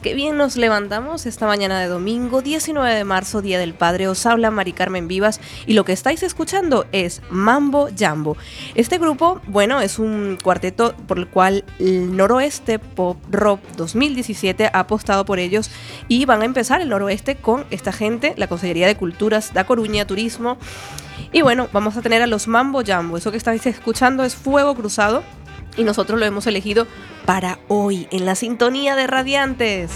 Qué 0.00 0.14
bien 0.14 0.36
nos 0.36 0.56
levantamos 0.56 1.26
esta 1.26 1.48
mañana 1.48 1.80
de 1.80 1.88
domingo 1.88 2.40
19 2.40 2.94
de 2.94 3.02
marzo, 3.02 3.42
Día 3.42 3.58
del 3.58 3.74
Padre. 3.74 4.06
Os 4.06 4.24
habla 4.26 4.52
Mari 4.52 4.72
Carmen 4.72 5.08
Vivas 5.08 5.40
y 5.66 5.72
lo 5.72 5.84
que 5.84 5.92
estáis 5.92 6.22
escuchando 6.22 6.86
es 6.92 7.20
Mambo 7.30 7.88
Jambo. 7.98 8.36
Este 8.76 8.98
grupo, 8.98 9.40
bueno, 9.48 9.80
es 9.80 9.98
un 9.98 10.38
cuarteto 10.40 10.94
por 11.08 11.18
el 11.18 11.26
cual 11.26 11.64
el 11.80 12.16
Noroeste 12.16 12.78
Pop 12.78 13.16
Rock 13.28 13.60
2017 13.76 14.70
ha 14.72 14.78
apostado 14.78 15.24
por 15.24 15.40
ellos 15.40 15.68
y 16.06 16.26
van 16.26 16.42
a 16.42 16.44
empezar 16.44 16.80
el 16.80 16.88
Noroeste 16.88 17.34
con 17.34 17.64
esta 17.70 17.90
gente, 17.90 18.34
la 18.36 18.46
Consejería 18.46 18.86
de 18.86 18.96
Culturas 18.96 19.52
da 19.52 19.64
Coruña, 19.64 20.06
Turismo. 20.06 20.58
Y 21.32 21.42
bueno, 21.42 21.68
vamos 21.72 21.96
a 21.96 22.02
tener 22.02 22.22
a 22.22 22.28
los 22.28 22.46
Mambo 22.46 22.82
Jambo. 22.86 23.16
Eso 23.16 23.32
que 23.32 23.36
estáis 23.36 23.66
escuchando 23.66 24.22
es 24.22 24.36
Fuego 24.36 24.76
Cruzado 24.76 25.24
y 25.76 25.84
nosotros 25.84 26.18
lo 26.18 26.26
hemos 26.26 26.46
elegido 26.46 26.86
para 27.24 27.58
hoy 27.68 28.06
en 28.10 28.26
la 28.26 28.34
sintonía 28.34 28.96
de 28.96 29.06
Radiantes. 29.06 29.90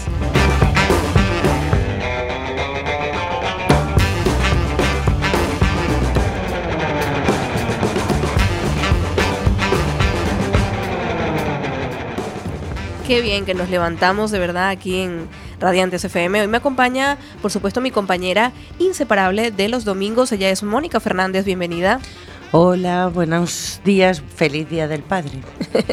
Qué 13.07 13.21
bien 13.21 13.45
que 13.45 13.53
nos 13.53 13.69
levantamos 13.69 14.31
de 14.31 14.39
verdad 14.39 14.67
aquí 14.67 14.99
en 14.99 15.29
Radiantes 15.61 16.03
FM. 16.03 16.41
Hoy 16.41 16.47
me 16.47 16.57
acompaña, 16.57 17.17
por 17.41 17.51
supuesto, 17.51 17.79
mi 17.79 17.89
compañera 17.89 18.51
inseparable 18.79 19.51
de 19.51 19.69
los 19.69 19.85
domingos. 19.85 20.33
Ella 20.33 20.49
es 20.49 20.61
Mónica 20.61 20.99
Fernández. 20.99 21.45
Bienvenida. 21.45 22.01
Hola, 22.53 23.07
buenos 23.07 23.81
días, 23.83 24.23
feliz 24.35 24.69
día 24.69 24.87
del 24.87 25.03
padre. 25.03 25.41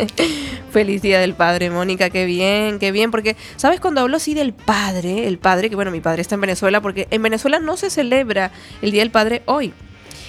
feliz 0.70 1.02
día 1.02 1.18
del 1.18 1.34
padre, 1.34 1.68
Mónica, 1.68 2.10
qué 2.10 2.26
bien, 2.26 2.78
qué 2.78 2.92
bien, 2.92 3.10
porque, 3.10 3.34
¿sabes? 3.56 3.80
Cuando 3.80 4.02
hablo 4.02 4.18
así 4.18 4.34
del 4.34 4.52
padre, 4.52 5.26
el 5.26 5.38
padre, 5.38 5.68
que 5.68 5.74
bueno, 5.74 5.90
mi 5.90 6.00
padre 6.00 6.22
está 6.22 6.36
en 6.36 6.42
Venezuela, 6.42 6.80
porque 6.80 7.08
en 7.10 7.22
Venezuela 7.22 7.58
no 7.58 7.76
se 7.76 7.90
celebra 7.90 8.52
el 8.82 8.92
Día 8.92 9.02
del 9.02 9.10
Padre 9.10 9.42
hoy. 9.46 9.74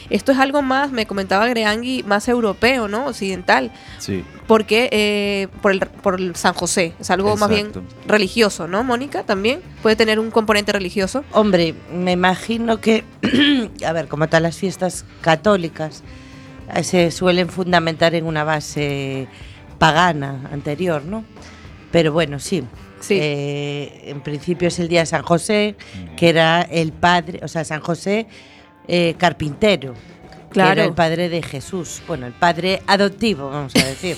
Esto 0.10 0.32
es 0.32 0.38
algo 0.38 0.62
más, 0.62 0.92
me 0.92 1.06
comentaba 1.06 1.48
Greangui, 1.48 2.04
más 2.04 2.28
europeo, 2.28 2.88
¿no? 2.88 3.08
Occidental. 3.08 3.72
Sí. 3.98 4.24
Porque 4.48 4.90
eh, 4.92 5.48
por, 5.62 5.72
el, 5.72 5.80
por 5.80 6.20
el 6.20 6.36
San 6.36 6.54
José, 6.54 6.94
es 7.00 7.10
algo 7.10 7.36
más 7.38 7.50
bien 7.50 7.72
religioso, 8.08 8.68
¿no, 8.68 8.84
Mónica? 8.84 9.24
También 9.24 9.62
puede 9.82 9.96
tener 9.96 10.20
un 10.20 10.30
componente 10.30 10.72
religioso. 10.72 11.24
Hombre, 11.32 11.74
me 11.92 12.12
imagino 12.12 12.80
que, 12.80 13.04
a 13.86 13.92
ver, 13.94 14.08
como 14.08 14.28
todas 14.28 14.44
las 14.44 14.58
fiestas 14.58 15.06
católicas, 15.22 16.04
se 16.84 17.12
suelen 17.12 17.50
fundamentar 17.50 18.16
en 18.16 18.26
una 18.26 18.44
base 18.44 19.28
pagana 19.78 20.50
anterior, 20.52 21.04
¿no? 21.04 21.24
Pero 21.92 22.12
bueno, 22.12 22.40
sí. 22.40 22.64
Sí. 23.00 23.18
Eh, 23.20 24.04
en 24.06 24.22
principio 24.22 24.68
es 24.68 24.80
el 24.80 24.88
día 24.88 25.02
de 25.02 25.06
San 25.06 25.22
José, 25.22 25.76
que 26.18 26.30
era 26.30 26.62
el 26.62 26.92
padre, 26.92 27.40
o 27.44 27.48
sea, 27.48 27.64
San 27.64 27.82
José 27.82 28.28
eh, 28.88 29.16
carpintero. 29.18 29.94
Claro. 30.50 30.72
era 30.72 30.86
el 30.86 30.94
padre 30.94 31.28
de 31.28 31.42
Jesús. 31.44 32.02
Bueno, 32.08 32.28
el 32.28 32.32
padre 32.32 32.82
adoptivo, 32.88 33.50
vamos 33.50 33.76
a 33.76 33.86
decir. 33.86 34.16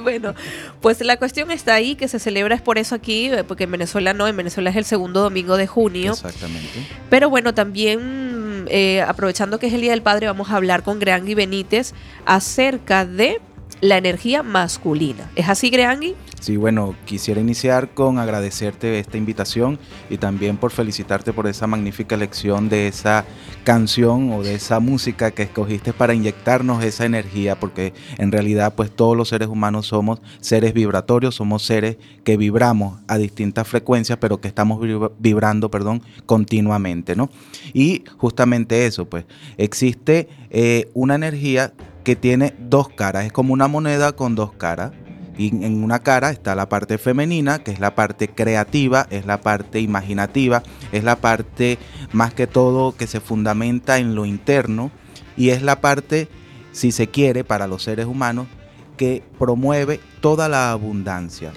bueno, 0.02 0.34
pues 0.80 1.00
la 1.00 1.16
cuestión 1.16 1.50
está 1.50 1.74
ahí, 1.74 1.96
que 1.96 2.06
se 2.06 2.20
celebra 2.20 2.54
es 2.54 2.62
por 2.62 2.78
eso 2.78 2.94
aquí, 2.94 3.26
eh, 3.26 3.42
porque 3.42 3.64
en 3.64 3.72
Venezuela 3.72 4.14
no, 4.14 4.28
en 4.28 4.36
Venezuela 4.36 4.70
es 4.70 4.76
el 4.76 4.84
segundo 4.84 5.20
domingo 5.20 5.56
de 5.56 5.66
junio. 5.66 6.12
Exactamente. 6.12 6.86
Pero 7.08 7.28
bueno, 7.28 7.54
también 7.54 8.39
eh, 8.70 9.02
aprovechando 9.02 9.58
que 9.58 9.66
es 9.66 9.72
el 9.72 9.80
Día 9.80 9.90
del 9.90 10.02
Padre, 10.02 10.26
vamos 10.26 10.50
a 10.50 10.56
hablar 10.56 10.82
con 10.82 10.98
Greangui 10.98 11.34
Benítez 11.34 11.92
acerca 12.24 13.04
de 13.04 13.40
la 13.80 13.96
energía 13.96 14.42
masculina. 14.42 15.30
¿Es 15.36 15.48
así, 15.48 15.70
Greangui? 15.70 16.14
Sí, 16.40 16.56
bueno, 16.56 16.94
quisiera 17.04 17.38
iniciar 17.38 17.90
con 17.90 18.18
agradecerte 18.18 18.98
esta 18.98 19.18
invitación 19.18 19.78
y 20.08 20.16
también 20.16 20.56
por 20.56 20.70
felicitarte 20.70 21.34
por 21.34 21.46
esa 21.46 21.66
magnífica 21.66 22.14
elección 22.14 22.70
de 22.70 22.88
esa 22.88 23.26
canción 23.62 24.32
o 24.32 24.42
de 24.42 24.54
esa 24.54 24.80
música 24.80 25.32
que 25.32 25.42
escogiste 25.42 25.92
para 25.92 26.14
inyectarnos 26.14 26.82
esa 26.82 27.04
energía, 27.04 27.60
porque 27.60 27.92
en 28.16 28.32
realidad 28.32 28.74
pues 28.74 28.90
todos 28.90 29.14
los 29.18 29.28
seres 29.28 29.48
humanos 29.48 29.88
somos 29.88 30.22
seres 30.40 30.72
vibratorios, 30.72 31.34
somos 31.34 31.62
seres 31.62 31.98
que 32.24 32.38
vibramos 32.38 33.00
a 33.06 33.18
distintas 33.18 33.68
frecuencias, 33.68 34.18
pero 34.18 34.40
que 34.40 34.48
estamos 34.48 34.80
vibrando, 35.18 35.70
perdón, 35.70 36.02
continuamente, 36.24 37.16
¿no? 37.16 37.28
Y 37.74 38.04
justamente 38.16 38.86
eso, 38.86 39.04
pues 39.04 39.26
existe 39.58 40.28
eh, 40.48 40.90
una 40.94 41.16
energía 41.16 41.74
que 42.10 42.16
tiene 42.16 42.54
dos 42.58 42.88
caras, 42.88 43.24
es 43.24 43.32
como 43.32 43.52
una 43.52 43.68
moneda 43.68 44.10
con 44.16 44.34
dos 44.34 44.52
caras. 44.52 44.90
Y 45.38 45.64
en 45.64 45.84
una 45.84 46.00
cara 46.00 46.30
está 46.30 46.56
la 46.56 46.68
parte 46.68 46.98
femenina, 46.98 47.60
que 47.60 47.70
es 47.70 47.78
la 47.78 47.94
parte 47.94 48.26
creativa, 48.26 49.06
es 49.10 49.26
la 49.26 49.40
parte 49.40 49.78
imaginativa, 49.78 50.64
es 50.90 51.04
la 51.04 51.20
parte 51.20 51.78
más 52.10 52.34
que 52.34 52.48
todo 52.48 52.96
que 52.96 53.06
se 53.06 53.20
fundamenta 53.20 53.98
en 53.98 54.16
lo 54.16 54.26
interno 54.26 54.90
y 55.36 55.50
es 55.50 55.62
la 55.62 55.80
parte, 55.80 56.28
si 56.72 56.90
se 56.90 57.06
quiere, 57.06 57.44
para 57.44 57.68
los 57.68 57.84
seres 57.84 58.06
humanos, 58.06 58.48
que 58.96 59.22
promueve 59.38 60.00
toda 60.20 60.48
la 60.48 60.72
abundancia. 60.72 61.52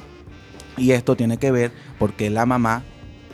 Y 0.78 0.92
esto 0.92 1.16
tiene 1.16 1.38
que 1.38 1.50
ver 1.50 1.72
porque 1.98 2.30
la 2.30 2.46
mamá, 2.46 2.84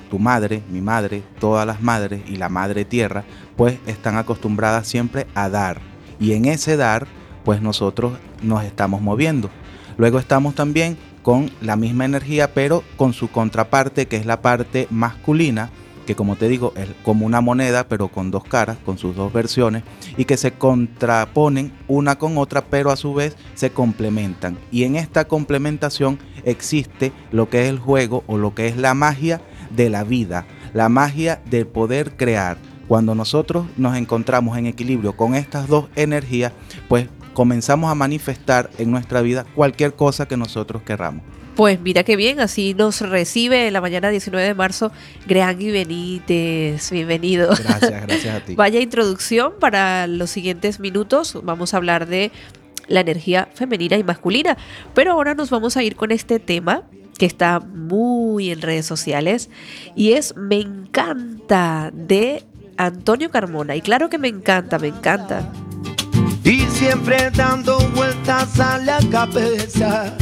tu 0.09 0.19
madre, 0.19 0.63
mi 0.69 0.79
madre, 0.79 1.21
todas 1.37 1.67
las 1.67 1.81
madres 1.81 2.21
y 2.29 2.37
la 2.37 2.47
madre 2.47 2.85
tierra, 2.85 3.25
pues 3.57 3.77
están 3.87 4.15
acostumbradas 4.15 4.87
siempre 4.87 5.27
a 5.35 5.49
dar 5.49 5.88
y 6.19 6.33
en 6.33 6.45
ese 6.45 6.77
dar, 6.77 7.07
pues 7.43 7.61
nosotros 7.61 8.13
nos 8.41 8.63
estamos 8.63 9.01
moviendo. 9.01 9.49
Luego 9.97 10.19
estamos 10.19 10.55
también 10.55 10.97
con 11.23 11.51
la 11.61 11.75
misma 11.75 12.05
energía, 12.05 12.53
pero 12.53 12.83
con 12.95 13.13
su 13.13 13.29
contraparte, 13.29 14.07
que 14.07 14.17
es 14.17 14.25
la 14.25 14.41
parte 14.41 14.87
masculina, 14.89 15.69
que 16.05 16.15
como 16.15 16.35
te 16.35 16.47
digo, 16.47 16.73
es 16.75 16.87
como 17.03 17.25
una 17.25 17.39
moneda, 17.39 17.87
pero 17.87 18.07
con 18.07 18.31
dos 18.31 18.43
caras, 18.43 18.77
con 18.83 18.97
sus 18.97 19.15
dos 19.15 19.31
versiones, 19.31 19.83
y 20.17 20.25
que 20.25 20.37
se 20.37 20.53
contraponen 20.53 21.71
una 21.87 22.17
con 22.17 22.37
otra, 22.37 22.65
pero 22.65 22.89
a 22.89 22.95
su 22.95 23.13
vez 23.13 23.35
se 23.53 23.69
complementan. 23.71 24.57
Y 24.71 24.85
en 24.85 24.95
esta 24.95 25.27
complementación 25.27 26.17
existe 26.45 27.11
lo 27.31 27.49
que 27.49 27.61
es 27.61 27.69
el 27.69 27.77
juego 27.77 28.23
o 28.25 28.37
lo 28.37 28.55
que 28.55 28.67
es 28.67 28.77
la 28.77 28.95
magia 28.95 29.41
de 29.69 29.91
la 29.91 30.03
vida, 30.03 30.47
la 30.73 30.89
magia 30.89 31.43
del 31.47 31.67
poder 31.67 32.17
crear, 32.17 32.57
cuando 32.89 33.13
nosotros 33.13 33.67
nos 33.77 33.95
encontramos 33.95 34.57
en 34.57 34.65
equilibrio 34.65 35.15
con 35.15 35.35
estas 35.35 35.67
dos 35.67 35.85
energías, 35.95 36.51
pues 36.87 37.07
comenzamos 37.35 37.91
a 37.91 37.93
manifestar 37.93 38.71
en 38.79 38.89
nuestra 38.89 39.21
vida 39.21 39.45
cualquier 39.53 39.93
cosa 39.93 40.27
que 40.27 40.35
nosotros 40.35 40.81
querramos. 40.81 41.23
Pues 41.55 41.79
mira 41.79 42.03
qué 42.03 42.15
bien, 42.15 42.39
así 42.39 42.73
nos 42.73 43.01
recibe 43.01 43.67
en 43.67 43.73
la 43.73 43.81
mañana 43.81 44.09
19 44.09 44.43
de 44.43 44.55
marzo 44.55 44.91
Greangui 45.27 45.69
Benítez. 45.69 46.89
Bienvenido. 46.89 47.49
Gracias, 47.49 48.01
gracias 48.07 48.35
a 48.35 48.39
ti. 48.43 48.55
Vaya 48.55 48.79
introducción 48.79 49.53
para 49.59 50.07
los 50.07 50.31
siguientes 50.31 50.79
minutos. 50.79 51.37
Vamos 51.43 51.75
a 51.75 51.77
hablar 51.77 52.07
de 52.07 52.31
la 52.87 53.01
energía 53.01 53.49
femenina 53.53 53.97
y 53.97 54.03
masculina. 54.03 54.57
Pero 54.95 55.11
ahora 55.11 55.35
nos 55.35 55.51
vamos 55.51 55.77
a 55.77 55.83
ir 55.83 55.95
con 55.95 56.09
este 56.09 56.39
tema 56.39 56.85
que 57.19 57.27
está 57.27 57.59
muy 57.59 58.49
en 58.49 58.61
redes 58.61 58.87
sociales 58.87 59.49
y 59.95 60.13
es 60.13 60.35
Me 60.37 60.61
encanta 60.61 61.91
de 61.93 62.45
Antonio 62.79 63.29
Carmona. 63.29 63.75
Y 63.75 63.81
claro 63.81 64.09
que 64.09 64.17
me 64.17 64.29
encanta, 64.29 64.79
me 64.79 64.87
encanta. 64.87 65.51
Y 66.45 66.61
siempre 66.61 67.29
dando 67.31 67.77
vueltas 67.89 68.57
a 68.57 68.77
la 68.77 68.99
cabeza, 69.11 70.15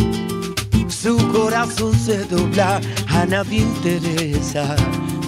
su 0.88 1.16
corazón 1.32 1.94
se 1.94 2.26
dobla, 2.26 2.82
a 3.10 3.26
nadie 3.28 3.60
interesa. 3.60 4.76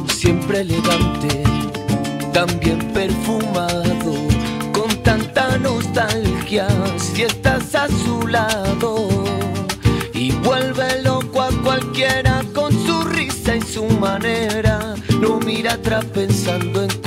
Siempre 0.08 0.62
elegante, 0.62 1.44
también 2.34 2.80
perfumado, 2.94 4.16
con 4.74 4.90
tanta 5.04 5.56
nostalgia, 5.60 6.68
si 6.98 7.22
estás 7.22 7.76
a 7.76 7.88
su 7.88 8.28
lado. 8.28 9.08
Y 10.16 10.32
vuelve 10.32 11.04
loco 11.04 11.44
a 11.44 11.52
cualquiera 11.64 12.44
con 12.56 12.74
su 12.88 13.04
risa 13.04 13.56
y 13.56 13.62
su 13.62 13.86
manera, 13.86 14.96
no 15.22 15.40
mira 15.40 15.74
atrás 15.74 16.04
pensando 16.06 16.84
en 16.84 16.99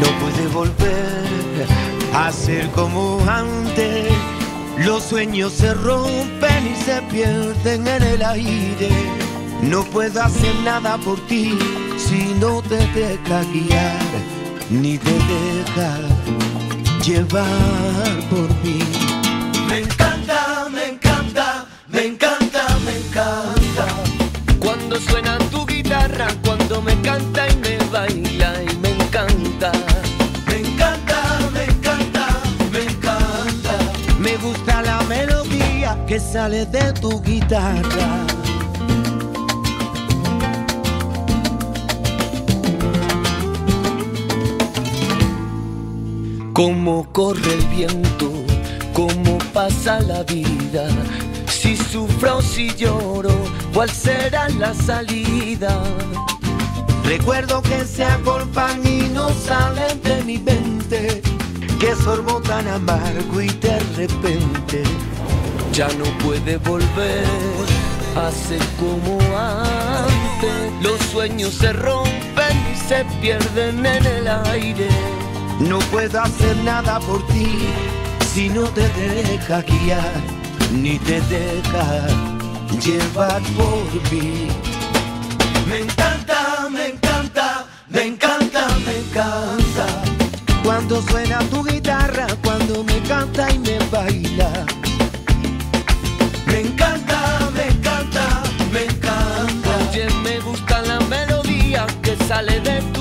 no 0.00 0.06
puede 0.20 0.46
volver 0.48 1.66
a 2.14 2.32
ser 2.32 2.68
como 2.70 3.20
antes. 3.28 4.12
Los 4.78 5.02
sueños 5.04 5.52
se 5.52 5.74
rompen 5.74 6.72
y 6.72 6.76
se 6.76 7.02
pierden 7.02 7.86
en 7.86 8.02
el 8.02 8.22
aire. 8.24 8.90
No 9.62 9.82
puedo 9.84 10.22
hacer 10.22 10.54
nada 10.64 10.98
por 10.98 11.18
ti 11.26 11.58
si 11.96 12.34
no 12.40 12.62
te 12.62 12.78
deja 12.88 13.42
guiar, 13.52 13.98
ni 14.70 14.98
te 14.98 15.12
deja 15.12 15.98
llevar 17.04 18.28
por 18.30 18.48
mí. 18.62 18.80
Que 36.08 36.18
sale 36.18 36.64
de 36.64 36.90
tu 36.94 37.20
guitarra. 37.20 38.26
Cómo 46.54 47.06
corre 47.12 47.52
el 47.52 47.66
viento, 47.66 48.32
cómo 48.94 49.36
pasa 49.52 50.00
la 50.00 50.22
vida, 50.22 50.88
si 51.46 51.76
sufro 51.76 52.40
si 52.40 52.74
lloro, 52.74 53.36
cuál 53.74 53.90
será 53.90 54.48
la 54.48 54.72
salida. 54.72 55.78
Recuerdo 57.04 57.60
que 57.60 57.84
se 57.84 58.04
agolpan 58.04 58.80
y 58.86 59.10
no 59.10 59.28
salen 59.28 60.00
de 60.02 60.24
mi 60.24 60.38
mente, 60.38 61.20
que 61.78 61.94
sorbo 61.96 62.40
tan 62.40 62.66
amargo 62.66 63.42
y 63.42 63.48
de 63.48 63.78
repente 63.94 64.84
ya 65.78 65.86
no 65.96 66.06
puede 66.24 66.56
volver 66.56 67.24
ser 68.32 68.60
como 68.80 69.16
antes. 69.36 70.72
Los 70.82 71.00
sueños 71.12 71.54
se 71.54 71.72
rompen 71.72 72.56
y 72.72 72.88
se 72.88 73.04
pierden 73.20 73.86
en 73.86 74.04
el 74.04 74.26
aire. 74.26 74.88
No 75.60 75.78
puedo 75.92 76.20
hacer 76.20 76.56
nada 76.64 76.98
por 76.98 77.24
ti 77.28 77.60
si 78.34 78.48
no 78.48 78.64
te 78.64 78.88
deja 78.88 79.62
guiar, 79.62 80.20
ni 80.72 80.98
te 80.98 81.20
deja 81.20 82.08
llevar 82.84 83.40
por 83.56 84.12
mí. 84.12 84.48
Me 85.68 85.78
encanta, 85.82 86.68
me 86.72 86.88
encanta, 86.88 87.66
me 87.88 88.02
encanta, 88.02 88.66
me 88.84 88.98
encanta. 88.98 89.86
Cuando 90.64 91.00
suena 91.02 91.38
tu 91.50 91.62
guitarra, 91.62 92.26
cuando 92.42 92.82
me 92.82 92.98
canta 93.02 93.48
y 93.52 93.60
me 93.60 93.78
baila. 93.92 94.77
Que 102.64 102.97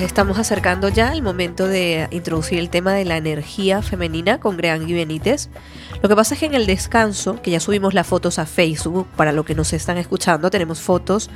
Estamos 0.00 0.38
acercando 0.38 0.88
ya 0.88 1.10
al 1.10 1.20
momento 1.20 1.68
de 1.68 2.08
introducir 2.10 2.58
el 2.58 2.70
tema 2.70 2.94
de 2.94 3.04
la 3.04 3.18
energía 3.18 3.82
femenina 3.82 4.40
con 4.40 4.56
Greangui 4.56 4.94
Benítez. 4.94 5.50
Lo 6.02 6.08
que 6.08 6.16
pasa 6.16 6.32
es 6.32 6.40
que 6.40 6.46
en 6.46 6.54
el 6.54 6.66
descanso, 6.66 7.40
que 7.42 7.50
ya 7.50 7.60
subimos 7.60 7.92
las 7.92 8.06
fotos 8.06 8.38
a 8.38 8.46
Facebook, 8.46 9.06
para 9.14 9.32
lo 9.32 9.44
que 9.44 9.54
nos 9.54 9.74
están 9.74 9.98
escuchando, 9.98 10.50
tenemos 10.50 10.80
fotos. 10.80 11.28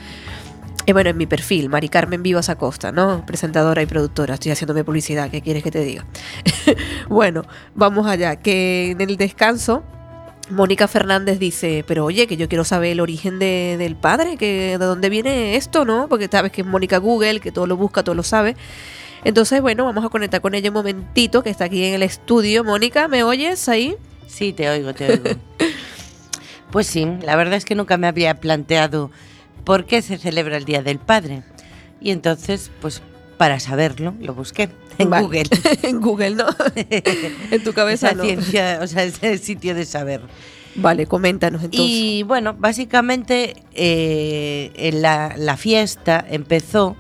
eh, 0.87 0.95
bueno, 0.95 1.11
en 1.11 1.19
mi 1.19 1.27
perfil, 1.27 1.69
Mari 1.69 1.91
Carmen 1.91 2.23
Vivas 2.23 2.49
Acosta, 2.49 2.91
¿no? 2.91 3.27
Presentadora 3.27 3.83
y 3.83 3.87
productora. 3.87 4.35
Estoy 4.35 4.53
haciéndome 4.53 4.83
publicidad, 4.83 5.31
¿qué 5.31 5.43
quieres 5.43 5.63
que 5.63 5.71
te 5.71 5.81
diga? 5.81 6.07
bueno, 7.09 7.43
vamos 7.75 8.07
allá. 8.07 8.37
Que 8.37 8.93
en 8.93 9.01
el 9.03 9.19
descanso 9.19 9.85
Mónica 10.51 10.89
Fernández 10.89 11.39
dice, 11.39 11.85
pero 11.87 12.05
oye, 12.05 12.27
que 12.27 12.37
yo 12.37 12.49
quiero 12.49 12.65
saber 12.65 12.93
el 12.93 13.01
origen 13.01 13.39
de- 13.39 13.77
del 13.79 13.97
padre, 13.97 14.37
que 14.37 14.77
de 14.79 14.85
dónde 14.85 15.09
viene 15.09 15.57
esto, 15.57 15.85
¿no? 15.85 16.09
Porque 16.09 16.29
sabes 16.31 16.53
que 16.53 16.61
es 16.61 16.67
Mónica 16.67 16.99
Google, 16.99 17.41
que 17.41 17.51
todo 17.53 17.67
lo 17.67 17.77
busca, 17.77 18.03
todo 18.03 18.15
lo 18.15 18.23
sabe. 18.23 18.55
Entonces, 19.25 19.63
bueno, 19.63 19.85
vamos 19.87 20.05
a 20.05 20.11
conectar 20.11 20.43
con 20.43 20.55
ella 20.55 20.69
un 20.69 20.75
momentito, 20.75 21.43
que 21.43 21.49
está 21.51 21.65
aquí 21.65 21.83
en 21.85 21.95
el 21.95 22.03
estudio. 22.03 22.63
Mónica, 22.63 23.09
¿me 23.09 23.23
oyes 23.23 23.69
ahí? 23.71 23.97
Sí, 24.27 24.53
te 24.53 24.69
oigo, 24.69 24.93
te 24.93 25.13
oigo. 25.13 25.25
pues 26.71 26.87
sí, 26.87 27.07
la 27.23 27.37
verdad 27.37 27.55
es 27.55 27.65
que 27.65 27.75
nunca 27.75 27.97
me 27.97 28.07
había 28.07 28.35
planteado 28.41 29.11
por 29.65 29.87
qué 29.87 30.03
se 30.03 30.19
celebra 30.19 30.57
el 30.59 30.65
Día 30.67 30.83
del 30.83 30.99
Padre. 30.99 31.43
Y 32.01 32.11
entonces, 32.11 32.71
pues 32.83 33.01
para 33.39 33.61
saberlo, 33.61 34.15
lo 34.21 34.35
busqué 34.35 34.69
en 34.99 35.11
Vale. 35.11 35.25
Google. 35.25 35.45
en 35.83 36.01
Google, 36.01 36.35
¿no? 36.35 36.47
en 37.51 37.65
tu 37.65 37.73
cabeza 37.73 38.13
no. 38.13 38.25
ciencia, 38.25 38.81
o 38.83 38.87
sea, 38.87 39.05
ese 39.05 39.39
sitio 39.39 39.75
de 39.75 39.85
saber. 39.85 40.21
Vale, 40.77 41.07
coméntanos 41.07 41.63
entonces. 41.63 41.89
Y 41.89 42.23
bueno, 42.25 42.55
básicamente 42.59 43.55
eh, 43.75 44.73
en 44.75 45.03
la, 45.03 45.35
la 45.37 45.57
fiesta 45.57 46.25
empezó 46.29 46.97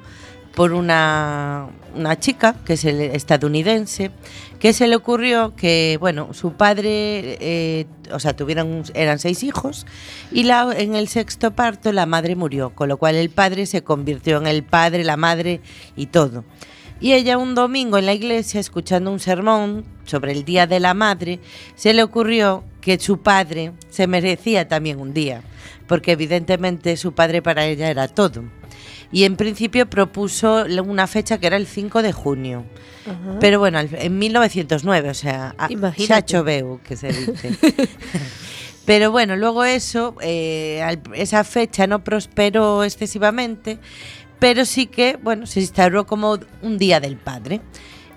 por 0.54 0.72
una, 0.72 1.68
una 1.94 2.18
chica, 2.18 2.54
que 2.64 2.74
es 2.74 2.84
el 2.84 3.00
estadounidense, 3.00 4.10
que 4.58 4.72
se 4.72 4.86
le 4.86 4.96
ocurrió 4.96 5.54
que, 5.56 5.96
bueno, 6.00 6.32
su 6.32 6.52
padre, 6.52 7.36
eh, 7.40 7.86
o 8.12 8.20
sea, 8.20 8.34
tuvieron, 8.36 8.84
eran 8.94 9.18
seis 9.18 9.42
hijos, 9.42 9.86
y 10.30 10.44
la, 10.44 10.72
en 10.76 10.94
el 10.94 11.08
sexto 11.08 11.50
parto 11.50 11.92
la 11.92 12.06
madre 12.06 12.36
murió, 12.36 12.70
con 12.70 12.88
lo 12.88 12.96
cual 12.96 13.16
el 13.16 13.30
padre 13.30 13.66
se 13.66 13.82
convirtió 13.82 14.38
en 14.38 14.46
el 14.46 14.62
padre, 14.62 15.04
la 15.04 15.16
madre 15.16 15.60
y 15.96 16.06
todo. 16.06 16.44
Y 17.00 17.12
ella 17.12 17.36
un 17.38 17.54
domingo 17.54 17.98
en 17.98 18.06
la 18.06 18.14
iglesia, 18.14 18.60
escuchando 18.60 19.10
un 19.10 19.20
sermón 19.20 19.84
sobre 20.04 20.32
el 20.32 20.44
Día 20.44 20.66
de 20.66 20.80
la 20.80 20.94
Madre, 20.94 21.40
se 21.74 21.92
le 21.92 22.02
ocurrió 22.02 22.64
que 22.80 22.98
su 22.98 23.20
padre 23.20 23.72
se 23.90 24.06
merecía 24.06 24.68
también 24.68 24.98
un 25.00 25.12
día, 25.12 25.42
porque 25.86 26.12
evidentemente 26.12 26.96
su 26.96 27.12
padre 27.12 27.42
para 27.42 27.66
ella 27.66 27.90
era 27.90 28.08
todo. 28.08 28.44
Y 29.12 29.24
en 29.24 29.36
principio 29.36 29.88
propuso 29.88 30.64
una 30.84 31.06
fecha 31.06 31.38
que 31.38 31.46
era 31.46 31.56
el 31.56 31.66
5 31.66 32.02
de 32.02 32.12
junio. 32.12 32.64
Ajá. 33.06 33.38
Pero 33.38 33.58
bueno, 33.58 33.78
en 33.80 34.18
1909, 34.18 35.10
o 35.10 35.14
sea, 35.14 35.54
a- 35.58 35.70
Imagínate. 35.70 36.06
xa 36.06 36.24
choveu, 36.24 36.80
que 36.82 36.96
se 36.96 37.08
dice. 37.12 37.52
Pero 38.86 39.10
bueno, 39.10 39.36
luego 39.36 39.64
eso, 39.64 40.14
eh, 40.20 40.82
esa 41.14 41.42
fecha 41.44 41.86
no 41.86 42.04
prosperó 42.04 42.84
excesivamente, 42.84 43.78
pero 44.44 44.66
sí 44.66 44.88
que, 44.88 45.18
bueno, 45.22 45.46
se 45.46 45.60
instauró 45.60 46.06
como 46.06 46.38
un 46.60 46.76
Día 46.76 47.00
del 47.00 47.16
Padre. 47.16 47.62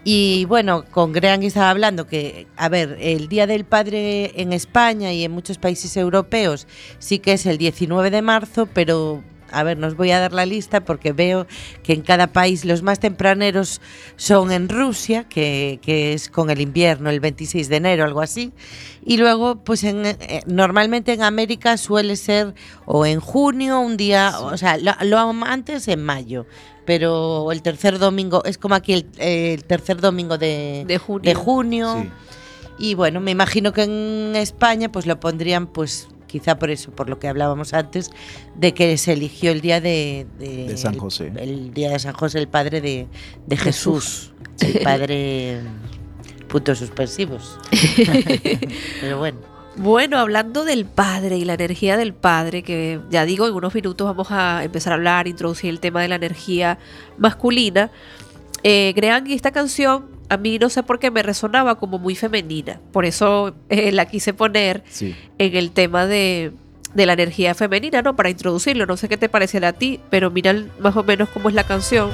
Y 0.03 0.43
bueno, 0.43 0.83
con 0.83 1.13
Grean 1.13 1.41
estaba 1.41 1.69
hablando 1.69 2.05
que, 2.05 2.47
a 2.57 2.67
ver, 2.67 2.97
el 2.99 3.29
Día 3.29 3.47
del 3.47 3.63
Padre 3.63 4.33
en 4.35 4.51
España 4.51 5.13
y 5.13 5.23
en 5.23 5.31
muchos 5.31 5.57
países 5.57 5.95
europeos 5.95 6.67
sí 6.99 7.19
que 7.19 7.31
es 7.31 7.45
el 7.45 7.57
19 7.57 8.11
de 8.11 8.21
marzo, 8.21 8.65
pero 8.65 9.23
a 9.51 9.63
ver, 9.63 9.77
nos 9.77 9.95
voy 9.95 10.11
a 10.11 10.19
dar 10.19 10.33
la 10.33 10.45
lista 10.45 10.83
porque 10.85 11.13
veo 11.13 11.47
que 11.83 11.93
en 11.93 12.01
cada 12.01 12.27
país 12.27 12.65
los 12.65 12.81
más 12.81 12.99
tempraneros 12.99 13.81
son 14.15 14.51
en 14.51 14.69
Rusia, 14.69 15.25
que, 15.25 15.79
que 15.81 16.13
es 16.13 16.29
con 16.29 16.49
el 16.49 16.61
invierno, 16.61 17.09
el 17.09 17.19
26 17.19 17.69
de 17.69 17.75
enero, 17.75 18.03
algo 18.03 18.21
así. 18.21 18.53
Y 19.03 19.17
luego, 19.17 19.63
pues 19.63 19.83
en, 19.83 20.05
eh, 20.05 20.41
normalmente 20.45 21.13
en 21.13 21.23
América 21.23 21.77
suele 21.77 22.15
ser 22.15 22.53
o 22.85 23.05
en 23.05 23.19
junio, 23.19 23.79
un 23.79 23.97
día, 23.97 24.33
o 24.39 24.57
sea, 24.57 24.77
lo, 24.77 24.93
lo 25.03 25.17
antes 25.45 25.87
en 25.87 26.03
mayo. 26.03 26.45
Pero 26.85 27.51
el 27.51 27.61
tercer 27.61 27.99
domingo, 27.99 28.43
es 28.45 28.57
como 28.57 28.75
aquí 28.75 28.93
el, 28.93 29.07
el 29.17 29.63
tercer 29.65 29.99
domingo 29.99 30.37
de, 30.37 30.85
De 30.87 30.97
junio. 30.97 31.21
de 31.29 31.35
junio. 31.35 32.01
Sí. 32.01 32.09
Y 32.79 32.93
bueno, 32.93 33.19
me 33.19 33.31
imagino 33.31 33.73
que 33.73 33.83
en 33.83 34.35
España 34.35 34.91
pues 34.91 35.05
lo 35.05 35.19
pondrían 35.19 35.67
pues 35.67 36.07
quizá 36.27 36.59
por 36.59 36.69
eso, 36.69 36.91
por 36.91 37.09
lo 37.09 37.19
que 37.19 37.27
hablábamos 37.27 37.73
antes, 37.73 38.11
de 38.55 38.73
que 38.73 38.97
se 38.97 39.13
eligió 39.13 39.51
el 39.51 39.61
día 39.61 39.81
de... 39.81 40.27
De 40.37 40.77
San 40.77 40.97
José. 40.97 41.31
El, 41.35 41.49
el 41.49 41.73
día 41.73 41.89
de 41.89 41.99
San 41.99 42.13
José, 42.13 42.39
el 42.39 42.47
padre 42.47 42.81
de, 42.81 43.07
de 43.45 43.57
Jesús. 43.57 44.33
El 44.59 44.79
padre... 44.83 45.61
Puntos 46.47 46.79
suspensivos. 46.79 47.57
Pero 49.01 49.17
bueno. 49.17 49.39
Bueno, 49.75 50.17
hablando 50.17 50.65
del 50.65 50.85
padre 50.85 51.37
y 51.37 51.45
la 51.45 51.53
energía 51.53 51.97
del 51.97 52.13
padre, 52.13 52.63
que 52.63 52.99
ya 53.11 53.25
digo, 53.25 53.47
en 53.47 53.53
unos 53.53 53.75
minutos 53.75 54.07
vamos 54.07 54.31
a 54.31 54.63
empezar 54.63 54.93
a 54.93 54.95
hablar, 54.95 55.27
introducir 55.27 55.69
el 55.69 55.79
tema 55.79 56.01
de 56.01 56.07
la 56.07 56.15
energía 56.15 56.79
masculina. 57.17 57.91
Eh, 58.63 58.93
crean 58.95 59.25
que 59.25 59.35
esta 59.35 59.51
canción 59.51 60.16
a 60.29 60.37
mí 60.37 60.59
no 60.59 60.69
sé 60.69 60.83
por 60.83 60.99
qué 60.99 61.09
me 61.11 61.23
resonaba 61.23 61.75
como 61.75 61.99
muy 61.99 62.15
femenina. 62.15 62.79
Por 62.91 63.05
eso 63.05 63.55
eh, 63.69 63.91
la 63.91 64.05
quise 64.05 64.33
poner 64.33 64.83
Sí. 64.89 65.15
en 65.37 65.55
el 65.55 65.71
tema 65.71 66.05
de, 66.05 66.51
de 66.93 67.05
la 67.05 67.13
energía 67.13 67.53
femenina, 67.55 68.01
¿no? 68.01 68.15
Para 68.15 68.29
introducirlo. 68.29 68.85
No 68.85 68.97
sé 68.97 69.07
qué 69.07 69.17
te 69.17 69.29
parecerá 69.29 69.69
a 69.69 69.73
ti, 69.73 69.99
pero 70.09 70.29
mira 70.31 70.53
más 70.79 70.95
o 70.97 71.03
menos 71.03 71.29
cómo 71.29 71.49
es 71.49 71.55
la 71.55 71.63
canción. 71.63 72.09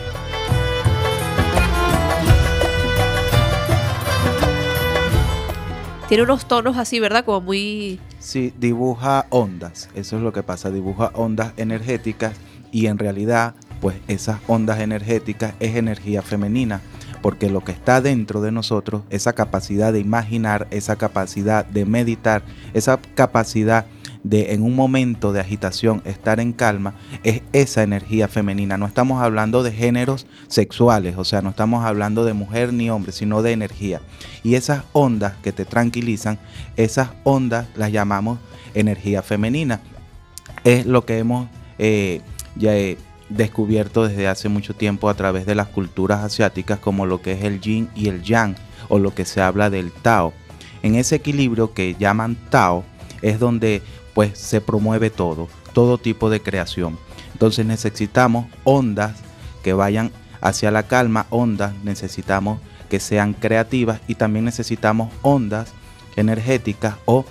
Tiene 6.08 6.24
unos 6.24 6.46
tonos 6.48 6.78
así, 6.78 7.00
¿verdad? 7.00 7.26
Como 7.26 7.42
muy... 7.42 8.00
Sí, 8.20 8.54
dibuja 8.58 9.26
ondas, 9.30 9.90
eso 9.96 10.18
es 10.18 10.22
lo 10.24 10.32
que 10.32 10.44
pasa, 10.44 10.70
dibuja 10.70 11.12
ondas 11.16 11.54
energéticas 11.58 12.34
y 12.72 12.86
en 12.88 12.98
realidad 12.98 13.56
pues 13.82 13.98
esas 14.08 14.40
ondas 14.48 14.80
energéticas 14.80 15.54
es 15.60 15.76
energía 15.76 16.22
femenina, 16.22 16.80
porque 17.24 17.50
lo 17.50 17.64
que 17.64 17.72
está 17.72 18.02
dentro 18.02 18.42
de 18.42 18.52
nosotros, 18.52 19.04
esa 19.10 19.32
capacidad 19.32 19.94
de 19.94 20.02
imaginar, 20.02 20.68
esa 20.72 20.98
capacidad 20.98 21.66
de 21.66 21.86
meditar, 21.86 22.44
esa 22.74 23.00
capacidad 23.16 23.86
de 24.24 24.54
en 24.54 24.62
un 24.62 24.76
momento 24.76 25.32
de 25.32 25.40
agitación 25.40 26.02
estar 26.04 26.42
en 26.42 26.52
calma, 26.52 26.96
es 27.24 27.42
esa 27.54 27.82
energía 27.82 28.28
femenina. 28.28 28.78
No 28.78 28.86
estamos 28.86 29.24
hablando 29.24 29.64
de 29.64 29.72
géneros 29.72 30.28
sexuales, 30.50 31.16
o 31.18 31.24
sea, 31.24 31.42
no 31.42 31.52
estamos 31.52 31.86
hablando 31.86 32.26
de 32.26 32.34
mujer 32.34 32.74
ni 32.74 32.90
hombre, 32.90 33.14
sino 33.14 33.42
de 33.42 33.54
energía. 33.54 34.02
Y 34.44 34.56
esas 34.56 34.84
ondas 34.92 35.34
que 35.42 35.54
te 35.54 35.64
tranquilizan, 35.64 36.40
esas 36.76 37.12
ondas 37.24 37.68
las 37.78 37.94
llamamos 37.94 38.38
energía 38.74 39.22
femenina. 39.22 39.80
Es 40.66 40.86
lo 40.86 41.06
que 41.06 41.20
hemos 41.20 41.48
eh, 41.78 42.20
ya, 42.58 42.74
descubierto 43.36 44.08
desde 44.08 44.28
hace 44.28 44.50
mucho 44.50 44.76
tiempo 44.76 45.10
a 45.10 45.14
través 45.16 45.46
de 45.46 45.56
las 45.56 45.68
culturas 45.68 46.24
asiáticas 46.24 46.80
como 46.80 47.06
lo 47.06 47.22
que 47.22 47.34
es 47.34 47.44
el 47.44 47.60
yin 47.60 47.90
y 47.96 48.08
el 48.08 48.24
yang 48.24 48.56
o 48.90 49.00
lo 49.00 49.14
que 49.14 49.26
se 49.26 49.42
habla 49.42 49.70
del 49.70 49.92
Tao. 49.92 50.34
En 50.82 50.96
ese 50.96 51.16
equilibrio 51.16 51.74
que 51.74 51.96
llaman 51.98 52.36
Tao 52.50 52.84
es 53.22 53.40
donde 53.40 53.82
pues 54.14 54.38
se 54.38 54.62
promueve 54.62 55.10
todo, 55.10 55.48
todo 55.74 55.98
tipo 55.98 56.30
de 56.30 56.42
creación. 56.42 57.00
Entonces 57.32 57.66
necesitamos 57.66 58.48
ondas 58.64 59.18
que 59.64 59.74
vayan 59.74 60.12
hacia 60.42 60.72
la 60.72 60.84
calma, 60.84 61.26
ondas 61.30 61.74
necesitamos 61.84 62.60
que 62.90 63.00
sean 63.00 63.34
creativas 63.34 64.02
y 64.08 64.16
también 64.16 64.46
necesitamos 64.46 65.12
ondas 65.24 65.74
energéticas 66.16 66.96
o 67.06 67.26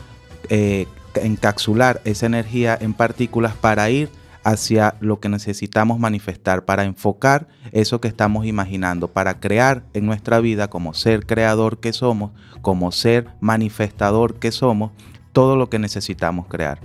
eh, 0.49 0.89
encapsular 1.15 2.01
esa 2.05 2.27
energía 2.27 2.77
en 2.81 2.95
partículas 2.95 3.55
para 3.55 3.89
ir 3.91 4.11
hacia 4.45 4.97
lo 5.01 5.21
que 5.21 5.29
necesitamos 5.29 5.99
manifestar, 5.99 6.65
para 6.65 6.85
enfocar 6.85 7.49
eso 7.73 8.01
que 8.01 8.09
estamos 8.09 8.47
imaginando, 8.47 9.09
para 9.09 9.41
crear 9.41 9.85
en 9.95 10.07
nuestra 10.07 10.41
vida 10.41 10.69
como 10.69 10.95
ser 10.95 11.27
creador 11.27 11.79
que 11.79 11.93
somos, 11.93 12.33
como 12.61 12.93
ser 12.93 13.29
manifestador 13.41 14.35
que 14.39 14.53
somos, 14.53 14.91
todo 15.33 15.57
lo 15.57 15.71
que 15.71 15.79
necesitamos 15.79 16.47
crear. 16.49 16.81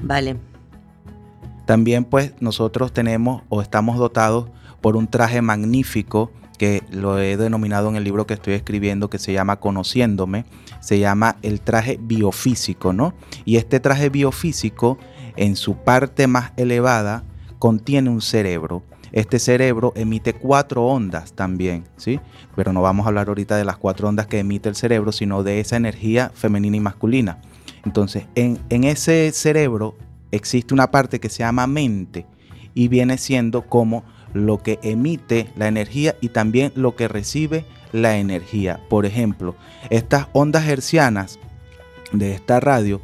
Vale. 0.00 0.36
También 1.66 2.04
pues 2.04 2.32
nosotros 2.40 2.92
tenemos 2.92 3.42
o 3.48 3.62
estamos 3.62 3.96
dotados 3.96 4.50
por 4.80 4.96
un 4.96 5.06
traje 5.06 5.40
magnífico 5.40 6.30
que 6.58 6.82
lo 6.90 7.18
he 7.18 7.36
denominado 7.36 7.88
en 7.88 7.96
el 7.96 8.04
libro 8.04 8.26
que 8.26 8.34
estoy 8.34 8.54
escribiendo 8.54 9.10
que 9.10 9.18
se 9.18 9.32
llama 9.32 9.60
Conociéndome, 9.60 10.44
se 10.80 10.98
llama 10.98 11.36
el 11.42 11.60
traje 11.60 11.98
biofísico, 12.00 12.92
¿no? 12.92 13.14
Y 13.44 13.56
este 13.56 13.80
traje 13.80 14.08
biofísico 14.10 14.98
en 15.36 15.56
su 15.56 15.76
parte 15.76 16.26
más 16.26 16.52
elevada 16.56 17.24
contiene 17.58 18.10
un 18.10 18.20
cerebro. 18.20 18.82
Este 19.12 19.38
cerebro 19.38 19.92
emite 19.96 20.34
cuatro 20.34 20.86
ondas 20.86 21.32
también, 21.32 21.84
¿sí? 21.96 22.20
Pero 22.56 22.72
no 22.72 22.82
vamos 22.82 23.06
a 23.06 23.08
hablar 23.08 23.28
ahorita 23.28 23.56
de 23.56 23.64
las 23.64 23.76
cuatro 23.76 24.08
ondas 24.08 24.26
que 24.26 24.40
emite 24.40 24.68
el 24.68 24.74
cerebro, 24.74 25.12
sino 25.12 25.42
de 25.42 25.60
esa 25.60 25.76
energía 25.76 26.30
femenina 26.34 26.76
y 26.76 26.80
masculina. 26.80 27.40
Entonces, 27.84 28.26
en, 28.34 28.58
en 28.70 28.84
ese 28.84 29.30
cerebro 29.32 29.96
existe 30.30 30.74
una 30.74 30.90
parte 30.90 31.20
que 31.20 31.28
se 31.28 31.38
llama 31.38 31.66
mente 31.66 32.26
y 32.74 32.88
viene 32.88 33.18
siendo 33.18 33.62
como 33.62 34.04
lo 34.34 34.58
que 34.58 34.78
emite 34.82 35.48
la 35.56 35.68
energía 35.68 36.16
y 36.20 36.28
también 36.28 36.72
lo 36.74 36.94
que 36.94 37.08
recibe 37.08 37.64
la 37.92 38.18
energía. 38.18 38.80
Por 38.90 39.06
ejemplo, 39.06 39.54
estas 39.88 40.26
ondas 40.32 40.66
hercianas 40.66 41.38
de 42.12 42.32
esta 42.32 42.60
radio 42.60 43.00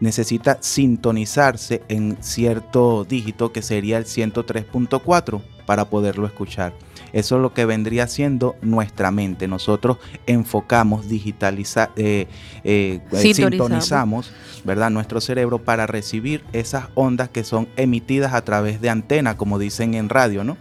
necesita 0.00 0.58
sintonizarse 0.60 1.82
en 1.88 2.16
cierto 2.20 3.04
dígito 3.04 3.52
que 3.52 3.62
sería 3.62 3.98
el 3.98 4.06
103.4 4.06 5.42
para 5.66 5.84
poderlo 5.84 6.26
escuchar. 6.26 6.72
Eso 7.12 7.36
es 7.36 7.42
lo 7.42 7.52
que 7.52 7.64
vendría 7.64 8.06
siendo 8.06 8.56
nuestra 8.62 9.10
mente. 9.10 9.48
Nosotros 9.48 9.98
enfocamos, 10.26 11.08
digitalizamos, 11.08 11.92
eh, 11.96 12.28
eh, 12.64 13.00
Sintonizamos. 13.10 13.50
sintonizamos, 13.50 14.32
¿verdad? 14.64 14.90
Nuestro 14.90 15.20
cerebro 15.20 15.58
para 15.58 15.86
recibir 15.86 16.44
esas 16.52 16.86
ondas 16.94 17.28
que 17.28 17.44
son 17.44 17.68
emitidas 17.76 18.32
a 18.32 18.42
través 18.44 18.80
de 18.80 18.90
antena, 18.90 19.36
como 19.36 19.58
dicen 19.58 19.94
en 19.94 20.08
radio, 20.08 20.44
¿no? 20.44 20.56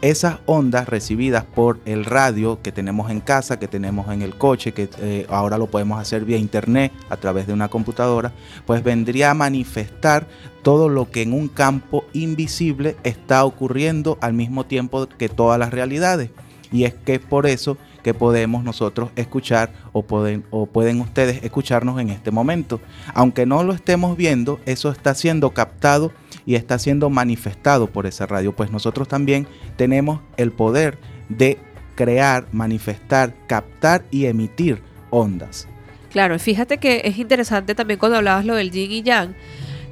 Esas 0.00 0.38
ondas 0.46 0.88
recibidas 0.88 1.44
por 1.44 1.80
el 1.86 2.04
radio 2.04 2.60
que 2.62 2.72
tenemos 2.72 3.10
en 3.10 3.20
casa, 3.20 3.58
que 3.58 3.68
tenemos 3.68 4.12
en 4.12 4.22
el 4.22 4.36
coche, 4.36 4.72
que 4.72 4.88
eh, 4.98 5.26
ahora 5.30 5.56
lo 5.56 5.66
podemos 5.66 5.98
hacer 5.98 6.24
vía 6.24 6.36
internet 6.36 6.92
a 7.08 7.16
través 7.16 7.46
de 7.46 7.52
una 7.52 7.68
computadora, 7.68 8.32
pues 8.66 8.82
vendría 8.82 9.30
a 9.30 9.34
manifestar 9.34 10.26
todo 10.62 10.88
lo 10.88 11.10
que 11.10 11.22
en 11.22 11.32
un 11.32 11.48
campo 11.48 12.04
invisible 12.12 12.96
está 13.02 13.44
ocurriendo 13.44 14.18
al 14.20 14.34
mismo 14.34 14.66
tiempo 14.66 15.06
que 15.06 15.28
todas 15.28 15.58
las 15.58 15.70
realidades. 15.70 16.30
Y 16.70 16.84
es 16.84 16.94
que 16.94 17.14
es 17.14 17.20
por 17.20 17.46
eso 17.46 17.78
que 18.02 18.14
podemos 18.14 18.64
nosotros 18.64 19.10
escuchar 19.16 19.72
o 19.92 20.02
pueden, 20.02 20.44
o 20.50 20.66
pueden 20.66 21.00
ustedes 21.00 21.42
escucharnos 21.44 22.00
en 22.00 22.10
este 22.10 22.30
momento. 22.30 22.80
Aunque 23.14 23.46
no 23.46 23.62
lo 23.62 23.72
estemos 23.72 24.16
viendo, 24.16 24.60
eso 24.66 24.90
está 24.90 25.14
siendo 25.14 25.50
captado 25.50 26.12
y 26.46 26.54
está 26.56 26.78
siendo 26.78 27.10
manifestado 27.10 27.86
por 27.86 28.06
esa 28.06 28.26
radio. 28.26 28.52
Pues 28.52 28.70
nosotros 28.70 29.08
también 29.08 29.46
tenemos 29.76 30.20
el 30.36 30.50
poder 30.52 30.98
de 31.28 31.58
crear, 31.94 32.46
manifestar, 32.52 33.34
captar 33.46 34.04
y 34.10 34.26
emitir 34.26 34.82
ondas. 35.10 35.68
Claro, 36.10 36.38
fíjate 36.38 36.78
que 36.78 37.02
es 37.04 37.18
interesante 37.18 37.74
también 37.74 37.98
cuando 37.98 38.18
hablabas 38.18 38.44
lo 38.44 38.54
del 38.54 38.70
yin 38.70 38.90
y 38.92 39.02
yang, 39.02 39.34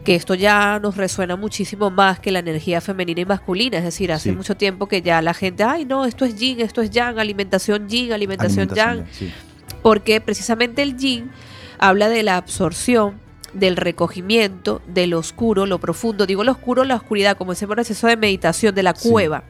que 0.04 0.14
esto 0.16 0.34
ya 0.34 0.78
nos 0.80 0.96
resuena 0.96 1.36
muchísimo 1.36 1.90
más 1.90 2.18
que 2.20 2.32
la 2.32 2.40
energía 2.40 2.80
femenina 2.80 3.20
y 3.20 3.24
masculina. 3.24 3.78
Es 3.78 3.84
decir, 3.84 4.12
hace 4.12 4.30
Sí. 4.30 4.36
mucho 4.36 4.56
tiempo 4.56 4.86
que 4.88 5.00
ya 5.02 5.22
la 5.22 5.32
gente, 5.34 5.62
ay, 5.64 5.84
no, 5.84 6.04
esto 6.04 6.24
es 6.24 6.36
yin, 6.36 6.60
esto 6.60 6.82
es 6.82 6.90
yang, 6.90 7.18
alimentación 7.18 7.88
yin, 7.88 8.12
alimentación, 8.12 8.68
yang. 8.74 9.04
sí. 9.12 9.32
porque 9.80 10.20
precisamente 10.20 10.82
el 10.82 10.96
yin 10.96 11.30
habla 11.78 12.08
de 12.08 12.22
la 12.22 12.36
absorción, 12.36 13.14
del 13.54 13.76
recogimiento, 13.76 14.80
del 14.86 15.14
oscuro, 15.14 15.66
lo 15.66 15.78
profundo. 15.78 16.26
Digo 16.26 16.44
lo 16.44 16.52
oscuro, 16.52 16.84
la 16.84 16.96
oscuridad, 16.96 17.36
como 17.36 17.52
ese 17.52 17.66
proceso 17.66 18.06
de 18.06 18.16
meditación, 18.16 18.74
de 18.74 18.82
la 18.82 18.94
Sí. 18.94 19.10
cueva. 19.10 19.44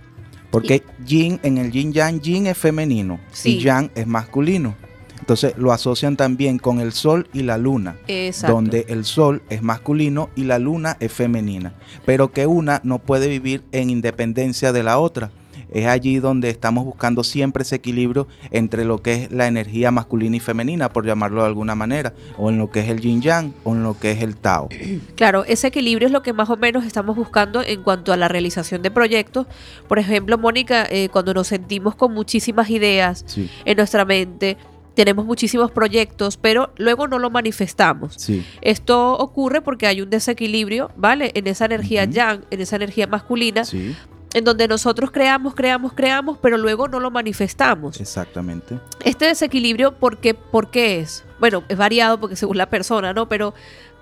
Porque 0.51 0.83
yin, 1.07 1.41
en 1.43 1.57
el 1.59 1.71
yin 1.73 1.93
yang, 1.93 2.21
yin 2.21 2.47
es 2.47 2.59
femenino 2.59 3.19
Sí. 3.33 3.57
y 3.57 3.61
yang 3.61 3.91
es 3.95 4.07
masculino. 4.07 4.75
Entonces 5.19 5.55
lo 5.57 5.73
asocian 5.73 6.17
también 6.17 6.59
con 6.59 6.81
el 6.81 6.93
sol 6.93 7.29
y 7.33 7.43
la 7.43 7.57
luna, 7.57 7.97
Exacto. 8.09 8.55
donde 8.57 8.87
el 8.89 9.05
sol 9.05 9.41
es 9.51 9.63
masculino 9.63 10.31
y 10.35 10.43
la 10.45 10.59
luna 10.59 10.97
es 10.99 11.13
femenina, 11.13 11.75
pero 12.05 12.33
que 12.33 12.47
una 12.49 12.81
no 12.83 12.99
puede 12.99 13.29
vivir 13.29 13.63
en 13.71 13.89
independencia 13.89 14.73
de 14.73 14.83
la 14.83 14.99
otra. 14.99 15.31
Es 15.73 15.87
allí 15.87 16.19
donde 16.19 16.51
estamos 16.51 16.85
buscando 16.85 17.25
siempre 17.25 17.63
ese 17.63 17.77
equilibrio 17.77 18.29
entre 18.51 18.85
lo 18.85 19.03
que 19.03 19.15
es 19.15 19.33
la 19.33 19.47
energía 19.47 19.91
masculina 19.91 20.37
y 20.37 20.41
femenina, 20.41 20.91
por 20.93 21.07
llamarlo 21.07 21.41
de 21.43 21.49
alguna 21.49 21.75
manera, 21.75 22.13
o 22.39 22.51
en 22.51 22.59
lo 22.59 22.71
que 22.71 22.81
es 22.81 22.89
el 22.89 23.01
yin 23.01 23.23
yang, 23.23 23.53
o 23.65 23.73
en 23.75 23.83
lo 23.83 23.99
que 23.99 24.11
es 24.13 24.23
el 24.23 24.37
Tao. 24.37 24.69
Claro, 25.17 25.45
ese 25.45 25.69
equilibrio 25.69 26.07
es 26.07 26.13
lo 26.13 26.23
que 26.23 26.33
más 26.33 26.51
o 26.51 26.57
menos 26.57 26.85
estamos 26.85 27.17
buscando 27.17 27.63
en 27.63 27.83
cuanto 27.83 28.13
a 28.13 28.17
la 28.17 28.29
realización 28.29 28.83
de 28.83 28.91
proyectos. 28.91 29.47
Por 29.89 29.99
ejemplo, 29.99 30.37
Mónica, 30.39 30.87
eh, 30.91 31.09
cuando 31.11 31.33
nos 31.35 31.47
sentimos 31.49 31.95
con 31.95 32.13
muchísimas 32.13 32.71
ideas 32.71 33.25
Sí. 33.27 33.49
en 33.65 33.77
nuestra 33.77 34.05
mente, 34.05 34.57
tenemos 34.95 35.25
muchísimos 35.25 35.71
proyectos, 35.71 36.37
pero 36.37 36.73
luego 36.77 37.09
no 37.09 37.19
lo 37.19 37.31
manifestamos. 37.31 38.15
Sí, 38.19 38.45
Esto 38.61 39.17
ocurre 39.17 39.63
porque 39.63 39.87
hay 39.87 40.03
un 40.03 40.11
desequilibrio, 40.11 40.91
¿vale? 40.97 41.31
En 41.35 41.47
esa 41.47 41.65
energía 41.65 42.05
yang, 42.05 42.45
en 42.51 42.61
esa 42.61 42.77
energía 42.77 43.07
masculina, 43.07 43.65
sí, 43.65 43.95
en 44.35 44.45
donde 44.45 44.69
nosotros 44.69 45.11
creamos, 45.11 45.55
creamos, 45.55 45.93
creamos, 45.93 46.39
pero 46.41 46.57
luego 46.57 46.89
no 46.89 47.01
lo 47.01 47.11
manifestamos. 47.11 48.01
exactamente. 48.01 48.79
Este 49.05 49.27
desequilibrio, 49.27 49.93
¿por 49.93 50.19
qué, 50.19 50.35
¿por 50.35 50.71
qué 50.71 51.01
es? 51.01 51.25
Bueno, 51.39 51.63
es 51.69 51.77
variado 51.77 52.19
porque 52.19 52.37
según 52.37 52.57
la 52.57 52.67
persona, 52.67 53.13
¿no? 53.13 53.29
Pero 53.29 53.55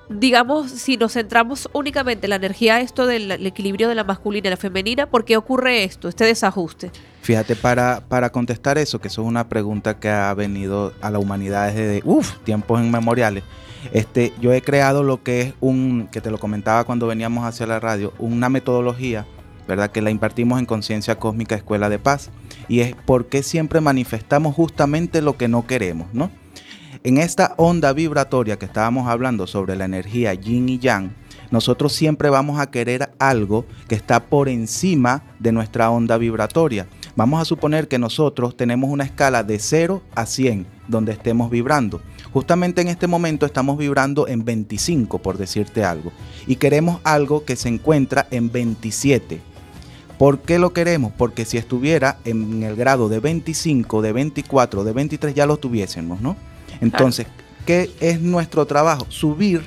digamos, 0.08 0.70
si 0.70 0.96
nos 0.96 1.12
centramos 1.12 1.68
únicamente 1.72 2.26
en 2.26 2.30
la 2.30 2.36
energía, 2.36 2.80
esto 2.80 3.06
del 3.06 3.30
el 3.30 3.46
equilibrio 3.46 3.88
de 3.88 3.94
la 3.94 4.04
masculina 4.04 4.48
y 4.48 4.50
la 4.50 4.56
femenina, 4.56 5.06
¿por 5.06 5.24
qué 5.24 5.36
ocurre 5.36 5.84
esto, 5.84 6.08
este 6.08 6.24
desajuste? 6.24 6.90
Fíjate, 7.22 7.54
para, 7.54 8.02
para 8.08 8.30
contestar 8.30 8.76
eso, 8.78 9.00
que 9.00 9.08
eso 9.08 9.22
es 9.22 9.28
una 9.28 9.48
pregunta 9.48 9.98
que 10.00 10.08
ha 10.08 10.32
venido 10.34 10.92
a 11.00 11.10
la 11.10 11.18
humanidad 11.18 11.68
desde 11.68 12.02
uf, 12.04 12.38
tiempos 12.44 12.80
inmemoriales, 12.80 13.44
este, 13.92 14.32
yo 14.40 14.52
he 14.52 14.62
creado 14.62 15.02
lo 15.02 15.22
que 15.22 15.40
es 15.40 15.54
un, 15.60 16.08
que 16.10 16.20
te 16.20 16.30
lo 16.30 16.38
comentaba 16.38 16.84
cuando 16.84 17.06
veníamos 17.06 17.44
hacia 17.44 17.66
la 17.66 17.80
radio, 17.80 18.12
una 18.18 18.48
metodología, 18.48 19.26
¿verdad? 19.70 19.92
Que 19.92 20.02
la 20.02 20.10
impartimos 20.10 20.58
en 20.58 20.66
Conciencia 20.66 21.18
Cósmica 21.18 21.54
Escuela 21.54 21.88
de 21.88 22.00
Paz. 22.00 22.30
Y 22.68 22.80
es 22.80 22.94
por 22.94 23.26
qué 23.26 23.42
siempre 23.44 23.80
manifestamos 23.80 24.54
justamente 24.54 25.22
lo 25.22 25.36
que 25.36 25.46
no 25.46 25.66
queremos, 25.66 26.12
¿no? 26.12 26.30
En 27.04 27.18
esta 27.18 27.54
onda 27.56 27.92
vibratoria 27.92 28.58
que 28.58 28.66
estábamos 28.66 29.08
hablando 29.08 29.46
sobre 29.46 29.76
la 29.76 29.84
energía 29.84 30.34
yin 30.34 30.68
y 30.68 30.78
yang, 30.78 31.12
nosotros 31.50 31.92
siempre 31.92 32.30
vamos 32.30 32.60
a 32.60 32.70
querer 32.70 33.12
algo 33.18 33.64
que 33.88 33.94
está 33.94 34.24
por 34.26 34.48
encima 34.48 35.22
de 35.38 35.52
nuestra 35.52 35.88
onda 35.90 36.18
vibratoria. 36.18 36.86
Vamos 37.16 37.40
a 37.40 37.44
suponer 37.44 37.88
que 37.88 37.98
nosotros 37.98 38.56
tenemos 38.56 38.90
una 38.90 39.04
escala 39.04 39.42
de 39.44 39.58
0 39.58 40.02
a 40.14 40.26
100 40.26 40.66
donde 40.88 41.12
estemos 41.12 41.50
vibrando. 41.50 42.00
Justamente 42.32 42.82
en 42.82 42.88
este 42.88 43.06
momento 43.06 43.46
estamos 43.46 43.78
vibrando 43.78 44.28
en 44.28 44.44
25, 44.44 45.18
por 45.18 45.38
decirte 45.38 45.84
algo, 45.84 46.12
y 46.46 46.56
queremos 46.56 47.00
algo 47.02 47.44
que 47.44 47.56
se 47.56 47.68
encuentra 47.68 48.26
en 48.30 48.52
27. 48.52 49.40
¿Por 50.20 50.40
qué 50.40 50.58
lo 50.58 50.74
queremos? 50.74 51.14
Porque 51.16 51.46
si 51.46 51.56
estuviera 51.56 52.18
en 52.26 52.62
el 52.62 52.76
grado 52.76 53.08
de 53.08 53.20
25, 53.20 54.02
de 54.02 54.12
24, 54.12 54.84
de 54.84 54.92
23, 54.92 55.34
ya 55.34 55.46
lo 55.46 55.56
tuviésemos, 55.56 56.20
¿no? 56.20 56.36
Entonces, 56.82 57.26
¿qué 57.64 57.90
es 58.00 58.20
nuestro 58.20 58.66
trabajo? 58.66 59.06
Subir, 59.08 59.62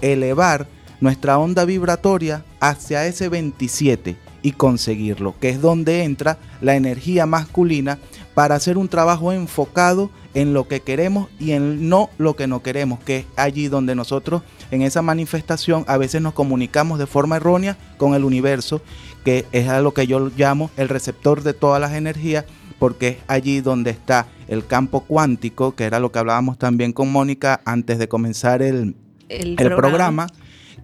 elevar 0.00 0.66
nuestra 1.02 1.38
onda 1.38 1.66
vibratoria 1.66 2.42
hacia 2.58 3.06
ese 3.06 3.28
27 3.28 4.16
y 4.40 4.52
conseguirlo, 4.52 5.34
que 5.38 5.50
es 5.50 5.60
donde 5.60 6.04
entra 6.04 6.38
la 6.62 6.74
energía 6.74 7.26
masculina 7.26 7.98
para 8.32 8.54
hacer 8.54 8.78
un 8.78 8.88
trabajo 8.88 9.32
enfocado 9.32 10.10
en 10.32 10.54
lo 10.54 10.68
que 10.68 10.80
queremos 10.80 11.28
y 11.38 11.52
en 11.52 11.88
no 11.88 12.10
lo 12.18 12.36
que 12.36 12.46
no 12.46 12.62
queremos, 12.62 13.00
que 13.00 13.18
es 13.18 13.26
allí 13.36 13.68
donde 13.68 13.94
nosotros 13.94 14.42
en 14.70 14.82
esa 14.82 15.02
manifestación 15.02 15.84
a 15.88 15.96
veces 15.96 16.22
nos 16.22 16.34
comunicamos 16.34 16.98
de 16.98 17.06
forma 17.06 17.36
errónea 17.36 17.76
con 17.96 18.14
el 18.14 18.24
universo, 18.24 18.80
que 19.24 19.46
es 19.52 19.68
a 19.68 19.80
lo 19.80 19.92
que 19.94 20.06
yo 20.06 20.30
llamo 20.36 20.70
el 20.76 20.88
receptor 20.88 21.42
de 21.42 21.54
todas 21.54 21.80
las 21.80 21.92
energías, 21.92 22.44
porque 22.78 23.08
es 23.08 23.16
allí 23.26 23.60
donde 23.60 23.90
está 23.90 24.26
el 24.46 24.66
campo 24.66 25.00
cuántico, 25.00 25.74
que 25.74 25.84
era 25.84 26.00
lo 26.00 26.12
que 26.12 26.18
hablábamos 26.18 26.58
también 26.58 26.92
con 26.92 27.10
Mónica 27.10 27.60
antes 27.64 27.98
de 27.98 28.08
comenzar 28.08 28.62
el, 28.62 28.96
El, 29.28 29.56
el 29.58 29.74
programa, 29.74 30.28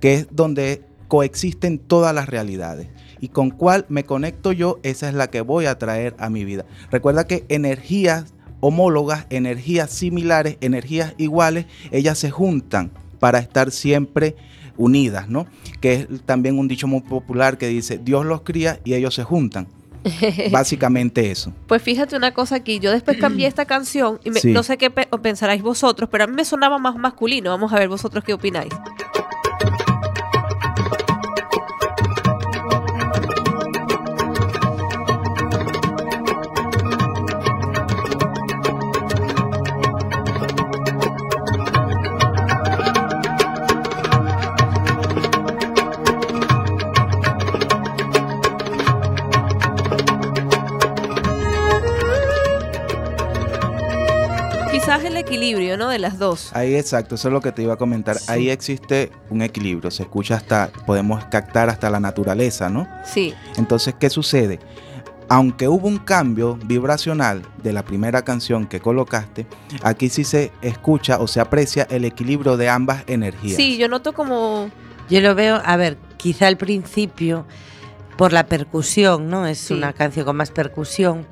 que 0.00 0.14
es 0.14 0.28
donde 0.30 0.82
coexisten 1.08 1.78
todas 1.78 2.14
las 2.14 2.28
realidades. 2.28 2.88
Y 3.20 3.28
con 3.28 3.50
cuál 3.50 3.86
me 3.88 4.04
conecto 4.04 4.52
yo, 4.52 4.80
esa 4.82 5.08
es 5.08 5.14
la 5.14 5.28
que 5.28 5.40
voy 5.40 5.66
a 5.66 5.78
traer 5.78 6.14
a 6.18 6.28
mi 6.28 6.44
vida. 6.44 6.66
Recuerda 6.90 7.26
que 7.26 7.46
energías 7.48 8.34
homólogas, 8.60 9.26
energías 9.30 9.90
similares, 9.90 10.56
energías 10.60 11.14
iguales, 11.18 11.66
ellas 11.90 12.18
se 12.18 12.30
juntan 12.30 12.90
para 13.18 13.38
estar 13.38 13.70
siempre 13.70 14.36
unidas, 14.76 15.28
¿no? 15.28 15.46
Que 15.80 15.92
es 15.94 16.08
también 16.26 16.58
un 16.58 16.68
dicho 16.68 16.86
muy 16.86 17.00
popular 17.00 17.58
que 17.58 17.68
dice, 17.68 17.98
Dios 17.98 18.24
los 18.26 18.42
cría 18.42 18.80
y 18.84 18.94
ellos 18.94 19.14
se 19.14 19.24
juntan. 19.24 19.66
Básicamente 20.50 21.30
eso. 21.30 21.52
Pues 21.66 21.80
fíjate 21.82 22.14
una 22.16 22.32
cosa 22.34 22.56
aquí, 22.56 22.78
yo 22.78 22.90
después 22.92 23.16
cambié 23.18 23.46
esta 23.46 23.64
canción 23.64 24.20
y 24.22 24.30
me- 24.30 24.40
Sí. 24.40 24.52
no 24.52 24.62
sé 24.62 24.76
qué 24.76 24.90
pe- 24.90 25.08
pensaráis 25.22 25.62
vosotros, 25.62 26.10
pero 26.12 26.24
a 26.24 26.26
mí 26.26 26.34
me 26.34 26.44
sonaba 26.44 26.78
más 26.78 26.96
masculino. 26.96 27.50
Vamos 27.50 27.72
a 27.72 27.78
ver 27.78 27.88
vosotros 27.88 28.22
qué 28.22 28.34
opináis. 28.34 28.72
Equilibrio, 55.34 55.76
¿no? 55.76 55.88
De 55.88 55.98
las 55.98 56.18
dos. 56.18 56.50
Ahí 56.54 56.74
exacto, 56.74 57.14
eso 57.16 57.28
es 57.28 57.32
lo 57.34 57.40
que 57.40 57.52
te 57.52 57.62
iba 57.62 57.74
a 57.74 57.76
comentar. 57.76 58.16
Sí. 58.18 58.24
Ahí 58.28 58.50
existe 58.50 59.10
un 59.30 59.42
equilibrio, 59.42 59.90
se 59.90 60.02
escucha 60.04 60.36
hasta, 60.36 60.70
podemos 60.86 61.24
captar 61.26 61.68
hasta 61.68 61.90
la 61.90 62.00
naturaleza, 62.00 62.68
¿no? 62.70 62.88
Sí. 63.04 63.34
Entonces, 63.56 63.94
¿qué 63.98 64.10
sucede? 64.10 64.60
Aunque 65.28 65.68
hubo 65.68 65.88
un 65.88 65.98
cambio 65.98 66.58
vibracional 66.66 67.42
de 67.62 67.72
la 67.72 67.82
primera 67.82 68.22
canción 68.22 68.66
que 68.66 68.80
colocaste, 68.80 69.46
aquí 69.82 70.08
sí 70.10 70.22
se 70.22 70.52
escucha 70.60 71.18
o 71.18 71.26
se 71.26 71.40
aprecia 71.40 71.86
el 71.90 72.04
equilibrio 72.04 72.56
de 72.58 72.68
ambas 72.68 73.04
energías. 73.06 73.56
Sí, 73.56 73.76
yo 73.78 73.88
noto 73.88 74.12
como... 74.12 74.70
Yo 75.10 75.20
lo 75.20 75.34
veo, 75.34 75.60
a 75.64 75.76
ver, 75.76 75.98
quizá 76.16 76.46
al 76.46 76.56
principio, 76.56 77.46
por 78.16 78.32
la 78.32 78.46
percusión, 78.46 79.28
¿no? 79.28 79.46
Es 79.46 79.58
Sí. 79.58 79.74
una 79.74 79.92
canción 79.92 80.24
con 80.24 80.36
más 80.36 80.50
percusión, 80.50 81.26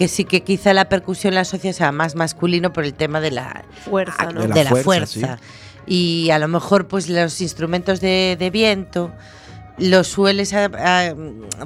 que 0.00 0.08
sí 0.08 0.24
que 0.24 0.40
quizá 0.42 0.72
la 0.72 0.88
percusión 0.88 1.34
la 1.34 1.42
asocias 1.42 1.82
a 1.82 1.92
más 1.92 2.14
masculino 2.14 2.72
por 2.72 2.84
el 2.84 2.94
tema 2.94 3.20
de 3.20 3.32
la, 3.32 3.66
Fuerza, 3.84 4.32
¿no? 4.32 4.40
De 4.40 4.48
la 4.48 4.54
de 4.54 4.64
la 4.64 4.70
fuerza, 4.70 4.86
fuerza. 5.20 5.38
Y 5.86 6.30
a 6.30 6.38
lo 6.38 6.48
mejor, 6.48 6.88
pues 6.88 7.10
los 7.10 7.38
instrumentos 7.42 8.00
de, 8.00 8.34
de 8.38 8.48
viento 8.48 9.12
los 9.76 10.08
sueles 10.08 10.54
a- 10.54 10.70
a, 10.74 11.14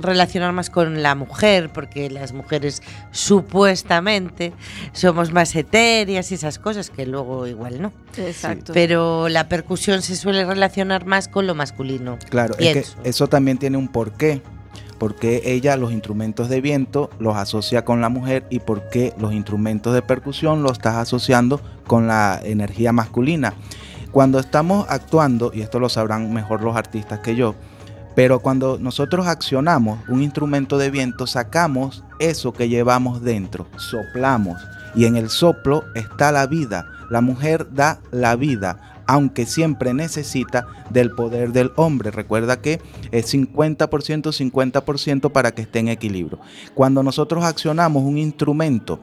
relacionar 0.01 0.53
más 0.53 0.69
con 0.69 1.01
la 1.01 1.15
mujer, 1.15 1.71
porque 1.73 2.11
las 2.11 2.33
mujeres 2.33 2.83
supuestamente 3.13 4.53
somos 4.93 5.31
más 5.33 5.55
etéreas 5.55 6.33
y 6.33 6.35
esas 6.35 6.59
cosas, 6.59 6.91
que 6.91 7.07
luego 7.07 7.47
igual 7.47 7.81
no. 7.81 7.93
Exacto. 8.17 8.73
Pero 8.73 9.29
la 9.29 9.49
percusión 9.49 10.03
se 10.03 10.17
suele 10.17 10.45
relacionar 10.45 11.07
más 11.07 11.29
con 11.29 11.47
lo 11.47 11.55
masculino. 11.55 12.19
Claro, 12.31 12.55
es 12.55 12.73
Pienso. 12.73 13.01
que 13.01 13.09
eso 13.11 13.29
también 13.29 13.59
tiene 13.59 13.77
un 13.79 13.87
porqué. 13.87 14.43
Porque 14.99 15.43
ella 15.45 15.77
los 15.77 15.93
instrumentos 15.93 16.49
de 16.49 16.61
viento 16.61 17.11
los 17.19 17.37
asocia 17.37 17.85
con 17.85 18.01
la 18.01 18.09
mujer 18.09 18.47
y 18.51 18.61
por 18.61 18.89
qué 18.89 19.13
los 19.19 19.33
instrumentos 19.33 19.95
de 19.95 20.03
percusión 20.03 20.63
los 20.63 20.73
estás 20.73 20.97
asociando 20.97 21.61
con 21.87 22.07
la 22.07 22.41
energía 22.43 22.93
masculina. 22.93 23.55
Cuando 24.13 24.39
estamos 24.39 24.87
actuando, 24.89 25.51
y 25.53 25.63
esto 25.63 25.81
lo 25.81 25.89
sabrán 25.89 26.33
mejor 26.33 26.63
los 26.63 26.77
artistas 26.77 27.19
que 27.19 27.35
yo, 27.35 27.57
pero 28.15 28.39
cuando 28.39 28.79
nosotros 28.79 29.27
accionamos 29.27 29.99
un 30.09 30.23
instrumento 30.23 30.79
de 30.79 30.91
viento, 30.91 31.27
sacamos 31.27 32.05
eso 32.21 32.53
que 32.53 32.69
llevamos 32.69 33.23
dentro, 33.23 33.67
soplamos. 33.77 34.63
Y 34.95 35.07
en 35.07 35.17
el 35.17 35.31
soplo 35.31 35.85
está 35.97 36.31
la 36.31 36.47
vida. 36.47 36.87
La 37.11 37.21
mujer 37.21 37.67
da 37.75 37.99
la 38.13 38.37
vida, 38.37 38.94
aunque 39.07 39.47
siempre 39.47 39.95
necesita 39.95 40.67
del 40.91 41.11
poder 41.11 41.53
del 41.53 41.73
hombre. 41.77 42.11
Recuerda 42.11 42.61
que 42.61 42.81
es 43.11 43.33
50%, 43.33 43.89
50% 43.89 45.33
para 45.33 45.53
que 45.53 45.63
esté 45.63 45.81
en 45.81 45.89
equilibrio. 45.89 46.39
Cuando 46.75 47.03
nosotros 47.03 47.45
accionamos 47.45 48.03
un 48.03 48.19
instrumento 48.19 49.01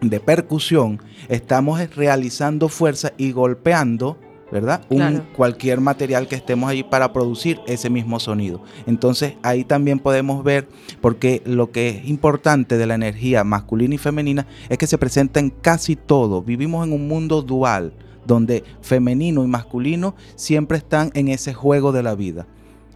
de 0.00 0.20
percusión, 0.20 1.00
estamos 1.28 1.80
realizando 1.94 2.68
fuerza 2.68 3.12
y 3.16 3.32
golpeando, 3.32 4.16
¿verdad? 4.50 4.82
Un, 4.88 5.22
cualquier 5.36 5.80
material 5.80 6.26
que 6.26 6.36
estemos 6.36 6.70
ahí 6.70 6.82
para 6.82 7.12
producir 7.12 7.60
ese 7.66 7.90
mismo 7.90 8.18
sonido. 8.18 8.62
Entonces 8.86 9.34
ahí 9.42 9.64
también 9.64 9.98
podemos 9.98 10.42
ver, 10.42 10.68
porque 11.00 11.42
lo 11.44 11.70
que 11.70 11.88
es 11.90 12.08
importante 12.08 12.78
de 12.78 12.86
la 12.86 12.94
energía 12.94 13.44
masculina 13.44 13.94
y 13.94 13.98
femenina 13.98 14.46
es 14.68 14.78
que 14.78 14.86
se 14.86 14.98
presenta 14.98 15.40
en 15.40 15.50
casi 15.50 15.96
todo. 15.96 16.42
Vivimos 16.42 16.86
en 16.86 16.92
un 16.92 17.06
mundo 17.06 17.42
dual, 17.42 17.92
donde 18.26 18.64
femenino 18.80 19.44
y 19.44 19.46
masculino 19.46 20.14
siempre 20.36 20.78
están 20.78 21.10
en 21.14 21.28
ese 21.28 21.54
juego 21.54 21.92
de 21.92 22.02
la 22.02 22.14
vida. 22.14 22.46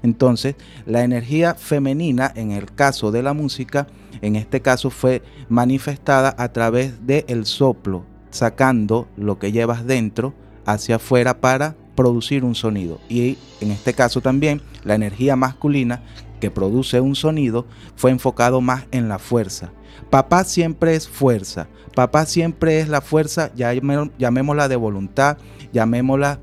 Entonces, 0.02 0.54
la 0.84 1.02
energía 1.02 1.54
femenina, 1.54 2.30
en 2.34 2.52
el 2.52 2.70
caso 2.72 3.10
de 3.10 3.22
la 3.22 3.32
música, 3.32 3.86
en 4.20 4.36
este 4.36 4.60
caso 4.60 4.90
fue 4.90 5.22
manifestada 5.48 6.34
a 6.36 6.52
través 6.52 7.06
del 7.06 7.24
el 7.26 7.46
soplo, 7.46 8.04
sacando 8.30 9.08
lo 9.16 9.38
que 9.38 9.50
llevas 9.50 9.86
dentro 9.86 10.34
hacia 10.66 10.96
afuera 10.96 11.40
para 11.40 11.74
producir 11.94 12.44
un 12.44 12.54
sonido. 12.54 13.00
Y 13.08 13.38
en 13.60 13.70
este 13.70 13.94
caso 13.94 14.20
también 14.20 14.60
la 14.84 14.94
energía 14.94 15.36
masculina 15.36 16.02
que 16.40 16.50
produce 16.50 17.00
un 17.00 17.14
sonido 17.14 17.64
fue 17.96 18.10
enfocado 18.10 18.60
más 18.60 18.84
en 18.90 19.08
la 19.08 19.18
fuerza. 19.18 19.72
Papá 20.10 20.44
siempre 20.44 20.94
es 20.94 21.08
fuerza. 21.08 21.68
Papá 21.94 22.26
siempre 22.26 22.80
es 22.80 22.88
la 22.88 23.00
fuerza, 23.00 23.52
llamémosla 23.54 24.68
de 24.68 24.76
voluntad, 24.76 25.38
llamémosla 25.72 26.40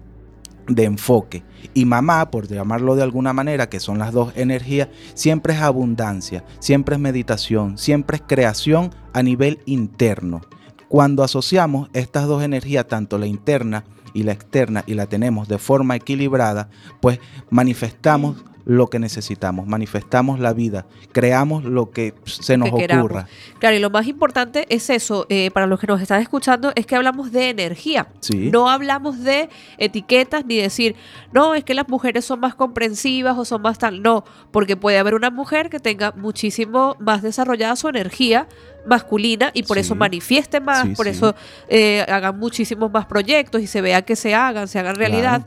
de 0.67 0.83
enfoque. 0.85 1.43
Y 1.73 1.85
mamá, 1.85 2.31
por 2.31 2.47
llamarlo 2.47 2.95
de 2.95 3.03
alguna 3.03 3.33
manera, 3.33 3.69
que 3.69 3.79
son 3.79 3.99
las 3.99 4.13
dos 4.13 4.33
energías, 4.35 4.89
siempre 5.13 5.53
es 5.53 5.61
abundancia, 5.61 6.43
siempre 6.59 6.95
es 6.95 7.01
meditación, 7.01 7.77
siempre 7.77 8.17
es 8.17 8.23
creación 8.25 8.91
a 9.13 9.23
nivel 9.23 9.59
interno. 9.65 10.41
Cuando 10.87 11.23
asociamos 11.23 11.89
estas 11.93 12.27
dos 12.27 12.43
energías, 12.43 12.87
tanto 12.87 13.17
la 13.17 13.25
interna 13.25 13.85
y 14.13 14.23
la 14.23 14.33
externa, 14.33 14.83
y 14.87 14.93
la 14.93 15.07
tenemos 15.07 15.47
de 15.47 15.57
forma 15.57 15.95
equilibrada, 15.95 16.69
pues 16.99 17.19
manifestamos 17.49 18.43
lo 18.65 18.87
que 18.87 18.99
necesitamos, 18.99 19.67
manifestamos 19.67 20.39
la 20.39 20.53
vida, 20.53 20.85
creamos 21.11 21.63
lo 21.63 21.91
que 21.91 22.13
se 22.25 22.57
nos 22.57 22.69
ocurra. 22.69 23.27
Claro, 23.59 23.75
y 23.75 23.79
lo 23.79 23.89
más 23.89 24.07
importante 24.07 24.65
es 24.69 24.89
eso, 24.89 25.25
eh, 25.29 25.51
para 25.51 25.67
los 25.67 25.79
que 25.79 25.87
nos 25.87 26.01
están 26.01 26.21
escuchando, 26.21 26.71
es 26.75 26.85
que 26.85 26.95
hablamos 26.95 27.31
de 27.31 27.49
energía. 27.49 28.07
No 28.29 28.69
hablamos 28.69 29.23
de 29.23 29.49
etiquetas 29.77 30.45
ni 30.45 30.57
decir, 30.57 30.95
no, 31.31 31.55
es 31.55 31.63
que 31.63 31.73
las 31.73 31.87
mujeres 31.87 32.25
son 32.25 32.39
más 32.39 32.55
comprensivas 32.55 33.37
o 33.37 33.45
son 33.45 33.61
más 33.61 33.77
tal. 33.77 34.01
No, 34.01 34.23
porque 34.51 34.77
puede 34.77 34.99
haber 34.99 35.15
una 35.15 35.29
mujer 35.29 35.69
que 35.69 35.79
tenga 35.79 36.11
muchísimo 36.11 36.95
más 36.99 37.21
desarrollada 37.21 37.75
su 37.75 37.87
energía 37.87 38.47
masculina 38.85 39.51
y 39.53 39.63
por 39.63 39.77
eso 39.77 39.95
manifieste 39.95 40.59
más, 40.59 40.87
por 40.95 41.07
eso 41.07 41.35
eh, 41.67 42.01
hagan 42.07 42.37
muchísimos 42.39 42.91
más 42.91 43.05
proyectos 43.05 43.61
y 43.61 43.67
se 43.67 43.81
vea 43.81 44.01
que 44.01 44.15
se 44.15 44.33
hagan, 44.33 44.67
se 44.67 44.79
hagan 44.79 44.95
realidad. 44.95 45.45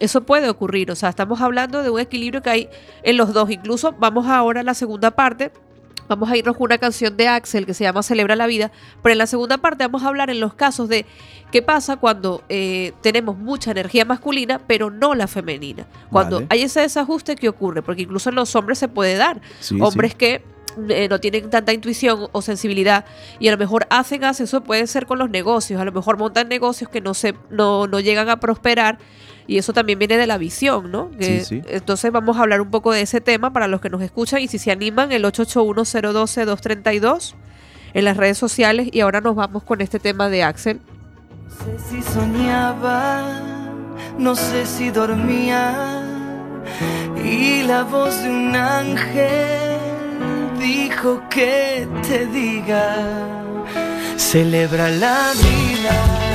Eso 0.00 0.22
puede 0.22 0.48
ocurrir, 0.48 0.90
o 0.90 0.96
sea, 0.96 1.08
estamos 1.08 1.40
hablando 1.40 1.82
de 1.82 1.90
un 1.90 2.00
equilibrio 2.00 2.42
que 2.42 2.50
hay 2.50 2.68
en 3.02 3.16
los 3.16 3.32
dos. 3.32 3.50
Incluso 3.50 3.92
vamos 3.92 4.26
ahora 4.26 4.60
a 4.60 4.64
la 4.64 4.74
segunda 4.74 5.12
parte, 5.12 5.52
vamos 6.08 6.30
a 6.30 6.36
irnos 6.36 6.56
con 6.56 6.64
una 6.64 6.78
canción 6.78 7.16
de 7.16 7.28
Axel 7.28 7.64
que 7.64 7.74
se 7.74 7.84
llama 7.84 8.02
Celebra 8.02 8.34
la 8.34 8.46
vida, 8.46 8.72
pero 9.02 9.12
en 9.12 9.18
la 9.18 9.26
segunda 9.26 9.58
parte 9.58 9.84
vamos 9.84 10.02
a 10.02 10.08
hablar 10.08 10.30
en 10.30 10.40
los 10.40 10.54
casos 10.54 10.88
de 10.88 11.06
qué 11.52 11.62
pasa 11.62 11.96
cuando 11.96 12.42
eh, 12.48 12.92
tenemos 13.02 13.38
mucha 13.38 13.70
energía 13.70 14.04
masculina, 14.04 14.60
pero 14.66 14.90
no 14.90 15.14
la 15.14 15.28
femenina. 15.28 15.86
Cuando 16.10 16.42
hay 16.48 16.62
ese 16.62 16.80
desajuste 16.80 17.36
que 17.36 17.48
ocurre, 17.48 17.82
porque 17.82 18.02
incluso 18.02 18.30
en 18.30 18.34
los 18.34 18.54
hombres 18.56 18.78
se 18.78 18.88
puede 18.88 19.14
dar. 19.14 19.40
hombres 19.80 20.16
que 20.16 20.42
eh, 20.88 21.06
no 21.08 21.20
tienen 21.20 21.50
tanta 21.50 21.72
intuición 21.72 22.28
o 22.32 22.42
sensibilidad 22.42 23.04
y 23.38 23.46
a 23.46 23.52
lo 23.52 23.58
mejor 23.58 23.86
hacen 23.90 24.24
eso 24.24 24.64
puede 24.64 24.88
ser 24.88 25.06
con 25.06 25.20
los 25.20 25.30
negocios, 25.30 25.80
a 25.80 25.84
lo 25.84 25.92
mejor 25.92 26.18
montan 26.18 26.48
negocios 26.48 26.90
que 26.90 27.00
no, 27.00 27.14
se, 27.14 27.34
no, 27.48 27.86
no 27.86 28.00
llegan 28.00 28.28
a 28.28 28.40
prosperar 28.40 28.98
y 29.46 29.58
eso 29.58 29.72
también 29.72 29.98
viene 29.98 30.16
de 30.16 30.26
la 30.26 30.38
visión, 30.38 30.90
¿no? 30.90 31.10
Entonces 31.18 32.12
vamos 32.12 32.36
a 32.36 32.40
hablar 32.40 32.60
un 32.60 32.70
poco 32.70 32.92
de 32.92 33.02
ese 33.02 33.20
tema 33.20 33.52
para 33.52 33.68
los 33.68 33.80
que 33.80 33.90
nos 33.90 34.02
escuchan 34.02 34.40
y 34.40 34.48
si 34.48 34.58
se 34.58 34.72
animan, 34.72 35.12
el 35.12 35.24
881-012-232 35.24 37.34
en 37.92 38.04
las 38.04 38.16
redes 38.16 38.38
sociales 38.38 38.88
y 38.90 39.00
ahora 39.00 39.20
nos 39.20 39.36
vamos 39.36 39.62
con 39.62 39.80
este 39.80 39.98
tema 39.98 40.28
de 40.28 40.42
Axel. 40.42 40.80
No 41.48 41.64
sé 41.64 41.78
si 41.88 42.02
soñaba, 42.02 43.40
no 44.18 44.34
sé 44.34 44.66
si 44.66 44.90
dormía 44.90 46.02
y 47.22 47.62
la 47.62 47.84
voz 47.84 48.22
de 48.22 48.30
un 48.30 48.56
ángel 48.56 49.78
dijo 50.58 51.22
que 51.30 51.86
te 52.08 52.26
diga, 52.26 52.96
celebra 54.16 54.90
la 54.90 55.32
vida. 55.34 56.33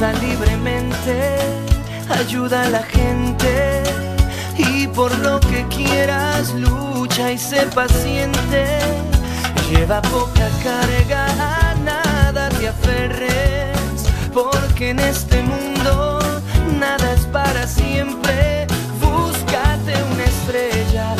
Libremente, 0.00 1.38
ayuda 2.08 2.62
a 2.62 2.70
la 2.70 2.84
gente 2.84 3.82
y 4.56 4.86
por 4.86 5.16
lo 5.18 5.40
que 5.40 5.66
quieras 5.66 6.54
lucha 6.54 7.32
y 7.32 7.38
sé 7.38 7.62
paciente. 7.74 8.78
Lleva 9.68 10.00
poca 10.02 10.48
carga, 10.62 11.26
a 11.26 11.74
nada 11.74 12.48
te 12.50 12.68
aferres, 12.68 14.06
porque 14.32 14.90
en 14.90 15.00
este 15.00 15.42
mundo 15.42 16.20
nada 16.78 17.12
es 17.14 17.26
para 17.26 17.66
siempre. 17.66 18.68
Búscate 19.00 19.94
una 20.12 20.24
estrella 20.24 21.16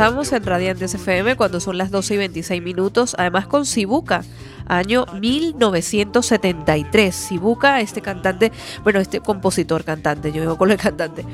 Regresamos 0.00 0.32
en 0.32 0.46
Radiantes 0.46 0.94
FM 0.94 1.36
cuando 1.36 1.60
son 1.60 1.76
las 1.76 1.90
12 1.90 2.14
y 2.14 2.16
26 2.16 2.62
minutos, 2.62 3.14
además 3.18 3.46
con 3.46 3.66
Sibuca, 3.66 4.24
año 4.66 5.04
1973. 5.20 7.14
Sibuca, 7.14 7.82
este 7.82 8.00
cantante, 8.00 8.50
bueno, 8.82 8.98
este 8.98 9.20
compositor 9.20 9.84
cantante, 9.84 10.32
yo 10.32 10.40
digo 10.40 10.56
con 10.56 10.70
el 10.70 10.78
cantante, 10.78 11.26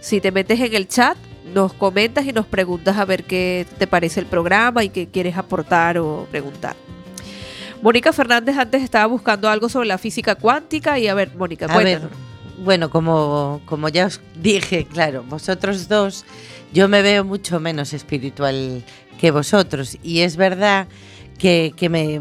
si 0.00 0.20
te 0.20 0.32
metes 0.32 0.60
en 0.60 0.74
el 0.74 0.88
chat, 0.88 1.16
nos 1.54 1.72
comentas 1.72 2.26
y 2.26 2.32
nos 2.32 2.46
preguntas 2.46 2.96
a 2.96 3.04
ver 3.04 3.24
qué 3.24 3.66
te 3.78 3.86
parece 3.86 4.20
el 4.20 4.26
programa 4.26 4.84
y 4.84 4.88
qué 4.88 5.08
quieres 5.08 5.36
aportar 5.36 5.98
o 5.98 6.26
preguntar. 6.30 6.76
Mónica 7.82 8.12
Fernández 8.12 8.56
antes 8.56 8.82
estaba 8.82 9.06
buscando 9.06 9.48
algo 9.48 9.68
sobre 9.68 9.88
la 9.88 9.98
física 9.98 10.34
cuántica 10.34 10.98
y 10.98 11.06
a 11.08 11.14
ver, 11.14 11.34
Mónica, 11.36 11.66
ver, 11.66 11.76
cuéntanos. 11.76 12.10
bueno, 12.58 12.90
como, 12.90 13.60
como 13.66 13.88
ya 13.90 14.06
os 14.06 14.20
dije, 14.40 14.86
claro, 14.86 15.22
vosotros 15.22 15.86
dos, 15.88 16.24
yo 16.72 16.88
me 16.88 17.02
veo 17.02 17.24
mucho 17.24 17.60
menos 17.60 17.92
espiritual 17.92 18.82
que 19.20 19.30
vosotros. 19.30 19.98
Y 20.02 20.20
es 20.20 20.36
verdad 20.36 20.88
que, 21.38 21.72
que 21.76 21.88
me. 21.88 22.20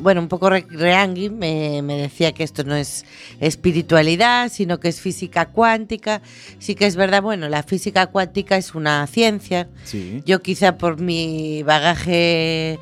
Bueno, 0.00 0.20
un 0.20 0.28
poco 0.28 0.50
Re- 0.50 0.66
Reangui 0.68 1.30
me, 1.30 1.82
me 1.82 1.96
decía 1.96 2.32
que 2.32 2.44
esto 2.44 2.64
no 2.64 2.74
es 2.76 3.04
espiritualidad, 3.40 4.50
sino 4.50 4.78
que 4.80 4.88
es 4.88 5.00
física 5.00 5.46
cuántica. 5.46 6.22
Sí 6.58 6.74
que 6.74 6.86
es 6.86 6.96
verdad, 6.96 7.22
bueno, 7.22 7.48
la 7.48 7.62
física 7.62 8.06
cuántica 8.06 8.56
es 8.56 8.74
una 8.74 9.06
ciencia. 9.06 9.68
Sí. 9.84 10.22
Yo 10.26 10.42
quizá 10.42 10.76
por 10.78 11.00
mi 11.00 11.62
bagaje 11.62 12.78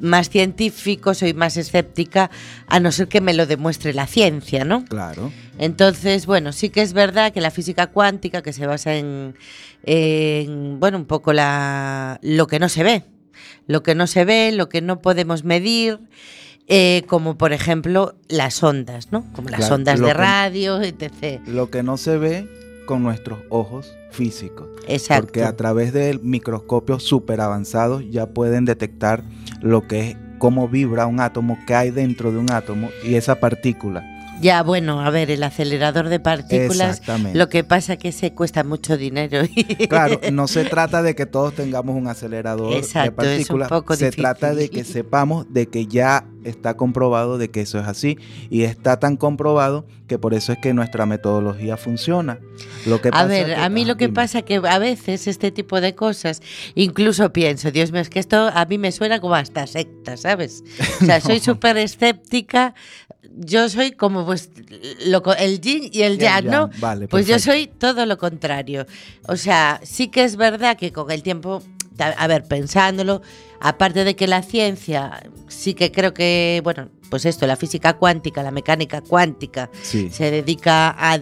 más 0.00 0.30
científico 0.30 1.12
soy 1.12 1.34
más 1.34 1.58
escéptica, 1.58 2.30
a 2.68 2.80
no 2.80 2.90
ser 2.90 3.06
que 3.08 3.20
me 3.20 3.34
lo 3.34 3.44
demuestre 3.46 3.92
la 3.92 4.06
ciencia, 4.06 4.64
¿no? 4.64 4.84
Claro. 4.86 5.30
Entonces, 5.58 6.24
bueno, 6.24 6.52
sí 6.52 6.70
que 6.70 6.80
es 6.80 6.94
verdad 6.94 7.34
que 7.34 7.42
la 7.42 7.50
física 7.50 7.88
cuántica, 7.88 8.40
que 8.40 8.54
se 8.54 8.66
basa 8.66 8.94
en, 8.96 9.34
en, 9.84 10.80
bueno, 10.80 10.96
un 10.96 11.04
poco 11.04 11.34
la, 11.34 12.18
lo 12.22 12.46
que 12.46 12.58
no 12.58 12.70
se 12.70 12.82
ve, 12.82 13.02
lo 13.70 13.82
que 13.82 13.94
no 13.94 14.06
se 14.06 14.24
ve, 14.24 14.50
lo 14.52 14.68
que 14.68 14.80
no 14.80 15.00
podemos 15.00 15.44
medir, 15.44 16.00
eh, 16.66 17.02
como 17.06 17.36
por 17.38 17.52
ejemplo 17.52 18.14
las 18.28 18.62
ondas, 18.62 19.12
¿no? 19.12 19.24
Como 19.32 19.48
las 19.48 19.60
Claro, 19.60 19.74
ondas 19.76 20.00
de 20.00 20.06
que- 20.06 20.14
radio, 20.14 20.82
etc. 20.82 21.40
Lo 21.46 21.70
que 21.70 21.82
no 21.82 21.96
se 21.96 22.16
ve 22.18 22.48
con 22.86 23.02
nuestros 23.02 23.38
ojos 23.48 23.92
físicos. 24.10 24.68
Exacto. 24.88 25.26
Porque 25.26 25.44
a 25.44 25.56
través 25.56 25.92
de 25.92 26.18
microscopios 26.22 27.04
súper 27.04 27.40
avanzados 27.40 28.02
ya 28.10 28.26
pueden 28.26 28.64
detectar 28.64 29.22
lo 29.62 29.86
que 29.86 30.10
es 30.10 30.16
cómo 30.38 30.68
vibra 30.68 31.06
un 31.06 31.20
átomo, 31.20 31.58
qué 31.66 31.74
hay 31.74 31.90
dentro 31.90 32.32
de 32.32 32.38
un 32.38 32.50
átomo 32.50 32.88
y 33.04 33.14
esa 33.14 33.38
partícula. 33.38 34.02
Ya, 34.40 34.62
bueno, 34.62 35.00
a 35.00 35.10
ver, 35.10 35.30
el 35.30 35.42
acelerador 35.42 36.08
de 36.08 36.20
partículas, 36.20 36.98
Exactamente. 36.98 37.38
lo 37.38 37.48
que 37.48 37.62
pasa 37.64 37.96
que 37.96 38.12
se 38.12 38.32
cuesta 38.32 38.64
mucho 38.64 38.96
dinero. 38.96 39.42
Claro, 39.88 40.20
no 40.32 40.48
se 40.48 40.64
trata 40.64 41.02
de 41.02 41.14
que 41.14 41.26
todos 41.26 41.54
tengamos 41.54 41.94
un 41.96 42.06
acelerador 42.08 42.72
Exacto, 42.74 43.22
de 43.22 43.36
es 43.36 43.50
un 43.50 43.58
partículas. 43.58 43.68
poco 43.68 43.96
se 43.96 44.06
difícil. 44.06 44.22
trata 44.22 44.54
de 44.54 44.70
que 44.70 44.84
sepamos 44.84 45.46
de 45.52 45.66
que 45.68 45.86
ya 45.86 46.24
está 46.44 46.74
comprobado 46.74 47.36
de 47.36 47.50
que 47.50 47.60
eso 47.60 47.78
es 47.78 47.86
así 47.86 48.16
y 48.48 48.62
está 48.62 48.98
tan 48.98 49.16
comprobado 49.18 49.86
que 50.08 50.18
por 50.18 50.32
eso 50.32 50.52
es 50.52 50.58
que 50.58 50.72
nuestra 50.72 51.04
metodología 51.04 51.76
funciona. 51.76 52.38
Lo 52.86 53.00
que 53.02 53.08
A 53.08 53.12
pasa 53.12 53.26
ver, 53.26 53.46
que- 53.46 53.54
a 53.56 53.68
mí 53.68 53.82
Ajá, 53.82 53.88
lo 53.88 53.96
que 53.98 54.06
dime. 54.06 54.14
pasa 54.14 54.42
que 54.42 54.56
a 54.56 54.78
veces 54.78 55.26
este 55.26 55.50
tipo 55.50 55.80
de 55.82 55.94
cosas, 55.94 56.40
incluso 56.74 57.30
pienso, 57.32 57.70
Dios 57.70 57.92
mío, 57.92 58.00
es 58.00 58.08
que 58.08 58.18
esto 58.20 58.50
a 58.54 58.64
mí 58.64 58.78
me 58.78 58.90
suena 58.90 59.20
como 59.20 59.34
hasta 59.34 59.66
secta, 59.66 60.16
¿sabes? 60.16 60.64
O 61.02 61.04
sea, 61.04 61.20
soy 61.20 61.40
súper 61.40 61.76
escéptica. 61.76 62.74
Yo 63.42 63.70
soy 63.70 63.92
como 63.92 64.26
pues 64.26 64.50
lo 65.06 65.22
el 65.38 65.60
yin 65.62 65.88
y 65.90 66.02
el 66.02 66.18
yang, 66.18 66.44
¿no? 66.46 66.68
vale, 66.78 67.08
pues 67.08 67.26
yo 67.26 67.38
soy 67.38 67.68
todo 67.68 68.04
lo 68.04 68.18
contrario. 68.18 68.84
O 69.26 69.36
sea, 69.36 69.80
sí 69.82 70.08
que 70.08 70.24
es 70.24 70.36
verdad 70.36 70.76
que 70.76 70.92
con 70.92 71.10
el 71.10 71.22
tiempo, 71.22 71.62
a 71.98 72.26
ver, 72.26 72.44
pensándolo, 72.44 73.22
aparte 73.60 74.04
de 74.04 74.14
que 74.14 74.26
la 74.26 74.42
ciencia, 74.42 75.22
sí 75.48 75.72
que 75.72 75.90
creo 75.90 76.12
que, 76.12 76.60
bueno, 76.62 76.90
pues 77.08 77.24
esto, 77.24 77.46
la 77.46 77.56
física 77.56 77.94
cuántica, 77.94 78.42
la 78.42 78.50
mecánica 78.50 79.00
cuántica, 79.00 79.70
Sí, 79.82 80.10
se 80.10 80.30
dedica 80.30 80.90
a, 80.90 81.20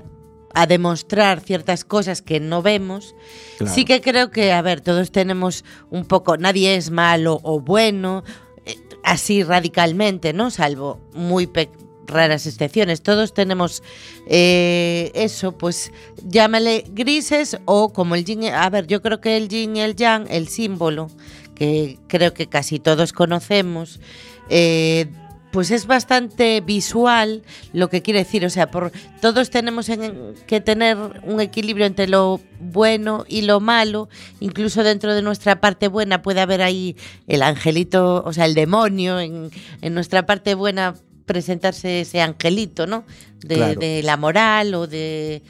a 0.55 0.67
demostrar 0.67 1.39
ciertas 1.41 1.85
cosas 1.85 2.21
que 2.21 2.41
no 2.41 2.63
vemos. 2.63 3.15
claro. 3.59 3.73
Sí 3.75 3.85
que 3.85 4.01
creo 4.01 4.31
que, 4.33 4.53
a 4.53 4.61
ver, 4.61 4.81
todos 4.81 5.13
tenemos 5.13 5.65
un 5.91 6.05
poco, 6.05 6.37
nadie 6.37 6.75
es 6.75 6.91
malo 6.91 7.39
o 7.45 7.61
bueno, 7.61 8.25
eh, 8.67 8.77
así 9.05 9.45
radicalmente, 9.45 10.33
¿no? 10.33 10.51
Salvo 10.51 11.01
muy 11.15 11.47
pe- 11.47 11.71
raras 12.09 12.47
excepciones. 12.47 13.03
Todos 13.03 13.33
tenemos 13.35 13.83
eh, 14.27 15.11
eso, 15.15 15.53
pues 15.53 15.93
llámale 16.27 16.85
grises 16.91 17.59
o 17.65 17.93
como 17.93 18.15
el 18.15 18.25
yin. 18.25 18.45
A 18.47 18.69
ver, 18.71 18.87
yo 18.87 19.01
creo 19.03 19.21
que 19.21 19.37
el 19.37 19.49
yin 19.49 19.77
y 19.77 19.81
el 19.81 19.95
yang, 19.97 20.27
el 20.31 20.49
símbolo, 20.49 21.11
que 21.55 21.99
creo 22.09 22.35
que 22.35 22.47
casi 22.49 22.79
todos 22.79 23.13
conocemos, 23.13 24.01
eh, 24.49 25.07
pues 25.51 25.71
es 25.71 25.87
bastante 25.87 26.61
visual 26.61 27.43
lo 27.73 27.89
que 27.89 28.03
quiere 28.03 28.19
decir. 28.19 28.45
O 28.45 28.51
sea, 28.51 28.71
por, 28.71 28.93
todos 29.23 29.49
tenemos 29.49 29.89
en- 29.89 30.35
que 30.47 30.61
tener 30.61 30.99
un 31.25 31.41
equilibrio 31.41 31.87
entre 31.87 32.07
lo 32.07 32.39
bueno 32.61 33.25
y 33.27 33.41
lo 33.43 33.59
malo. 33.59 34.11
Incluso 34.41 34.83
dentro 34.85 35.15
de 35.15 35.23
nuestra 35.23 35.59
parte 35.59 35.89
buena 35.89 36.21
puede 36.21 36.43
haber 36.43 36.61
ahí 36.61 36.97
el 37.29 37.43
angelito, 37.43 38.23
o 38.27 38.33
sea, 38.35 38.45
el 38.45 38.55
demonio. 38.55 39.19
En, 39.21 39.51
en 39.81 39.95
nuestra 39.95 40.27
parte 40.27 40.55
buena 40.55 40.95
presentarse 41.29 42.01
ese 42.01 42.21
angelito, 42.21 42.89
¿no? 42.89 43.05
De, 43.41 43.55
Claro. 43.55 43.79
de 43.79 44.03
la 44.03 44.17
moral 44.17 44.75
o 44.75 44.89
de 44.89 45.43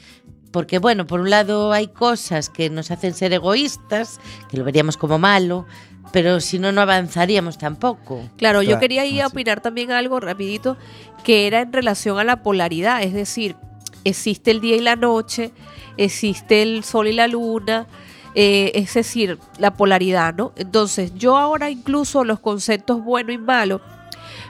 porque 0.51 0.79
bueno, 0.79 1.05
por 1.05 1.19
un 1.19 1.29
lado 1.29 1.71
hay 1.73 1.87
cosas 1.87 2.49
que 2.49 2.69
nos 2.71 2.89
hacen 2.91 3.13
ser 3.13 3.33
egoístas, 3.33 4.19
que 4.49 4.57
lo 4.57 4.63
veríamos 4.63 4.97
como 4.97 5.19
malo, 5.19 5.65
pero 6.11 6.39
si 6.41 6.57
no, 6.57 6.71
no 6.71 6.81
avanzaríamos 6.81 7.57
tampoco. 7.59 8.27
Claro, 8.35 8.61
yo 8.63 8.79
quería 8.79 9.05
ir 9.05 9.21
a 9.21 9.25
así. 9.25 9.33
opinar 9.33 9.61
también 9.61 9.91
algo 9.91 10.19
rapidito, 10.19 10.75
que 11.23 11.45
era 11.47 11.61
en 11.61 11.71
relación 11.71 12.17
a 12.19 12.23
la 12.23 12.41
polaridad, 12.41 13.03
es 13.03 13.13
decir, 13.13 13.55
existe 14.03 14.49
el 14.49 14.59
día 14.59 14.75
y 14.75 14.79
la 14.81 14.95
noche, 14.95 15.51
existe 15.97 16.63
el 16.63 16.83
sol 16.83 17.07
y 17.07 17.13
la 17.13 17.27
luna, 17.27 17.85
eh, 18.33 18.71
es 18.73 18.93
decir, 18.95 19.37
la 19.59 19.75
polaridad, 19.75 20.33
¿no? 20.33 20.51
Entonces, 20.55 21.13
yo 21.15 21.37
ahora 21.37 21.69
incluso 21.69 22.23
los 22.23 22.39
conceptos 22.39 23.03
bueno 23.03 23.31
y 23.31 23.37
malo 23.37 23.81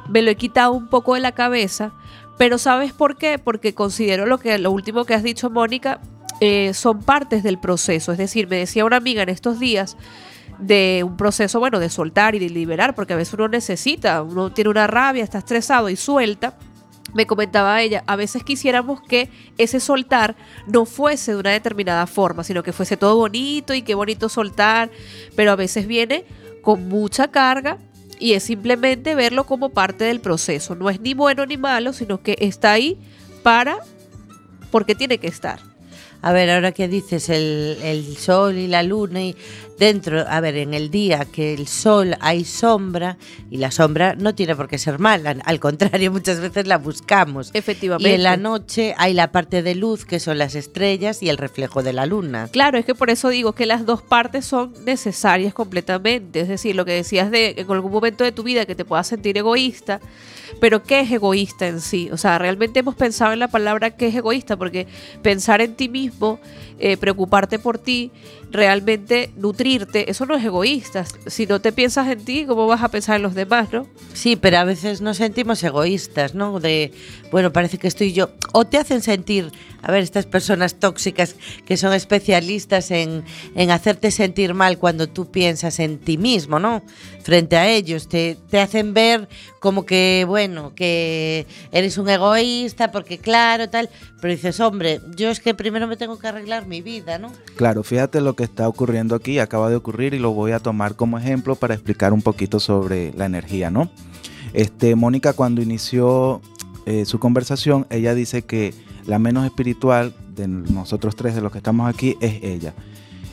me 0.09 0.21
lo 0.21 0.31
he 0.31 0.35
quitado 0.35 0.73
un 0.73 0.87
poco 0.87 1.13
de 1.13 1.21
la 1.21 1.31
cabeza, 1.31 1.91
pero 2.37 2.57
¿sabes 2.57 2.93
por 2.93 3.17
qué? 3.17 3.37
Porque 3.37 3.73
considero 3.73 4.25
lo 4.25 4.39
que 4.39 4.57
lo 4.57 4.71
último 4.71 5.05
que 5.05 5.13
has 5.13 5.23
dicho, 5.23 5.49
Mónica, 5.49 6.01
eh, 6.41 6.73
son 6.73 7.03
partes 7.03 7.43
del 7.43 7.59
proceso. 7.59 8.11
Es 8.11 8.17
decir, 8.17 8.47
me 8.47 8.57
decía 8.57 8.85
una 8.85 8.95
amiga 8.95 9.23
en 9.23 9.29
estos 9.29 9.59
días 9.59 9.97
de 10.57 11.03
un 11.05 11.17
proceso, 11.17 11.59
bueno, 11.59 11.79
de 11.79 11.89
soltar 11.89 12.35
y 12.35 12.39
de 12.39 12.49
liberar, 12.49 12.95
porque 12.95 13.13
a 13.13 13.17
veces 13.17 13.33
uno 13.33 13.47
necesita, 13.47 14.23
uno 14.23 14.51
tiene 14.51 14.69
una 14.69 14.87
rabia, 14.87 15.23
está 15.23 15.37
estresado 15.37 15.89
y 15.89 15.95
suelta. 15.95 16.57
Me 17.13 17.25
comentaba 17.25 17.81
ella, 17.81 18.03
a 18.05 18.15
veces 18.15 18.43
quisiéramos 18.43 19.01
que 19.01 19.29
ese 19.57 19.79
soltar 19.79 20.35
no 20.67 20.85
fuese 20.85 21.33
de 21.33 21.39
una 21.39 21.49
determinada 21.49 22.05
forma, 22.07 22.43
sino 22.43 22.61
que 22.61 22.71
fuese 22.71 22.97
todo 22.97 23.15
bonito 23.15 23.73
y 23.73 23.81
qué 23.81 23.95
bonito 23.95 24.29
soltar, 24.29 24.91
pero 25.35 25.51
a 25.51 25.55
veces 25.55 25.87
viene 25.87 26.23
con 26.61 26.87
mucha 26.87 27.29
carga 27.29 27.79
y 28.19 28.34
es 28.34 28.43
simplemente 28.43 29.15
verlo 29.15 29.45
como 29.45 29.69
parte 29.69 30.03
del 30.03 30.19
proceso. 30.19 30.75
No 30.75 30.89
es 30.89 30.99
ni 30.99 31.13
bueno 31.13 31.45
ni 31.45 31.58
malo, 31.58 31.93
sino 31.93 32.21
que 32.21 32.36
está 32.39 32.73
ahí 32.73 32.97
para, 33.43 33.77
porque 34.71 34.95
tiene 34.95 35.17
que 35.17 35.27
estar. 35.27 35.60
A 36.21 36.34
ver, 36.34 36.49
ahora 36.51 36.73
que 36.73 36.89
dices 36.89 37.29
el, 37.29 37.77
el 37.82 38.17
sol 38.17 38.58
y 38.58 38.67
la 38.67 38.84
luna 38.84 39.21
y 39.21 39.36
dentro, 39.79 40.25
a 40.27 40.41
ver, 40.41 40.57
en 40.57 40.73
el 40.73 40.91
día 40.91 41.25
que 41.25 41.53
el 41.53 41.67
sol 41.67 42.15
hay 42.19 42.43
sombra 42.43 43.17
y 43.49 43.57
la 43.57 43.71
sombra 43.71 44.13
no 44.15 44.35
tiene 44.35 44.55
por 44.55 44.67
qué 44.67 44.77
ser 44.77 44.99
mala, 44.99 45.35
al 45.45 45.59
contrario, 45.59 46.11
muchas 46.11 46.39
veces 46.39 46.67
la 46.67 46.77
buscamos. 46.77 47.51
Efectivamente. 47.53 48.09
Y 48.09 48.13
en 48.13 48.23
la 48.23 48.37
noche 48.37 48.93
hay 48.97 49.13
la 49.13 49.31
parte 49.31 49.63
de 49.63 49.75
luz 49.75 50.05
que 50.05 50.19
son 50.19 50.37
las 50.37 50.55
estrellas 50.55 51.23
y 51.23 51.29
el 51.29 51.37
reflejo 51.37 51.81
de 51.81 51.93
la 51.93 52.05
luna. 52.05 52.49
Claro, 52.51 52.77
es 52.77 52.85
que 52.85 52.95
por 52.95 53.09
eso 53.09 53.29
digo 53.29 53.53
que 53.53 53.65
las 53.65 53.85
dos 53.85 54.01
partes 54.01 54.45
son 54.45 54.73
necesarias 54.85 55.53
completamente. 55.53 56.41
Es 56.41 56.47
decir, 56.47 56.75
lo 56.75 56.85
que 56.85 56.93
decías 56.93 57.31
de 57.31 57.55
en 57.57 57.71
algún 57.71 57.91
momento 57.91 58.23
de 58.23 58.31
tu 58.31 58.43
vida 58.43 58.65
que 58.65 58.75
te 58.75 58.85
puedas 58.85 59.07
sentir 59.07 59.37
egoísta, 59.37 59.99
pero 60.59 60.83
¿qué 60.83 61.01
es 61.01 61.11
egoísta 61.11 61.67
en 61.67 61.81
sí? 61.81 62.09
O 62.11 62.17
sea, 62.17 62.37
realmente 62.37 62.79
hemos 62.79 62.95
pensado 62.95 63.33
en 63.33 63.39
la 63.39 63.47
palabra 63.47 63.91
¿qué 63.91 64.07
es 64.07 64.15
egoísta? 64.15 64.57
Porque 64.57 64.87
pensar 65.21 65.61
en 65.61 65.75
ti 65.75 65.89
mismo, 65.89 66.39
eh, 66.79 66.97
preocuparte 66.97 67.59
por 67.59 67.77
ti, 67.77 68.11
realmente 68.51 69.31
nutrirte, 69.35 70.09
eso 70.09 70.25
no 70.25 70.35
es 70.35 70.43
egoísta. 70.43 71.05
Si 71.27 71.45
no 71.45 71.62
te 71.62 71.71
piensas 71.71 72.07
en 72.07 72.23
ti, 72.23 72.45
¿cómo 72.47 72.67
vas 72.67 72.81
a 72.81 72.89
pensar 72.89 73.17
en 73.17 73.21
los 73.21 73.35
demás, 73.35 73.71
no? 73.71 73.88
Sí, 74.13 74.35
pero 74.35 74.57
a 74.57 74.63
veces 74.63 75.01
nos 75.01 75.17
sentimos 75.17 75.63
egoístas, 75.63 76.35
¿no? 76.35 76.59
De, 76.59 76.91
bueno, 77.31 77.53
parece 77.53 77.77
que 77.77 77.88
estoy 77.88 78.13
yo. 78.13 78.31
O 78.51 78.65
te 78.65 78.77
hacen 78.77 79.01
sentir, 79.01 79.51
a 79.81 79.91
ver, 79.91 80.03
estas 80.03 80.25
personas 80.25 80.75
tóxicas 80.75 81.35
que 81.65 81.77
son 81.77 81.93
especialistas 81.93 82.91
en, 82.91 83.23
en 83.55 83.71
hacerte 83.71 84.12
sentir 84.12 84.53
mal 84.53 84.77
cuando 84.77 85.07
tú 85.07 85.29
piensas 85.29 85.79
en 85.79 85.99
ti 85.99 86.17
mismo, 86.17 86.59
¿no? 86.59 86.81
Frente 87.29 87.57
a 87.57 87.69
ellos, 87.69 88.07
te, 88.07 88.39
te 88.49 88.59
hacen 88.59 88.95
ver 88.95 89.29
como 89.59 89.85
que, 89.85 90.25
bueno, 90.27 90.73
que 90.73 91.45
eres 91.71 91.99
un 91.99 92.09
egoísta, 92.09 92.91
porque 92.91 93.19
claro, 93.19 93.69
tal. 93.69 93.87
Pero 94.19 94.33
dices, 94.33 94.59
hombre, 94.59 94.99
yo 95.15 95.29
es 95.29 95.39
que 95.39 95.53
primero 95.53 95.85
me 95.85 95.95
tengo 95.95 96.17
que 96.17 96.27
arreglar 96.27 96.65
mi 96.65 96.81
vida, 96.81 97.19
¿no? 97.19 97.31
Claro, 97.55 97.83
fíjate 97.83 98.19
lo 98.19 98.35
que 98.35 98.43
está 98.43 98.67
ocurriendo 98.67 99.13
aquí, 99.13 99.37
acaba 99.37 99.69
de 99.69 99.75
ocurrir 99.75 100.15
y 100.15 100.17
lo 100.17 100.31
voy 100.31 100.53
a 100.53 100.59
tomar 100.59 100.95
como 100.95 101.19
ejemplo 101.19 101.55
para 101.55 101.75
explicar 101.75 102.13
un 102.13 102.23
poquito 102.23 102.59
sobre 102.59 103.13
la 103.13 103.27
energía, 103.27 103.69
¿no? 103.69 103.91
Este, 104.53 104.95
Mónica 104.95 105.33
cuando 105.33 105.61
inició 105.61 106.41
eh, 106.87 107.05
su 107.05 107.19
conversación, 107.19 107.85
ella 107.91 108.15
dice 108.15 108.41
que 108.41 108.73
la 109.05 109.19
menos 109.19 109.45
espiritual 109.45 110.15
de 110.35 110.47
nosotros 110.47 111.15
tres, 111.15 111.35
de 111.35 111.41
los 111.41 111.51
que 111.51 111.59
estamos 111.59 111.87
aquí, 111.87 112.17
es 112.21 112.41
ella. 112.41 112.73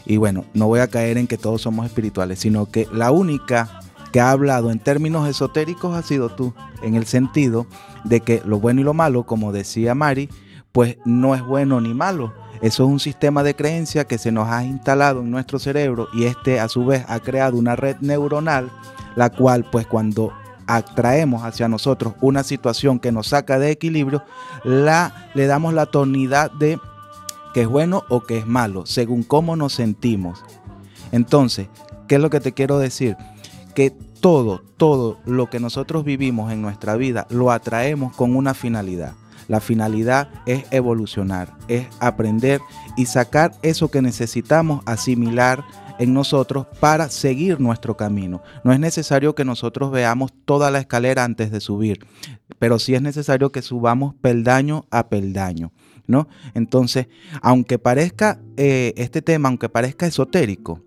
Y 0.04 0.18
bueno, 0.18 0.44
no 0.52 0.66
voy 0.66 0.80
a 0.80 0.88
caer 0.88 1.16
en 1.16 1.26
que 1.26 1.38
todos 1.38 1.62
somos 1.62 1.86
espirituales, 1.86 2.40
sino 2.40 2.66
que 2.66 2.86
la 2.92 3.10
única 3.10 3.80
que 4.16 4.20
ha 4.22 4.30
hablado 4.30 4.70
en 4.70 4.78
términos 4.78 5.28
esotéricos 5.28 5.94
ha 5.94 6.00
sido 6.00 6.30
tú, 6.30 6.54
en 6.80 6.94
el 6.94 7.04
sentido 7.04 7.66
de 8.02 8.20
que 8.22 8.40
lo 8.46 8.58
bueno 8.58 8.80
y 8.80 8.84
lo 8.84 8.94
malo, 8.94 9.24
como 9.24 9.52
decía 9.52 9.94
Mari, 9.94 10.30
pues 10.72 10.96
no 11.04 11.34
es 11.34 11.42
bueno 11.42 11.82
ni 11.82 11.92
malo. 11.92 12.32
Eso 12.62 12.84
es 12.84 12.88
un 12.88 12.98
sistema 12.98 13.42
de 13.42 13.54
creencia 13.54 14.06
que 14.06 14.16
se 14.16 14.32
nos 14.32 14.48
ha 14.48 14.64
instalado 14.64 15.20
en 15.20 15.30
nuestro 15.30 15.58
cerebro 15.58 16.08
y 16.14 16.24
este 16.24 16.60
a 16.60 16.68
su 16.70 16.86
vez 16.86 17.04
ha 17.08 17.20
creado 17.20 17.58
una 17.58 17.76
red 17.76 17.96
neuronal, 18.00 18.70
la 19.16 19.28
cual 19.28 19.66
pues 19.70 19.86
cuando 19.86 20.32
atraemos 20.66 21.44
hacia 21.44 21.68
nosotros 21.68 22.14
una 22.22 22.42
situación 22.42 22.98
que 22.98 23.12
nos 23.12 23.26
saca 23.26 23.58
de 23.58 23.70
equilibrio, 23.70 24.24
la, 24.64 25.28
le 25.34 25.46
damos 25.46 25.74
la 25.74 25.84
tonalidad 25.84 26.50
de 26.52 26.80
que 27.52 27.60
es 27.60 27.68
bueno 27.68 28.04
o 28.08 28.22
que 28.22 28.38
es 28.38 28.46
malo, 28.46 28.86
según 28.86 29.24
cómo 29.24 29.56
nos 29.56 29.74
sentimos. 29.74 30.42
Entonces, 31.12 31.68
¿qué 32.08 32.14
es 32.14 32.20
lo 32.22 32.30
que 32.30 32.40
te 32.40 32.54
quiero 32.54 32.78
decir? 32.78 33.14
Que 33.74 34.05
todo, 34.20 34.62
todo 34.76 35.18
lo 35.24 35.48
que 35.48 35.60
nosotros 35.60 36.04
vivimos 36.04 36.52
en 36.52 36.62
nuestra 36.62 36.96
vida 36.96 37.26
lo 37.30 37.50
atraemos 37.50 38.14
con 38.14 38.36
una 38.36 38.54
finalidad. 38.54 39.14
La 39.48 39.60
finalidad 39.60 40.28
es 40.44 40.64
evolucionar, 40.72 41.54
es 41.68 41.86
aprender 42.00 42.60
y 42.96 43.06
sacar 43.06 43.52
eso 43.62 43.90
que 43.90 44.02
necesitamos 44.02 44.82
asimilar 44.86 45.64
en 45.98 46.12
nosotros 46.12 46.66
para 46.80 47.08
seguir 47.08 47.60
nuestro 47.60 47.96
camino. 47.96 48.42
No 48.64 48.72
es 48.72 48.80
necesario 48.80 49.34
que 49.34 49.44
nosotros 49.44 49.90
veamos 49.90 50.32
toda 50.44 50.70
la 50.70 50.80
escalera 50.80 51.24
antes 51.24 51.50
de 51.50 51.60
subir, 51.60 52.04
pero 52.58 52.78
sí 52.78 52.94
es 52.94 53.02
necesario 53.02 53.52
que 53.52 53.62
subamos 53.62 54.14
peldaño 54.20 54.86
a 54.90 55.08
peldaño. 55.08 55.72
¿no? 56.06 56.28
Entonces, 56.54 57.08
aunque 57.42 57.78
parezca 57.78 58.40
eh, 58.56 58.94
este 58.96 59.22
tema, 59.22 59.48
aunque 59.48 59.68
parezca 59.68 60.06
esotérico, 60.06 60.82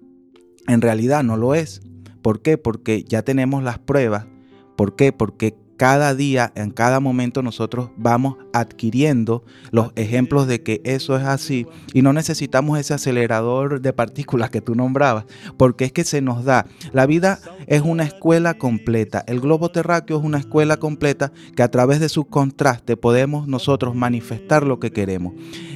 en 0.67 0.82
realidad 0.82 1.23
no 1.23 1.38
lo 1.38 1.55
es. 1.55 1.82
¿Por 2.22 2.41
qué? 2.41 2.57
Porque 2.57 3.03
ya 3.03 3.24
tenemos 3.24 3.63
las 3.63 3.80
pruebas. 3.80 4.28
¿Por 4.76 4.95
qué? 4.95 5.11
Porque 5.11 5.55
cada 5.80 6.13
día, 6.13 6.51
en 6.55 6.71
cada 6.71 6.99
momento, 6.99 7.41
nosotros 7.41 7.89
vamos 7.95 8.36
adquiriendo 8.51 9.45
los 9.71 9.93
ejemplos 9.95 10.45
de 10.45 10.61
que 10.61 10.82
eso 10.84 11.15
es 11.15 11.23
así 11.23 11.67
y 11.93 12.01
no 12.01 12.11
necesitamos 12.11 12.77
ese 12.77 12.93
acelerador 12.93 13.80
de 13.80 13.93
partículas 13.93 14.49
que 14.49 14.59
tú 14.59 14.75
nombrabas, 14.75 15.23
porque 15.55 15.86
es 15.86 15.93
que 15.93 16.03
se 16.03 16.19
nos 16.19 16.43
da. 16.43 16.65
La 16.91 17.05
vida 17.05 17.39
es 17.65 17.82
una 17.82 18.03
escuela 18.03 18.55
completa. 18.55 19.23
El 19.25 19.39
globo 19.39 19.71
terráqueo 19.71 20.19
es 20.19 20.25
una 20.25 20.39
escuela 20.39 20.75
completa 20.75 21.32
que 21.55 21.63
a 21.63 21.71
través 21.71 22.01
de 22.01 22.09
su 22.09 22.25
contraste 22.25 22.97
podemos 22.97 23.47
nosotros 23.47 23.95
manifestar 23.95 24.63
lo 24.65 24.82
que 24.82 24.91
queremos. 24.91 25.34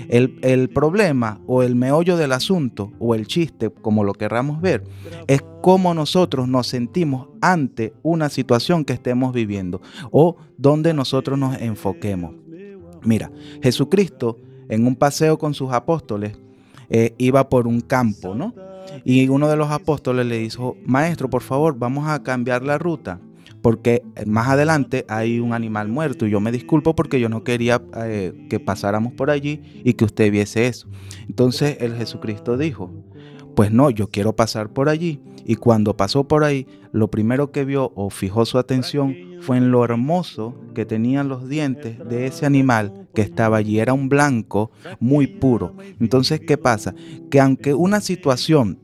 El, 0.09 0.37
el 0.41 0.67
problema 0.67 1.39
o 1.47 1.63
el 1.63 1.75
meollo 1.75 2.17
del 2.17 2.33
asunto 2.33 2.91
o 2.99 3.15
el 3.15 3.25
chiste, 3.25 3.69
como 3.69 4.03
lo 4.03 4.11
querramos 4.11 4.59
ver, 4.59 4.83
es 5.27 5.41
cómo 5.61 5.93
nosotros 5.93 6.49
nos 6.49 6.67
sentimos 6.67 7.29
ante 7.43 7.93
una 8.03 8.29
situación 8.29 8.85
que 8.85 8.93
estemos 8.93 9.33
viviendo 9.33 9.81
o 10.11 10.37
donde 10.57 10.93
nosotros 10.93 11.37
nos 11.37 11.59
enfoquemos. 11.61 12.33
Mira, 13.03 13.29
Jesucristo 13.61 14.37
en 14.69 14.87
un 14.87 14.95
paseo 14.95 15.37
con 15.37 15.53
sus 15.53 15.71
apóstoles 15.71 16.37
eh, 16.89 17.13
iba 17.17 17.49
por 17.49 17.67
un 17.67 17.81
campo, 17.81 18.33
¿no? 18.33 18.53
Y 19.03 19.27
uno 19.27 19.49
de 19.49 19.57
los 19.57 19.71
apóstoles 19.71 20.25
le 20.25 20.39
dijo, 20.39 20.77
maestro, 20.85 21.29
por 21.29 21.41
favor, 21.41 21.77
vamos 21.77 22.07
a 22.07 22.23
cambiar 22.23 22.63
la 22.63 22.77
ruta, 22.77 23.19
porque 23.61 24.03
más 24.25 24.47
adelante 24.47 25.05
hay 25.09 25.39
un 25.39 25.53
animal 25.53 25.89
muerto 25.89 26.25
y 26.25 26.31
yo 26.31 26.39
me 26.39 26.51
disculpo 26.51 26.95
porque 26.95 27.19
yo 27.19 27.29
no 27.29 27.43
quería 27.43 27.81
eh, 28.05 28.47
que 28.49 28.59
pasáramos 28.59 29.13
por 29.13 29.29
allí 29.29 29.61
y 29.83 29.93
que 29.93 30.05
usted 30.05 30.31
viese 30.31 30.67
eso. 30.67 30.87
Entonces 31.27 31.77
el 31.81 31.95
Jesucristo 31.95 32.57
dijo, 32.57 32.91
pues 33.55 33.71
no, 33.71 33.89
yo 33.89 34.09
quiero 34.09 34.35
pasar 34.35 34.69
por 34.69 34.89
allí. 34.89 35.21
Y 35.45 35.55
cuando 35.55 35.97
pasó 35.97 36.25
por 36.25 36.43
ahí, 36.43 36.67
lo 36.91 37.09
primero 37.09 37.51
que 37.51 37.65
vio 37.65 37.91
o 37.95 38.09
fijó 38.09 38.45
su 38.45 38.57
atención 38.57 39.15
fue 39.41 39.57
en 39.57 39.71
lo 39.71 39.83
hermoso 39.83 40.55
que 40.73 40.85
tenían 40.85 41.27
los 41.27 41.49
dientes 41.49 41.97
de 42.07 42.25
ese 42.25 42.45
animal 42.45 43.07
que 43.13 43.21
estaba 43.21 43.57
allí. 43.57 43.79
Era 43.79 43.93
un 43.93 44.09
blanco 44.09 44.71
muy 44.99 45.27
puro. 45.27 45.75
Entonces, 45.99 46.39
¿qué 46.39 46.57
pasa? 46.57 46.95
Que 47.29 47.41
aunque 47.41 47.73
una 47.73 47.99
situación 47.99 48.79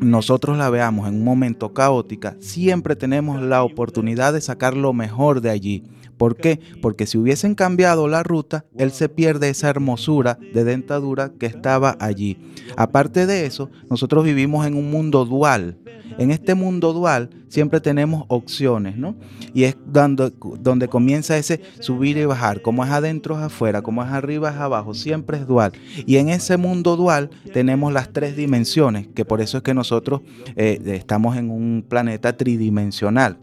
nosotros 0.00 0.58
la 0.58 0.70
veamos 0.70 1.08
en 1.08 1.16
un 1.16 1.24
momento 1.24 1.72
caótica, 1.72 2.36
siempre 2.40 2.96
tenemos 2.96 3.42
la 3.42 3.62
oportunidad 3.62 4.32
de 4.32 4.40
sacar 4.40 4.76
lo 4.76 4.92
mejor 4.92 5.40
de 5.40 5.50
allí. 5.50 5.84
¿Por 6.20 6.36
qué? 6.36 6.60
Porque 6.82 7.06
si 7.06 7.16
hubiesen 7.16 7.54
cambiado 7.54 8.06
la 8.06 8.22
ruta, 8.22 8.66
él 8.76 8.90
se 8.90 9.08
pierde 9.08 9.48
esa 9.48 9.70
hermosura 9.70 10.38
de 10.52 10.64
dentadura 10.64 11.32
que 11.32 11.46
estaba 11.46 11.96
allí. 11.98 12.36
Aparte 12.76 13.24
de 13.24 13.46
eso, 13.46 13.70
nosotros 13.88 14.22
vivimos 14.22 14.66
en 14.66 14.74
un 14.74 14.90
mundo 14.90 15.24
dual. 15.24 15.78
En 16.18 16.30
este 16.30 16.54
mundo 16.54 16.92
dual 16.92 17.30
siempre 17.48 17.80
tenemos 17.80 18.26
opciones, 18.28 18.98
¿no? 18.98 19.16
Y 19.54 19.64
es 19.64 19.78
donde, 19.86 20.30
donde 20.60 20.88
comienza 20.88 21.38
ese 21.38 21.62
subir 21.78 22.18
y 22.18 22.26
bajar, 22.26 22.60
como 22.60 22.84
es 22.84 22.90
adentro 22.90 23.38
es 23.38 23.44
afuera, 23.44 23.80
como 23.80 24.02
es 24.02 24.10
arriba 24.10 24.50
es 24.50 24.56
abajo, 24.56 24.92
siempre 24.92 25.38
es 25.38 25.46
dual. 25.46 25.72
Y 26.04 26.16
en 26.16 26.28
ese 26.28 26.58
mundo 26.58 26.96
dual 26.96 27.30
tenemos 27.54 27.94
las 27.94 28.12
tres 28.12 28.36
dimensiones, 28.36 29.08
que 29.14 29.24
por 29.24 29.40
eso 29.40 29.56
es 29.56 29.62
que 29.62 29.72
nosotros 29.72 30.20
eh, 30.54 30.82
estamos 30.84 31.38
en 31.38 31.48
un 31.50 31.82
planeta 31.88 32.36
tridimensional. 32.36 33.38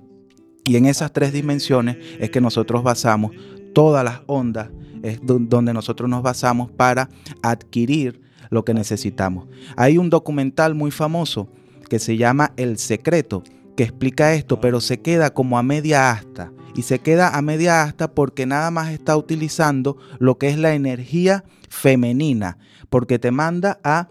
Y 0.68 0.76
en 0.76 0.86
esas 0.86 1.11
tres 1.13 1.32
dimensiones 1.34 1.97
es 2.20 2.30
que 2.30 2.41
nosotros 2.41 2.84
basamos 2.84 3.32
todas 3.74 4.03
las 4.03 4.22
ondas, 4.28 4.70
es 5.01 5.20
do- 5.26 5.39
donde 5.39 5.74
nosotros 5.74 6.09
nos 6.09 6.22
basamos 6.22 6.70
para 6.72 7.09
adquirir 7.41 8.22
lo 8.49 8.63
que 8.65 8.74
necesitamos. 8.74 9.47
Hay 9.76 9.97
un 9.97 10.09
documental 10.09 10.76
muy 10.76 10.91
famoso 10.91 11.49
que 11.89 11.99
se 11.99 12.18
llama 12.18 12.51
El 12.57 12.78
Secreto, 12.78 13.43
que 13.76 13.84
explica 13.84 14.34
esto, 14.34 14.59
pero 14.59 14.82
se 14.82 14.99
queda 14.99 15.30
como 15.34 15.57
a 15.57 15.63
media 15.63 16.11
asta. 16.11 16.51
Y 16.76 16.82
se 16.84 16.99
queda 16.99 17.36
a 17.36 17.41
media 17.41 17.84
asta 17.84 18.09
porque 18.13 18.45
nada 18.45 18.70
más 18.72 18.91
está 18.91 19.15
utilizando 19.18 19.97
lo 20.20 20.38
que 20.38 20.49
es 20.49 20.57
la 20.57 20.74
energía 20.76 21.43
femenina, 21.70 22.57
porque 22.89 23.20
te 23.20 23.32
manda 23.32 23.80
a 23.84 24.07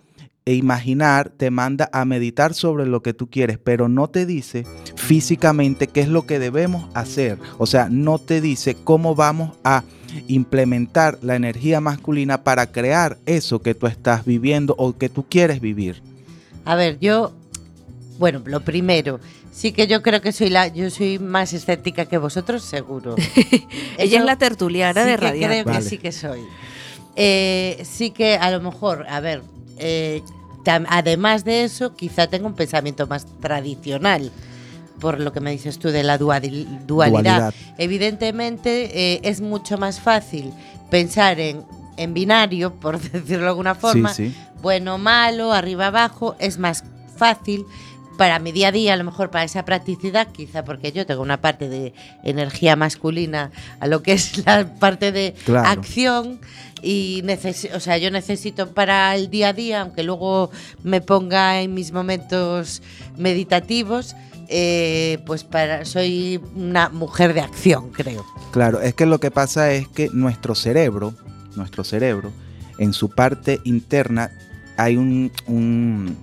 imaginar, 0.54 1.30
te 1.30 1.50
manda 1.50 1.88
a 1.92 2.04
meditar 2.04 2.54
sobre 2.54 2.86
lo 2.86 3.02
que 3.02 3.12
tú 3.12 3.28
quieres, 3.28 3.58
pero 3.58 3.88
no 3.88 4.08
te 4.08 4.26
dice 4.26 4.64
físicamente 4.94 5.88
qué 5.88 6.00
es 6.00 6.08
lo 6.08 6.26
que 6.26 6.38
debemos 6.38 6.88
hacer. 6.94 7.38
O 7.58 7.66
sea, 7.66 7.88
no 7.90 8.18
te 8.18 8.40
dice 8.40 8.76
cómo 8.84 9.14
vamos 9.14 9.56
a 9.64 9.82
implementar 10.28 11.18
la 11.22 11.36
energía 11.36 11.80
masculina 11.80 12.44
para 12.44 12.70
crear 12.70 13.18
eso 13.26 13.60
que 13.60 13.74
tú 13.74 13.86
estás 13.86 14.24
viviendo 14.24 14.74
o 14.78 14.96
que 14.96 15.08
tú 15.08 15.24
quieres 15.28 15.60
vivir. 15.60 16.02
A 16.64 16.76
ver, 16.76 16.98
yo, 17.00 17.32
bueno, 18.18 18.42
lo 18.44 18.60
primero, 18.60 19.20
sí 19.52 19.72
que 19.72 19.86
yo 19.86 20.02
creo 20.02 20.20
que 20.20 20.32
soy 20.32 20.50
la, 20.50 20.68
yo 20.68 20.90
soy 20.90 21.18
más 21.18 21.52
escéptica 21.52 22.06
que 22.06 22.18
vosotros, 22.18 22.62
seguro. 22.62 23.16
Ella 23.98 24.18
es 24.20 24.24
la 24.24 24.36
tertuliana 24.36 25.02
sí 25.02 25.10
de 25.10 25.16
Radiante. 25.16 25.62
creo 25.62 25.76
que 25.76 25.82
sí 25.82 25.98
que 25.98 26.12
soy. 26.12 26.40
Eh, 27.16 27.82
sí 27.84 28.10
que 28.10 28.36
a 28.36 28.50
lo 28.50 28.60
mejor, 28.60 29.06
a 29.08 29.20
ver, 29.20 29.42
eh, 29.78 30.22
además 30.88 31.44
de 31.44 31.64
eso, 31.64 31.94
quizá 31.94 32.26
tengo 32.26 32.46
un 32.46 32.54
pensamiento 32.54 33.06
más 33.06 33.26
tradicional, 33.40 34.30
por 35.00 35.20
lo 35.20 35.32
que 35.32 35.40
me 35.40 35.50
dices 35.52 35.78
tú 35.78 35.88
de 35.90 36.02
la 36.02 36.18
duali- 36.18 36.66
dualidad. 36.86 37.22
Dualidad. 37.22 37.54
Evidentemente 37.78 39.14
eh, 39.14 39.20
es 39.22 39.40
mucho 39.40 39.78
más 39.78 40.00
fácil 40.00 40.52
pensar 40.90 41.38
en, 41.40 41.62
en 41.96 42.14
binario, 42.14 42.72
por 42.74 42.98
decirlo 43.12 43.42
de 43.44 43.48
alguna 43.48 43.74
forma, 43.74 44.12
Sí, 44.12 44.30
sí. 44.30 44.34
bueno, 44.62 44.98
malo, 44.98 45.52
arriba, 45.52 45.88
abajo, 45.88 46.36
es 46.38 46.58
más 46.58 46.84
fácil 47.16 47.64
para 48.16 48.38
mi 48.38 48.52
día 48.52 48.68
a 48.68 48.72
día, 48.72 48.94
a 48.94 48.96
lo 48.96 49.04
mejor 49.04 49.30
para 49.30 49.44
esa 49.44 49.64
practicidad, 49.64 50.28
quizá 50.32 50.64
porque 50.64 50.92
yo 50.92 51.06
tengo 51.06 51.22
una 51.22 51.40
parte 51.40 51.68
de 51.68 51.92
energía 52.24 52.76
masculina 52.76 53.50
a 53.80 53.86
lo 53.86 54.02
que 54.02 54.12
es 54.12 54.44
la 54.46 54.74
parte 54.78 55.12
de 55.12 55.34
Claro. 55.44 55.68
acción 55.68 56.40
y 56.82 57.22
o 57.74 57.80
sea, 57.80 57.98
yo 57.98 58.10
necesito 58.10 58.72
para 58.72 59.14
el 59.16 59.30
día 59.30 59.48
a 59.48 59.52
día, 59.52 59.80
aunque 59.80 60.02
luego 60.02 60.50
me 60.82 61.00
ponga 61.00 61.60
en 61.60 61.74
mis 61.74 61.92
momentos 61.92 62.82
meditativos, 63.16 64.14
eh, 64.48 65.18
pues 65.26 65.42
para 65.44 65.84
soy 65.84 66.40
una 66.54 66.88
mujer 66.88 67.34
de 67.34 67.40
acción, 67.40 67.90
creo. 67.90 68.24
Claro, 68.52 68.80
es 68.80 68.94
que 68.94 69.04
lo 69.06 69.18
que 69.18 69.30
pasa 69.30 69.72
es 69.72 69.88
que 69.88 70.08
nuestro 70.12 70.54
cerebro, 70.54 71.14
nuestro 71.56 71.82
cerebro, 71.82 72.30
en 72.78 72.92
su 72.92 73.10
parte 73.10 73.60
interna 73.64 74.30
hay 74.76 74.96
un, 74.96 75.32
un- 75.46 76.16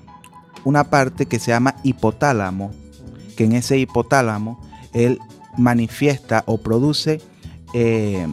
una 0.66 0.86
parte 0.86 1.26
que 1.26 1.40
se 1.40 1.52
llama 1.52 1.76
hipotálamo, 1.84 2.72
que 3.36 3.46
en 3.46 3.54
ese 3.54 3.78
hipotálamo 3.78 4.60
él 4.94 5.20
manifiesta 5.58 6.44
o 6.46 6.58
produce 6.58 7.22
eh, 7.74 8.28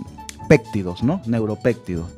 péptidos, 0.49 1.03
¿no? 1.03 1.21
Neuropéptidos. 1.27 2.09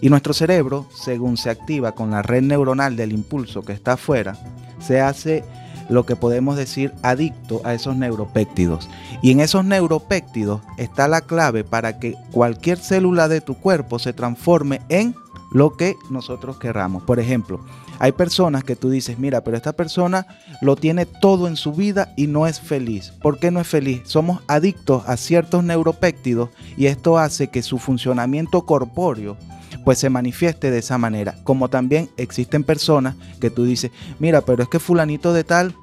Y 0.00 0.10
nuestro 0.10 0.34
cerebro, 0.34 0.86
según 0.94 1.36
se 1.36 1.50
activa 1.50 1.92
con 1.92 2.10
la 2.10 2.22
red 2.22 2.42
neuronal 2.42 2.96
del 2.96 3.12
impulso 3.12 3.62
que 3.62 3.72
está 3.72 3.92
afuera, 3.92 4.36
se 4.80 5.00
hace 5.00 5.44
lo 5.88 6.06
que 6.06 6.16
podemos 6.16 6.56
decir 6.56 6.92
adicto 7.02 7.60
a 7.64 7.74
esos 7.74 7.96
neuropéptidos. 7.96 8.88
Y 9.22 9.30
en 9.30 9.40
esos 9.40 9.64
neuropéptidos 9.64 10.60
está 10.78 11.06
la 11.06 11.20
clave 11.20 11.64
para 11.64 11.98
que 11.98 12.16
cualquier 12.32 12.78
célula 12.78 13.28
de 13.28 13.40
tu 13.40 13.54
cuerpo 13.54 13.98
se 13.98 14.12
transforme 14.12 14.80
en 14.88 15.14
lo 15.52 15.76
que 15.76 15.96
nosotros 16.10 16.58
querramos. 16.58 17.02
Por 17.02 17.20
ejemplo, 17.20 17.60
hay 18.02 18.10
personas 18.10 18.64
que 18.64 18.74
tú 18.74 18.90
dices, 18.90 19.20
mira, 19.20 19.44
pero 19.44 19.56
esta 19.56 19.74
persona 19.74 20.26
lo 20.60 20.74
tiene 20.74 21.06
todo 21.06 21.46
en 21.46 21.54
su 21.54 21.72
vida 21.72 22.12
y 22.16 22.26
no 22.26 22.48
es 22.48 22.60
feliz. 22.60 23.12
¿Por 23.22 23.38
qué 23.38 23.52
no 23.52 23.60
es 23.60 23.68
feliz? 23.68 24.02
Somos 24.06 24.40
adictos 24.48 25.04
a 25.06 25.16
ciertos 25.16 25.62
neuropéptidos 25.62 26.50
y 26.76 26.86
esto 26.86 27.16
hace 27.16 27.46
que 27.46 27.62
su 27.62 27.78
funcionamiento 27.78 28.66
corpóreo 28.66 29.36
pues 29.84 30.00
se 30.00 30.10
manifieste 30.10 30.72
de 30.72 30.78
esa 30.78 30.98
manera. 30.98 31.36
Como 31.44 31.70
también 31.70 32.10
existen 32.16 32.64
personas 32.64 33.14
que 33.40 33.50
tú 33.50 33.64
dices, 33.64 33.92
mira, 34.18 34.40
pero 34.40 34.64
es 34.64 34.68
que 34.68 34.80
fulanito 34.80 35.32
de 35.32 35.44
tal, 35.44 35.76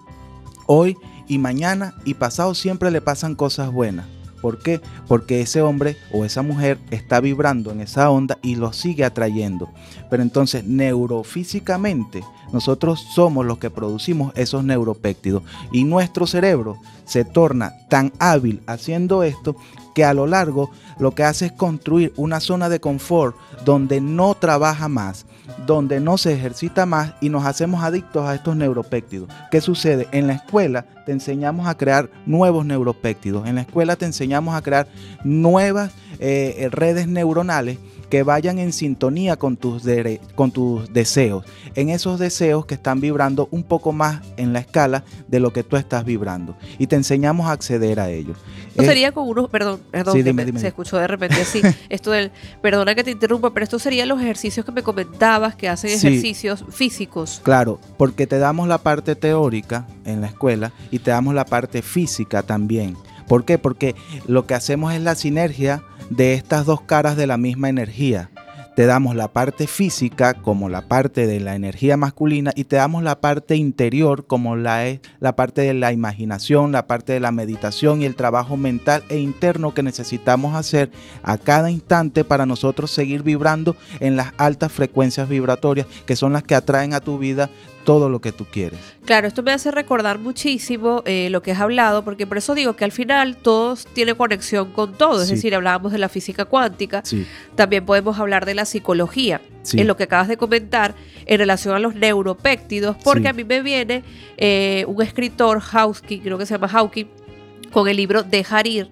hoy 0.67 0.97
y 1.29 1.37
mañana 1.37 1.93
y 2.03 2.15
pasado 2.15 2.53
siempre 2.53 2.91
le 2.91 2.99
pasan 2.99 3.33
cosas 3.33 3.71
buenas. 3.71 4.07
¿Por 4.41 4.59
qué? 4.59 4.81
Porque 5.07 5.41
ese 5.41 5.61
hombre 5.61 5.97
o 6.11 6.25
esa 6.25 6.41
mujer 6.41 6.77
está 6.91 7.19
vibrando 7.19 7.71
en 7.71 7.81
esa 7.81 8.09
onda 8.09 8.37
y 8.41 8.55
lo 8.55 8.73
sigue 8.73 9.03
atrayendo. 9.03 9.69
Pero 10.09 10.23
entonces 10.23 10.63
neurofísicamente 10.63 12.23
nosotros 12.51 13.05
somos 13.13 13.45
los 13.45 13.59
que 13.59 13.69
producimos 13.69 14.33
esos 14.35 14.63
neuropéptidos 14.63 15.43
y 15.71 15.83
nuestro 15.83 16.25
cerebro 16.25 16.77
se 17.05 17.25
torna 17.25 17.73
tan 17.89 18.11
hábil 18.19 18.61
haciendo 18.67 19.23
esto 19.23 19.55
que 19.93 20.05
a 20.05 20.13
lo 20.13 20.27
largo 20.27 20.69
lo 20.99 21.11
que 21.11 21.23
hace 21.23 21.47
es 21.47 21.51
construir 21.51 22.13
una 22.15 22.39
zona 22.39 22.69
de 22.69 22.79
confort 22.79 23.35
donde 23.65 24.01
no 24.01 24.35
trabaja 24.35 24.87
más, 24.87 25.25
donde 25.65 25.99
no 25.99 26.17
se 26.17 26.33
ejercita 26.33 26.85
más 26.85 27.13
y 27.21 27.29
nos 27.29 27.45
hacemos 27.45 27.83
adictos 27.83 28.25
a 28.25 28.35
estos 28.35 28.55
neuropéptidos. 28.55 29.29
¿Qué 29.51 29.61
sucede? 29.61 30.07
En 30.11 30.27
la 30.27 30.33
escuela 30.33 30.85
te 31.05 31.11
enseñamos 31.11 31.67
a 31.67 31.75
crear 31.77 32.09
nuevos 32.25 32.65
neuropéptidos, 32.65 33.47
en 33.47 33.55
la 33.55 33.61
escuela 33.61 33.95
te 33.95 34.05
enseñamos 34.05 34.55
a 34.55 34.61
crear 34.61 34.87
nuevas 35.23 35.91
eh, 36.19 36.67
redes 36.71 37.07
neuronales 37.07 37.77
que 38.09 38.23
vayan 38.23 38.57
en 38.57 38.73
sintonía 38.73 39.35
con 39.35 39.55
tus, 39.55 39.83
con 40.33 40.49
tus 40.49 40.91
deseos, 40.91 41.45
en 41.75 41.89
esos 41.89 42.17
deseos 42.19 42.65
que 42.65 42.73
están 42.73 42.99
vibrando 43.01 43.47
un 43.51 43.61
poco 43.63 43.91
más 43.93 44.21
en 44.35 44.51
la 44.51 44.59
escala 44.59 45.03
de 45.27 45.39
lo 45.39 45.53
que 45.53 45.61
tú 45.63 45.77
estás 45.77 46.05
vibrando 46.05 46.57
y 46.79 46.87
te 46.87 46.95
enseñamos 46.95 47.45
a 47.47 47.51
acceder 47.51 47.99
a 47.99 48.09
ellos. 48.09 48.35
Esto 48.69 48.81
Eh, 48.81 48.85
sería 48.87 49.11
con 49.11 49.27
unos, 49.27 49.47
perdón, 49.51 49.79
perdón, 49.91 50.15
Sí, 50.15 50.23
dime, 50.23 50.43
dime. 50.43 50.59
se 50.59 50.69
escuchó 50.69 50.97
de 50.97 51.05
repente 51.05 51.39
así, 51.39 51.61
esto 51.89 52.09
del, 52.09 52.31
perdona 52.63 52.95
que 52.95 53.03
te 53.03 53.11
interrumpa, 53.11 53.53
pero 53.53 53.63
esto 53.65 53.77
serían 53.77 54.07
los 54.07 54.19
ejercicios 54.19 54.65
que 54.65 54.71
me 54.71 54.81
comentabas 54.81 55.55
que 55.55 55.69
hacen 55.69 55.91
Sí. 55.91 56.07
ejercicios 56.07 56.65
físicos. 56.71 57.41
Claro, 57.43 57.79
porque 57.97 58.25
te 58.25 58.39
damos 58.39 58.67
la 58.67 58.79
parte 58.79 59.15
teórica 59.15 59.85
en 60.05 60.21
la 60.21 60.27
escuela 60.27 60.71
y 60.89 60.98
te 60.99 61.11
damos 61.11 61.33
la 61.33 61.45
parte 61.45 61.81
física 61.81 62.43
también. 62.43 62.95
¿Por 63.27 63.45
qué? 63.45 63.57
Porque 63.57 63.95
lo 64.27 64.47
que 64.47 64.55
hacemos 64.55 64.93
es 64.93 65.01
la 65.01 65.15
sinergia 65.15 65.83
de 66.09 66.33
estas 66.33 66.65
dos 66.65 66.81
caras 66.81 67.15
de 67.15 67.27
la 67.27 67.37
misma 67.37 67.69
energía. 67.69 68.31
Te 68.75 68.85
damos 68.85 69.13
la 69.13 69.27
parte 69.27 69.67
física 69.67 70.35
como 70.35 70.69
la 70.69 70.87
parte 70.87 71.27
de 71.27 71.41
la 71.41 71.53
energía 71.53 71.97
masculina 71.97 72.53
y 72.55 72.63
te 72.63 72.77
damos 72.77 73.03
la 73.03 73.19
parte 73.19 73.57
interior 73.57 74.25
como 74.25 74.55
la 74.55 74.87
es 74.87 75.01
la 75.19 75.35
parte 75.35 75.63
de 75.63 75.73
la 75.73 75.91
imaginación, 75.91 76.71
la 76.71 76.87
parte 76.87 77.11
de 77.11 77.19
la 77.19 77.33
meditación 77.33 78.01
y 78.01 78.05
el 78.05 78.15
trabajo 78.15 78.55
mental 78.55 79.03
e 79.09 79.17
interno 79.17 79.73
que 79.73 79.83
necesitamos 79.83 80.55
hacer 80.55 80.91
a 81.23 81.37
cada 81.37 81.69
instante 81.69 82.23
para 82.23 82.45
nosotros 82.45 82.89
seguir 82.89 83.21
vibrando 83.21 83.75
en 83.99 84.15
las 84.15 84.31
altas 84.37 84.71
frecuencias 84.71 85.27
vibratorias 85.27 85.85
que 86.05 86.15
son 86.15 86.31
las 86.31 86.43
que 86.43 86.55
atraen 86.55 86.93
a 86.93 87.01
tu 87.01 87.17
vida 87.17 87.49
todo 87.85 88.09
lo 88.09 88.19
que 88.21 88.31
tú 88.31 88.45
quieres. 88.45 88.79
Claro, 89.05 89.27
esto 89.27 89.41
me 89.41 89.51
hace 89.51 89.71
recordar 89.71 90.19
muchísimo 90.19 91.01
eh, 91.05 91.29
lo 91.31 91.41
que 91.41 91.51
has 91.53 91.59
hablado, 91.59 92.03
porque 92.03 92.27
por 92.27 92.37
eso 92.37 92.53
digo 92.53 92.75
que 92.75 92.85
al 92.85 92.91
final 92.91 93.37
todos 93.37 93.85
tiene 93.93 94.13
conexión 94.13 94.71
con 94.71 94.93
todo, 94.93 95.21
es 95.21 95.29
Sí. 95.29 95.35
decir, 95.35 95.55
hablábamos 95.55 95.91
de 95.91 95.97
la 95.97 96.09
física 96.09 96.45
cuántica, 96.45 97.01
Sí, 97.03 97.25
también 97.55 97.85
podemos 97.85 98.19
hablar 98.19 98.45
de 98.45 98.53
la 98.53 98.65
psicología, 98.65 99.41
Sí. 99.63 99.79
en 99.79 99.87
lo 99.87 99.97
que 99.97 100.03
acabas 100.03 100.27
de 100.27 100.37
comentar 100.37 100.93
en 101.25 101.39
relación 101.39 101.73
a 101.75 101.79
los 101.79 101.95
neuropéptidos, 101.95 102.95
porque 103.03 103.27
a 103.27 103.33
mí 103.33 103.43
me 103.43 103.61
viene 103.61 104.03
eh, 104.37 104.85
un 104.87 105.01
escritor, 105.01 105.59
Hawking, 105.59 106.19
creo 106.19 106.37
que 106.37 106.45
se 106.45 106.53
llama 106.53 106.67
Hawking, 106.67 107.05
con 107.71 107.87
el 107.87 107.97
libro 107.97 108.23
Dejar 108.23 108.67
ir, 108.67 108.89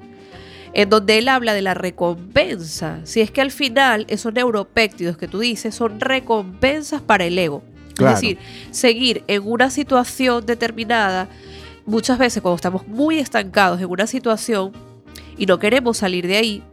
en 0.74 0.90
donde 0.90 1.18
él 1.20 1.30
habla 1.30 1.54
de 1.54 1.62
la 1.62 1.74
recompensa. 1.74 3.00
Si 3.04 3.22
es 3.22 3.32
que 3.32 3.42
al 3.42 3.52
final 3.52 4.06
esos 4.10 4.34
neuropéptidos 4.34 5.18
que 5.18 5.28
tú 5.28 5.40
dices 5.40 5.74
son 5.76 6.00
recompensas 6.00 7.02
para 7.02 7.26
el 7.26 7.38
ego. 7.38 7.64
Claro. 7.98 8.16
Es 8.16 8.22
decir, 8.22 8.38
seguir 8.72 9.24
en 9.28 9.44
una 9.46 9.70
situación 9.70 10.46
determinada, 10.46 11.28
muchas 11.86 12.18
veces 12.18 12.42
cuando 12.42 12.56
estamos 12.56 12.88
muy 12.88 13.20
estancados 13.20 13.80
en 13.80 13.90
una 13.90 14.08
situación, 14.08 14.72
y 15.38 15.46
no 15.46 15.60
queremos 15.60 15.98
salir 15.98 16.28
de 16.28 16.38
ahí, 16.38 16.64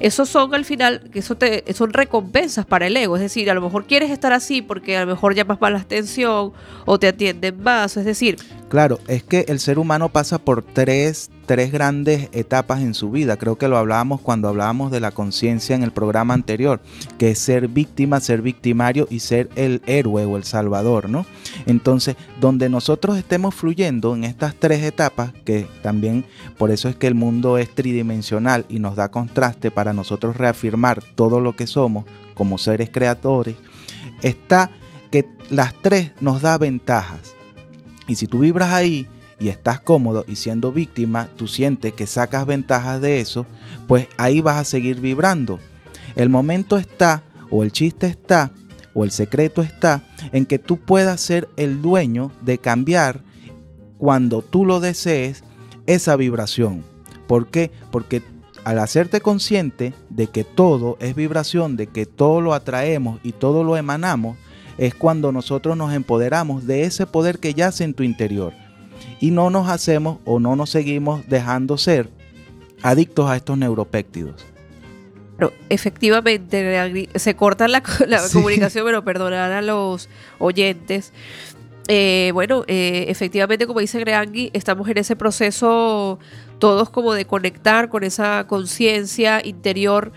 esos 0.00 0.28
son 0.28 0.54
al 0.54 0.64
final, 0.64 1.08
que 1.12 1.20
eso 1.20 1.36
te, 1.36 1.72
son 1.72 1.92
recompensas 1.92 2.66
para 2.66 2.86
el 2.86 2.96
ego. 2.96 3.16
Es 3.16 3.22
decir, 3.22 3.50
a 3.50 3.54
lo 3.54 3.60
mejor 3.60 3.86
quieres 3.86 4.10
estar 4.10 4.32
así 4.32 4.60
porque 4.60 4.96
a 4.96 5.02
lo 5.02 5.06
mejor 5.06 5.34
llamas 5.34 5.60
más 5.60 5.72
la 5.72 5.78
atención 5.78 6.52
o 6.84 6.98
te 6.98 7.08
atienden 7.08 7.62
más. 7.62 7.96
Es 7.96 8.04
decir, 8.04 8.36
Claro, 8.68 8.98
es 9.06 9.22
que 9.22 9.44
el 9.46 9.60
ser 9.60 9.78
humano 9.78 10.08
pasa 10.08 10.38
por 10.38 10.64
tres, 10.64 11.30
tres 11.46 11.72
grandes 11.72 12.28
etapas 12.32 12.80
en 12.80 12.94
su 12.94 13.10
vida. 13.10 13.36
Creo 13.36 13.56
que 13.56 13.68
lo 13.68 13.76
hablábamos 13.76 14.20
cuando 14.20 14.48
hablábamos 14.48 14.90
de 14.90 15.00
la 15.00 15.10
conciencia 15.10 15.76
en 15.76 15.82
el 15.82 15.92
programa 15.92 16.34
anterior, 16.34 16.80
que 17.18 17.30
es 17.30 17.38
ser 17.38 17.68
víctima, 17.68 18.20
ser 18.20 18.42
victimario 18.42 19.06
y 19.10 19.20
ser 19.20 19.48
el 19.56 19.82
héroe 19.86 20.24
o 20.24 20.36
el 20.36 20.44
salvador, 20.44 21.08
¿no? 21.08 21.26
Entonces, 21.66 22.16
donde 22.40 22.68
nosotros 22.68 23.16
estemos 23.16 23.54
fluyendo 23.54 24.14
en 24.14 24.24
estas 24.24 24.54
tres 24.54 24.82
etapas, 24.82 25.32
que 25.44 25.66
también 25.82 26.24
por 26.58 26.70
eso 26.70 26.88
es 26.88 26.96
que 26.96 27.06
el 27.06 27.14
mundo 27.14 27.58
es 27.58 27.74
tridimensional 27.74 28.64
y 28.68 28.78
nos 28.78 28.96
da 28.96 29.10
contraste 29.10 29.70
para 29.70 29.92
nosotros 29.92 30.36
reafirmar 30.36 31.02
todo 31.14 31.40
lo 31.40 31.54
que 31.54 31.66
somos 31.66 32.04
como 32.34 32.58
seres 32.58 32.90
creadores, 32.90 33.56
está 34.22 34.70
que 35.10 35.28
las 35.50 35.74
tres 35.80 36.10
nos 36.20 36.42
da 36.42 36.58
ventajas. 36.58 37.34
Y 38.06 38.16
si 38.16 38.26
tú 38.26 38.40
vibras 38.40 38.72
ahí 38.72 39.06
y 39.38 39.48
estás 39.48 39.80
cómodo 39.80 40.24
y 40.26 40.36
siendo 40.36 40.72
víctima, 40.72 41.28
tú 41.36 41.48
sientes 41.48 41.92
que 41.92 42.06
sacas 42.06 42.46
ventajas 42.46 43.00
de 43.00 43.20
eso, 43.20 43.46
pues 43.86 44.08
ahí 44.16 44.40
vas 44.40 44.58
a 44.58 44.64
seguir 44.64 45.00
vibrando. 45.00 45.58
El 46.16 46.28
momento 46.28 46.76
está, 46.76 47.22
o 47.50 47.62
el 47.62 47.72
chiste 47.72 48.06
está, 48.06 48.52
o 48.94 49.04
el 49.04 49.10
secreto 49.10 49.62
está, 49.62 50.02
en 50.32 50.46
que 50.46 50.58
tú 50.58 50.78
puedas 50.78 51.20
ser 51.20 51.48
el 51.56 51.82
dueño 51.82 52.30
de 52.42 52.58
cambiar 52.58 53.22
cuando 53.98 54.42
tú 54.42 54.64
lo 54.64 54.80
desees 54.80 55.44
esa 55.86 56.16
vibración. 56.16 56.84
¿Por 57.26 57.48
qué? 57.48 57.70
Porque 57.90 58.22
al 58.64 58.78
hacerte 58.78 59.20
consciente 59.20 59.92
de 60.08 60.28
que 60.28 60.44
todo 60.44 60.96
es 61.00 61.14
vibración, 61.14 61.76
de 61.76 61.86
que 61.88 62.06
todo 62.06 62.40
lo 62.40 62.54
atraemos 62.54 63.20
y 63.22 63.32
todo 63.32 63.64
lo 63.64 63.76
emanamos, 63.76 64.38
es 64.78 64.94
cuando 64.94 65.32
nosotros 65.32 65.76
nos 65.76 65.92
empoderamos 65.92 66.66
de 66.66 66.84
ese 66.84 67.06
poder 67.06 67.38
que 67.38 67.54
yace 67.54 67.84
en 67.84 67.94
tu 67.94 68.02
interior 68.02 68.63
y 69.20 69.30
no 69.30 69.50
nos 69.50 69.68
hacemos 69.68 70.18
o 70.24 70.38
no 70.40 70.56
nos 70.56 70.70
seguimos 70.70 71.26
dejando 71.28 71.78
ser 71.78 72.08
adictos 72.82 73.30
a 73.30 73.36
estos 73.36 73.56
neuropéptidos. 73.58 74.44
Pero 75.36 75.52
efectivamente 75.68 77.08
se 77.16 77.34
corta 77.34 77.66
la, 77.68 77.82
la 78.06 78.18
Sí. 78.28 78.34
comunicación, 78.34 78.84
pero 78.86 79.04
perdonar 79.04 79.50
a 79.52 79.62
los 79.62 80.08
oyentes. 80.38 81.12
Eh, 81.88 82.30
bueno, 82.32 82.64
eh, 82.66 83.06
efectivamente, 83.08 83.66
como 83.66 83.80
dice 83.80 83.98
Greangui, 83.98 84.50
estamos 84.52 84.88
en 84.88 84.98
ese 84.98 85.16
proceso 85.16 86.18
todos 86.58 86.88
como 86.88 87.12
de 87.14 87.26
conectar 87.26 87.88
con 87.88 88.04
esa 88.04 88.46
conciencia 88.46 89.44
interior 89.44 90.12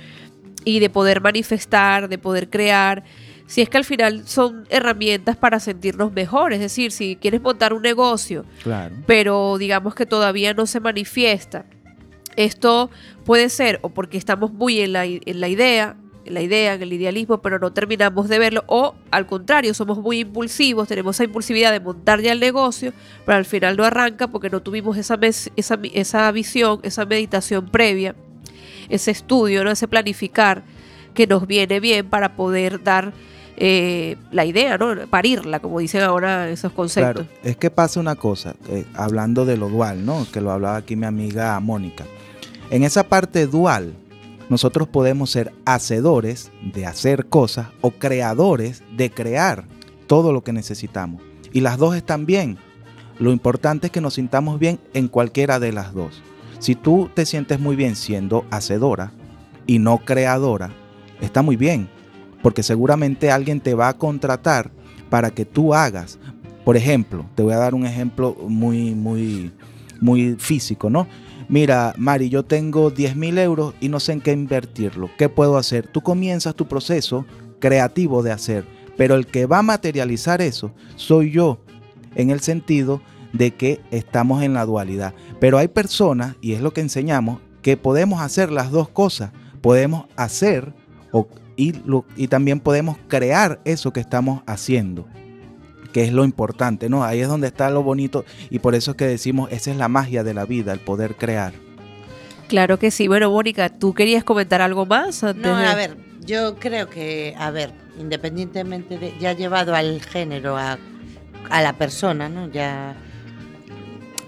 y 0.63 0.79
de 0.79 0.89
poder 0.89 1.19
manifestar, 1.21 2.07
de 2.09 2.17
poder 2.17 2.49
crear. 2.49 3.03
Si 3.47 3.61
es 3.61 3.69
que 3.69 3.77
al 3.77 3.85
final 3.85 4.27
son 4.27 4.67
herramientas 4.69 5.35
para 5.37 5.59
sentirnos 5.59 6.11
mejor, 6.11 6.53
es 6.53 6.59
decir, 6.59 6.91
si 6.91 7.15
quieres 7.15 7.41
montar 7.41 7.73
un 7.73 7.81
negocio, 7.81 8.45
Claro. 8.61 8.93
pero 9.07 9.57
digamos 9.57 9.95
que 9.95 10.05
todavía 10.05 10.53
no 10.53 10.65
se 10.67 10.79
manifiesta. 10.81 11.65
Esto 12.35 12.89
puede 13.25 13.49
ser 13.49 13.79
o 13.81 13.89
porque 13.89 14.17
estamos 14.17 14.51
muy 14.53 14.81
en 14.81 14.93
la, 14.93 15.05
en 15.05 15.21
la 15.41 15.47
idea, 15.47 15.95
en 16.25 16.33
la 16.33 16.41
idea, 16.41 16.73
en 16.73 16.81
el 16.83 16.91
idealismo, 16.93 17.41
pero 17.41 17.57
no 17.57 17.71
terminamos 17.73 18.27
de 18.27 18.37
verlo, 18.37 18.63
o 18.67 18.95
al 19.11 19.25
contrario, 19.25 19.73
somos 19.73 19.97
muy 19.99 20.19
impulsivos, 20.19 20.87
tenemos 20.89 21.15
esa 21.15 21.23
impulsividad 21.23 21.71
de 21.71 21.79
montar 21.79 22.19
ya 22.21 22.33
el 22.33 22.39
negocio, 22.41 22.91
pero 23.25 23.37
al 23.37 23.45
final 23.45 23.77
no 23.77 23.85
arranca 23.85 24.27
porque 24.27 24.49
no 24.49 24.61
tuvimos 24.61 24.97
esa, 24.97 25.15
mes- 25.17 25.51
esa, 25.55 25.79
esa 25.93 26.29
visión, 26.31 26.79
esa 26.83 27.05
meditación 27.05 27.69
previa, 27.69 28.13
ese 28.89 29.11
estudio, 29.11 29.63
¿no? 29.63 29.71
ese 29.71 29.87
planificar 29.87 30.63
que 31.13 31.25
nos 31.27 31.47
viene 31.47 31.79
bien 31.79 32.07
para 32.09 32.35
poder 32.35 32.83
dar 32.83 33.13
eh, 33.59 34.17
la 34.31 34.45
idea, 34.45 34.77
¿no? 34.77 34.95
parirla, 35.07 35.59
como 35.59 35.79
dicen 35.79 36.03
ahora 36.03 36.47
esos 36.47 36.71
conceptos. 36.71 37.25
Es 37.43 37.57
que 37.57 37.71
pasa 37.71 37.99
una 37.99 38.15
cosa, 38.15 38.55
eh, 38.69 38.85
hablando 38.93 39.45
de 39.45 39.57
lo 39.57 39.67
dual, 39.67 40.05
¿no? 40.05 40.27
Que 40.31 40.41
lo 40.41 40.51
hablaba 40.51 40.77
aquí 40.77 40.95
mi 40.95 41.07
amiga 41.07 41.59
Mónica. 41.59 42.05
En 42.69 42.83
esa 42.83 43.03
parte 43.03 43.47
dual, 43.47 43.93
nosotros 44.49 44.87
podemos 44.87 45.31
ser 45.31 45.53
hacedores 45.65 46.51
de 46.61 46.85
hacer 46.85 47.25
cosas 47.25 47.69
o 47.81 47.89
creadores 47.91 48.83
de 48.95 49.09
crear 49.09 49.65
todo 50.05 50.31
lo 50.31 50.43
que 50.43 50.53
necesitamos. 50.53 51.23
Y 51.51 51.61
las 51.61 51.79
dos 51.79 51.95
están 51.95 52.27
bien. 52.27 52.57
Lo 53.17 53.31
importante 53.31 53.87
es 53.87 53.91
que 53.91 54.01
nos 54.01 54.13
sintamos 54.13 54.59
bien 54.59 54.79
en 54.93 55.07
cualquiera 55.07 55.59
de 55.59 55.71
las 55.71 55.95
dos. 55.95 56.21
Si 56.59 56.75
tú 56.75 57.09
te 57.13 57.25
sientes 57.25 57.59
muy 57.59 57.75
bien 57.75 57.95
siendo 57.95 58.45
hacedora 58.51 59.11
y 59.65 59.79
no 59.79 59.97
creadora, 59.97 60.69
está 61.21 61.41
muy 61.41 61.55
bien, 61.55 61.89
porque 62.41 62.63
seguramente 62.63 63.31
alguien 63.31 63.59
te 63.59 63.73
va 63.73 63.89
a 63.89 63.97
contratar 63.97 64.71
para 65.09 65.31
que 65.31 65.45
tú 65.45 65.73
hagas. 65.73 66.19
Por 66.63 66.77
ejemplo, 66.77 67.25
te 67.35 67.43
voy 67.43 67.53
a 67.53 67.57
dar 67.57 67.73
un 67.73 67.85
ejemplo 67.85 68.35
muy, 68.47 68.93
muy, 68.93 69.51
muy 70.01 70.35
físico, 70.37 70.89
¿no? 70.89 71.07
Mira, 71.49 71.93
Mari, 71.97 72.29
yo 72.29 72.43
tengo 72.43 72.91
10 72.91 73.15
mil 73.15 73.37
euros 73.37 73.73
y 73.79 73.87
no 73.87 74.01
sé 74.01 74.11
en 74.11 74.21
qué 74.21 74.33
invertirlo. 74.33 75.09
¿Qué 75.17 75.29
puedo 75.29 75.57
hacer? 75.57 75.87
Tú 75.87 76.01
comienzas 76.01 76.55
tu 76.55 76.67
proceso 76.67 77.25
creativo 77.59 78.21
de 78.21 78.31
hacer, 78.31 78.65
pero 78.97 79.15
el 79.15 79.27
que 79.27 79.45
va 79.45 79.59
a 79.59 79.63
materializar 79.63 80.41
eso 80.41 80.73
soy 80.97 81.31
yo, 81.31 81.59
en 82.15 82.31
el 82.31 82.41
sentido 82.41 83.01
de 83.31 83.51
que 83.51 83.79
estamos 83.91 84.43
en 84.43 84.53
la 84.53 84.65
dualidad. 84.65 85.13
Pero 85.39 85.57
hay 85.57 85.69
personas, 85.69 86.35
y 86.41 86.53
es 86.53 86.61
lo 86.61 86.73
que 86.73 86.81
enseñamos, 86.81 87.39
que 87.61 87.77
podemos 87.77 88.21
hacer 88.21 88.51
las 88.51 88.71
dos 88.71 88.89
cosas. 88.89 89.31
Podemos 89.61 90.05
hacer 90.15 90.73
o, 91.11 91.27
y, 91.57 91.73
lo- 91.85 92.05
y 92.15 92.27
también 92.29 92.61
podemos 92.61 92.97
crear 93.09 93.59
eso 93.65 93.91
que 93.91 93.99
estamos 93.99 94.41
haciendo 94.45 95.05
que 95.93 96.03
es 96.03 96.13
lo 96.13 96.25
importante, 96.25 96.89
¿no? 96.89 97.03
Ahí 97.03 97.21
es 97.21 97.27
donde 97.27 97.47
está 97.47 97.69
lo 97.71 97.81
bonito 97.81 98.23
y 98.51 98.59
por 98.59 98.75
eso 98.75 98.91
es 98.91 98.97
que 98.97 99.05
decimos, 99.07 99.49
esa 99.51 99.71
es 99.71 99.77
la 99.77 99.87
magia 99.87 100.23
de 100.23 100.33
la 100.35 100.45
vida, 100.45 100.71
el 100.73 100.79
poder 100.79 101.15
crear. 101.15 101.53
Claro 102.47 102.77
que 102.77 102.91
sí. 102.91 103.07
Bueno, 103.07 103.31
Mónica, 103.31 103.69
¿tú 103.69 103.93
querías 103.95 104.23
comentar 104.23 104.61
algo 104.61 104.85
más? 104.85 105.23
antes 105.23 105.43
No, 105.43 105.55
a 105.55 105.73
ver, 105.75 105.97
yo 106.23 106.55
creo 106.59 106.87
que, 106.89 107.33
a 107.39 107.49
ver, 107.51 107.71
independientemente 107.99 108.99
de, 108.99 109.13
ya 109.19 109.33
llevado 109.33 109.73
al 109.73 110.01
género, 110.01 110.55
a, 110.57 110.77
a 111.49 111.61
la 111.63 111.73
persona, 111.73 112.29
¿no? 112.29 112.47
Ya, 112.51 112.95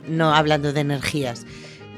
no 0.07 0.33
hablando 0.33 0.73
de 0.73 0.81
energías. 0.81 1.45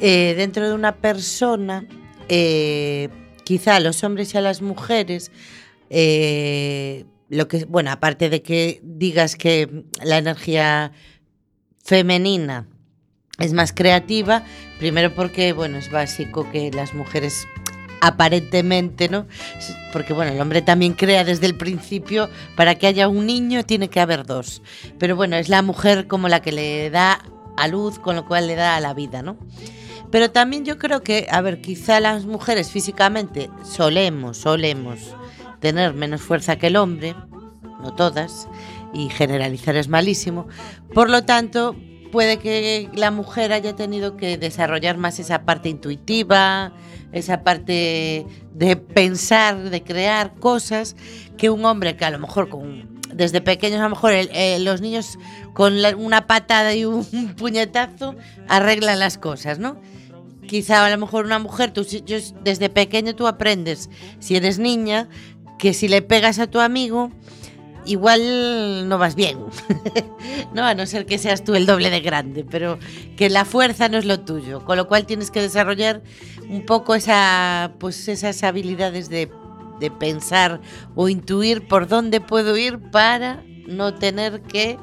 Eh, 0.01 0.33
dentro 0.35 0.67
de 0.67 0.73
una 0.75 0.95
persona, 0.95 1.85
eh, 2.27 3.07
quizá 3.43 3.75
a 3.75 3.79
los 3.79 4.03
hombres 4.03 4.33
y 4.33 4.37
a 4.37 4.41
las 4.41 4.61
mujeres, 4.61 5.31
eh, 5.89 7.05
lo 7.29 7.47
que, 7.47 7.65
bueno, 7.65 7.91
aparte 7.91 8.29
de 8.29 8.41
que 8.41 8.79
digas 8.83 9.35
que 9.35 9.85
la 10.03 10.17
energía 10.17 10.91
femenina 11.83 12.67
es 13.39 13.53
más 13.53 13.73
creativa, 13.73 14.43
primero 14.79 15.13
porque, 15.15 15.53
bueno, 15.53 15.77
es 15.77 15.91
básico 15.91 16.49
que 16.51 16.71
las 16.71 16.93
mujeres 16.93 17.47
aparentemente, 18.01 19.07
¿no? 19.07 19.27
Porque 19.93 20.13
bueno, 20.13 20.31
el 20.31 20.41
hombre 20.41 20.61
también 20.61 20.93
crea 20.93 21.23
desde 21.23 21.45
el 21.45 21.55
principio, 21.55 22.29
para 22.55 22.75
que 22.75 22.87
haya 22.87 23.07
un 23.07 23.25
niño 23.25 23.63
tiene 23.63 23.89
que 23.89 23.99
haber 23.99 24.25
dos. 24.25 24.61
Pero 24.97 25.15
bueno, 25.15 25.37
es 25.37 25.49
la 25.49 25.61
mujer 25.61 26.07
como 26.07 26.27
la 26.27 26.41
que 26.41 26.51
le 26.51 26.89
da 26.89 27.23
a 27.57 27.67
luz, 27.67 27.99
con 27.99 28.15
lo 28.15 28.25
cual 28.25 28.47
le 28.47 28.55
da 28.55 28.75
a 28.75 28.79
la 28.79 28.93
vida, 28.93 29.21
¿no? 29.21 29.37
Pero 30.11 30.29
también 30.29 30.65
yo 30.65 30.77
creo 30.77 31.01
que, 31.01 31.27
a 31.31 31.41
ver, 31.41 31.61
quizá 31.61 31.99
las 31.99 32.25
mujeres 32.25 32.69
físicamente 32.69 33.49
solemos, 33.63 34.37
solemos 34.37 34.99
tener 35.59 35.93
menos 35.93 36.21
fuerza 36.21 36.57
que 36.57 36.67
el 36.67 36.75
hombre, 36.75 37.15
no 37.81 37.95
todas, 37.95 38.47
y 38.93 39.09
generalizar 39.09 39.75
es 39.77 39.87
malísimo. 39.87 40.47
Por 40.93 41.09
lo 41.09 41.23
tanto, 41.23 41.75
puede 42.11 42.39
que 42.39 42.89
la 42.93 43.09
mujer 43.09 43.53
haya 43.53 43.75
tenido 43.75 44.17
que 44.17 44.37
desarrollar 44.37 44.97
más 44.97 45.17
esa 45.19 45.43
parte 45.45 45.69
intuitiva, 45.69 46.73
esa 47.13 47.43
parte 47.43 48.25
de 48.53 48.75
pensar, 48.75 49.69
de 49.69 49.83
crear 49.83 50.35
cosas, 50.35 50.95
que 51.37 51.49
un 51.49 51.65
hombre 51.65 51.95
que 51.95 52.05
a 52.05 52.11
lo 52.11 52.19
mejor 52.19 52.49
desde 53.13 53.41
pequeños, 53.41 53.79
a 53.79 53.83
lo 53.83 53.89
mejor 53.89 54.13
los 54.59 54.81
niños 54.81 55.17
con 55.53 55.73
una 55.97 56.27
patada 56.27 56.75
y 56.75 56.85
un 56.85 57.05
puñetazo 57.37 58.15
arreglan 58.47 58.99
las 58.99 59.17
cosas, 59.17 59.57
¿no? 59.57 59.79
Quizá 60.51 60.85
a 60.85 60.89
lo 60.89 60.97
mejor 60.97 61.23
una 61.23 61.39
mujer, 61.39 61.71
tú, 61.71 61.87
desde 62.43 62.69
pequeño 62.69 63.15
tú 63.15 63.25
aprendes, 63.25 63.89
si 64.19 64.35
eres 64.35 64.59
niña, 64.59 65.07
que 65.57 65.73
si 65.73 65.87
le 65.87 66.01
pegas 66.01 66.39
a 66.39 66.47
tu 66.47 66.59
amigo, 66.59 67.09
igual 67.85 68.89
no 68.89 68.97
vas 68.97 69.15
bien. 69.15 69.37
no, 70.53 70.65
a 70.65 70.75
no 70.75 70.85
ser 70.87 71.05
que 71.05 71.17
seas 71.19 71.45
tú 71.45 71.55
el 71.55 71.65
doble 71.65 71.89
de 71.89 72.01
grande, 72.01 72.43
pero 72.43 72.79
que 73.15 73.29
la 73.29 73.45
fuerza 73.45 73.87
no 73.87 73.97
es 73.97 74.03
lo 74.03 74.19
tuyo. 74.19 74.65
Con 74.65 74.75
lo 74.75 74.89
cual 74.89 75.05
tienes 75.05 75.31
que 75.31 75.41
desarrollar 75.41 76.03
un 76.49 76.65
poco 76.65 76.95
esa, 76.95 77.71
pues 77.79 78.09
esas 78.09 78.43
habilidades 78.43 79.07
de, 79.07 79.31
de 79.79 79.89
pensar 79.89 80.59
o 80.95 81.07
intuir 81.07 81.65
por 81.65 81.87
dónde 81.87 82.19
puedo 82.19 82.57
ir 82.57 82.77
para 82.91 83.41
no 83.67 83.93
tener 83.93 84.41
que 84.41 84.77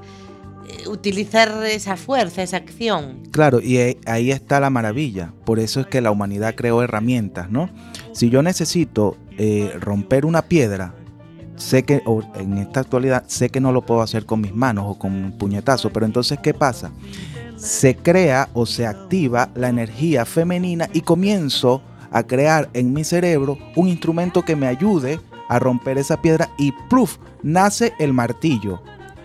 utilizar 0.87 1.65
esa 1.65 1.97
fuerza, 1.97 2.43
esa 2.43 2.57
acción. 2.57 3.23
Claro, 3.31 3.61
y 3.61 3.97
ahí 4.07 4.31
está 4.31 4.61
la 4.61 4.71
maravilla. 4.71 5.33
Por 5.45 5.59
eso 5.59 5.81
es 5.81 5.87
que 5.87 6.01
la 6.01 6.11
humanidad 6.11 6.55
creó 6.55 6.83
herramientas, 6.83 7.51
¿no? 7.51 7.71
Si 8.13 8.31
yo 8.31 8.43
necesito 8.43 9.17
eh, 9.37 9.73
romper 9.81 10.27
una 10.27 10.43
piedra, 10.43 10.95
sé 11.57 11.83
que 11.83 12.03
en 12.35 12.59
esta 12.59 12.81
actualidad 12.81 13.25
sé 13.27 13.51
que 13.51 13.61
no 13.61 13.73
lo 13.73 13.83
puedo 13.83 14.03
hacer 14.03 14.27
con 14.27 14.41
mis 14.41 14.55
manos 14.55 14.85
o 14.89 14.99
con 14.99 15.13
un 15.13 15.39
puñetazo, 15.39 15.91
pero 15.91 16.07
entonces 16.07 16.39
¿qué 16.43 16.55
pasa? 16.55 16.91
Se 17.57 17.97
crea 17.97 18.49
o 18.55 18.67
se 18.67 18.87
activa 18.87 19.51
la 19.55 19.69
energía 19.69 20.25
femenina 20.25 20.89
y 20.93 21.01
comienzo 21.01 21.83
a 22.11 22.23
crear 22.23 22.71
en 22.73 22.93
mi 22.93 23.05
cerebro 23.05 23.59
un 23.77 23.89
instrumento 23.89 24.43
que 24.43 24.57
me 24.57 24.67
ayude 24.67 25.21
a 25.49 25.59
romper 25.59 25.99
esa 25.99 26.21
piedra 26.21 26.51
y 26.59 26.73
¡pluf! 26.89 27.19
nace 27.43 27.93
el 27.99 28.13
martillo. 28.13 28.81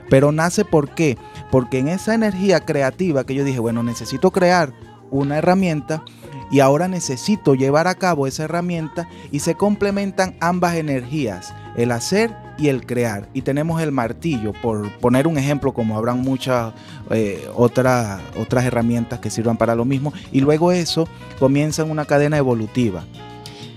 Pero 0.10 0.32
nace 0.32 0.66
¿por 0.66 0.94
qué? 0.94 1.18
Porque 1.54 1.78
en 1.78 1.88
esa 1.88 2.16
energía 2.16 2.62
creativa 2.62 3.28
que 3.28 3.36
yo 3.36 3.44
dije, 3.44 3.60
bueno, 3.60 3.84
necesito 3.84 4.32
crear 4.32 4.74
una 5.12 5.38
herramienta 5.38 6.04
y 6.50 6.62
ahora 6.62 6.88
necesito 6.88 7.54
llevar 7.54 7.86
a 7.86 7.94
cabo 7.94 8.26
esa 8.26 8.46
herramienta 8.46 9.08
y 9.32 9.38
se 9.42 9.54
complementan 9.54 10.36
ambas 10.40 10.74
energías, 10.78 11.54
el 11.76 11.92
hacer 11.92 12.36
y 12.58 12.70
el 12.70 12.88
crear. 12.88 13.30
Y 13.36 13.44
tenemos 13.44 13.84
el 13.84 13.92
martillo, 13.92 14.52
por 14.64 14.92
poner 14.98 15.28
un 15.28 15.38
ejemplo, 15.38 15.76
como 15.76 15.96
habrán 15.96 16.22
muchas 16.22 16.74
eh, 17.12 17.48
otras, 17.54 18.20
otras 18.36 18.66
herramientas 18.66 19.20
que 19.20 19.30
sirvan 19.30 19.56
para 19.56 19.76
lo 19.76 19.86
mismo. 19.86 20.12
Y 20.32 20.42
luego 20.42 20.72
eso 20.72 21.08
comienza 21.38 21.84
en 21.84 21.92
una 21.92 22.06
cadena 22.06 22.36
evolutiva. 22.36 23.04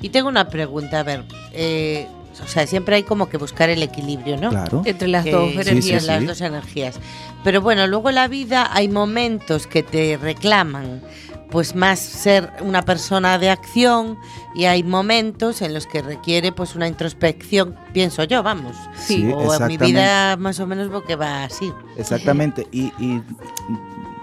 Y 0.01 0.09
tengo 0.09 0.31
una 0.31 0.49
pregunta, 0.49 1.01
a 1.01 1.03
ver, 1.03 1.24
eh, 1.53 2.09
o 2.41 2.47
sea, 2.49 2.66
siempre 2.66 2.97
hay 2.97 3.03
como 3.03 3.28
que 3.28 3.37
buscar 3.39 3.68
el 3.70 3.82
equilibrio, 3.82 4.37
¿no? 4.37 4.51
Claro. 4.51 4.82
Entre 4.84 5.09
las 5.09 5.24
Que- 5.24 5.32
dos 5.32 5.53
energías. 5.53 6.03
sí. 6.03 6.09
las 6.09 6.26
dos 6.26 6.41
energías. 6.41 6.99
Pero 7.45 7.61
bueno, 7.61 7.87
luego 7.87 8.09
en 8.09 8.14
la 8.16 8.28
vida 8.28 8.68
hay 8.72 8.89
momentos 8.89 9.66
que 9.66 9.82
te 9.82 10.16
reclaman 10.16 11.03
pues 11.51 11.76
más 11.76 12.01
ser 12.01 12.51
una 12.61 12.82
persona 12.82 13.39
de 13.39 13.51
acción 13.51 14.18
y 14.57 14.64
hay 14.64 14.82
momentos 14.82 15.62
en 15.62 15.74
los 15.74 15.87
que 15.87 16.03
requiere 16.03 16.51
pues 16.51 16.74
una 16.74 16.89
introspección, 16.89 17.76
pienso 17.93 18.24
yo, 18.24 18.43
vamos. 18.43 18.74
Sí, 18.97 19.22
o 19.22 19.28
en 19.30 19.37
mi 19.37 19.45
exactamente. 19.45 19.87
vida 19.87 20.37
más 20.39 20.59
o 20.59 20.66
menos 20.66 20.89
porque 20.89 21.14
va 21.14 21.45
así. 21.45 21.72
Exactamente. 21.97 22.66
Y, 22.72 22.87
y 22.99 23.22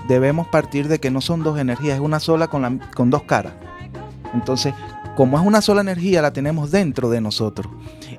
debemos 0.09 0.47
partir 0.47 0.89
de 0.89 0.99
que 0.99 1.09
no 1.11 1.21
son 1.21 1.43
dos 1.43 1.57
energías, 1.57 1.95
es 1.95 2.01
una 2.01 2.19
sola 2.19 2.47
con, 2.47 2.61
la- 2.61 2.77
con 2.93 3.09
dos 3.09 3.23
caras. 3.23 3.53
Entonces, 4.33 4.73
como 5.15 5.39
es 5.39 5.45
una 5.45 5.61
sola 5.61 5.81
energía, 5.81 6.21
la 6.21 6.33
tenemos 6.33 6.71
dentro 6.71 7.09
de 7.09 7.21
nosotros. 7.21 7.71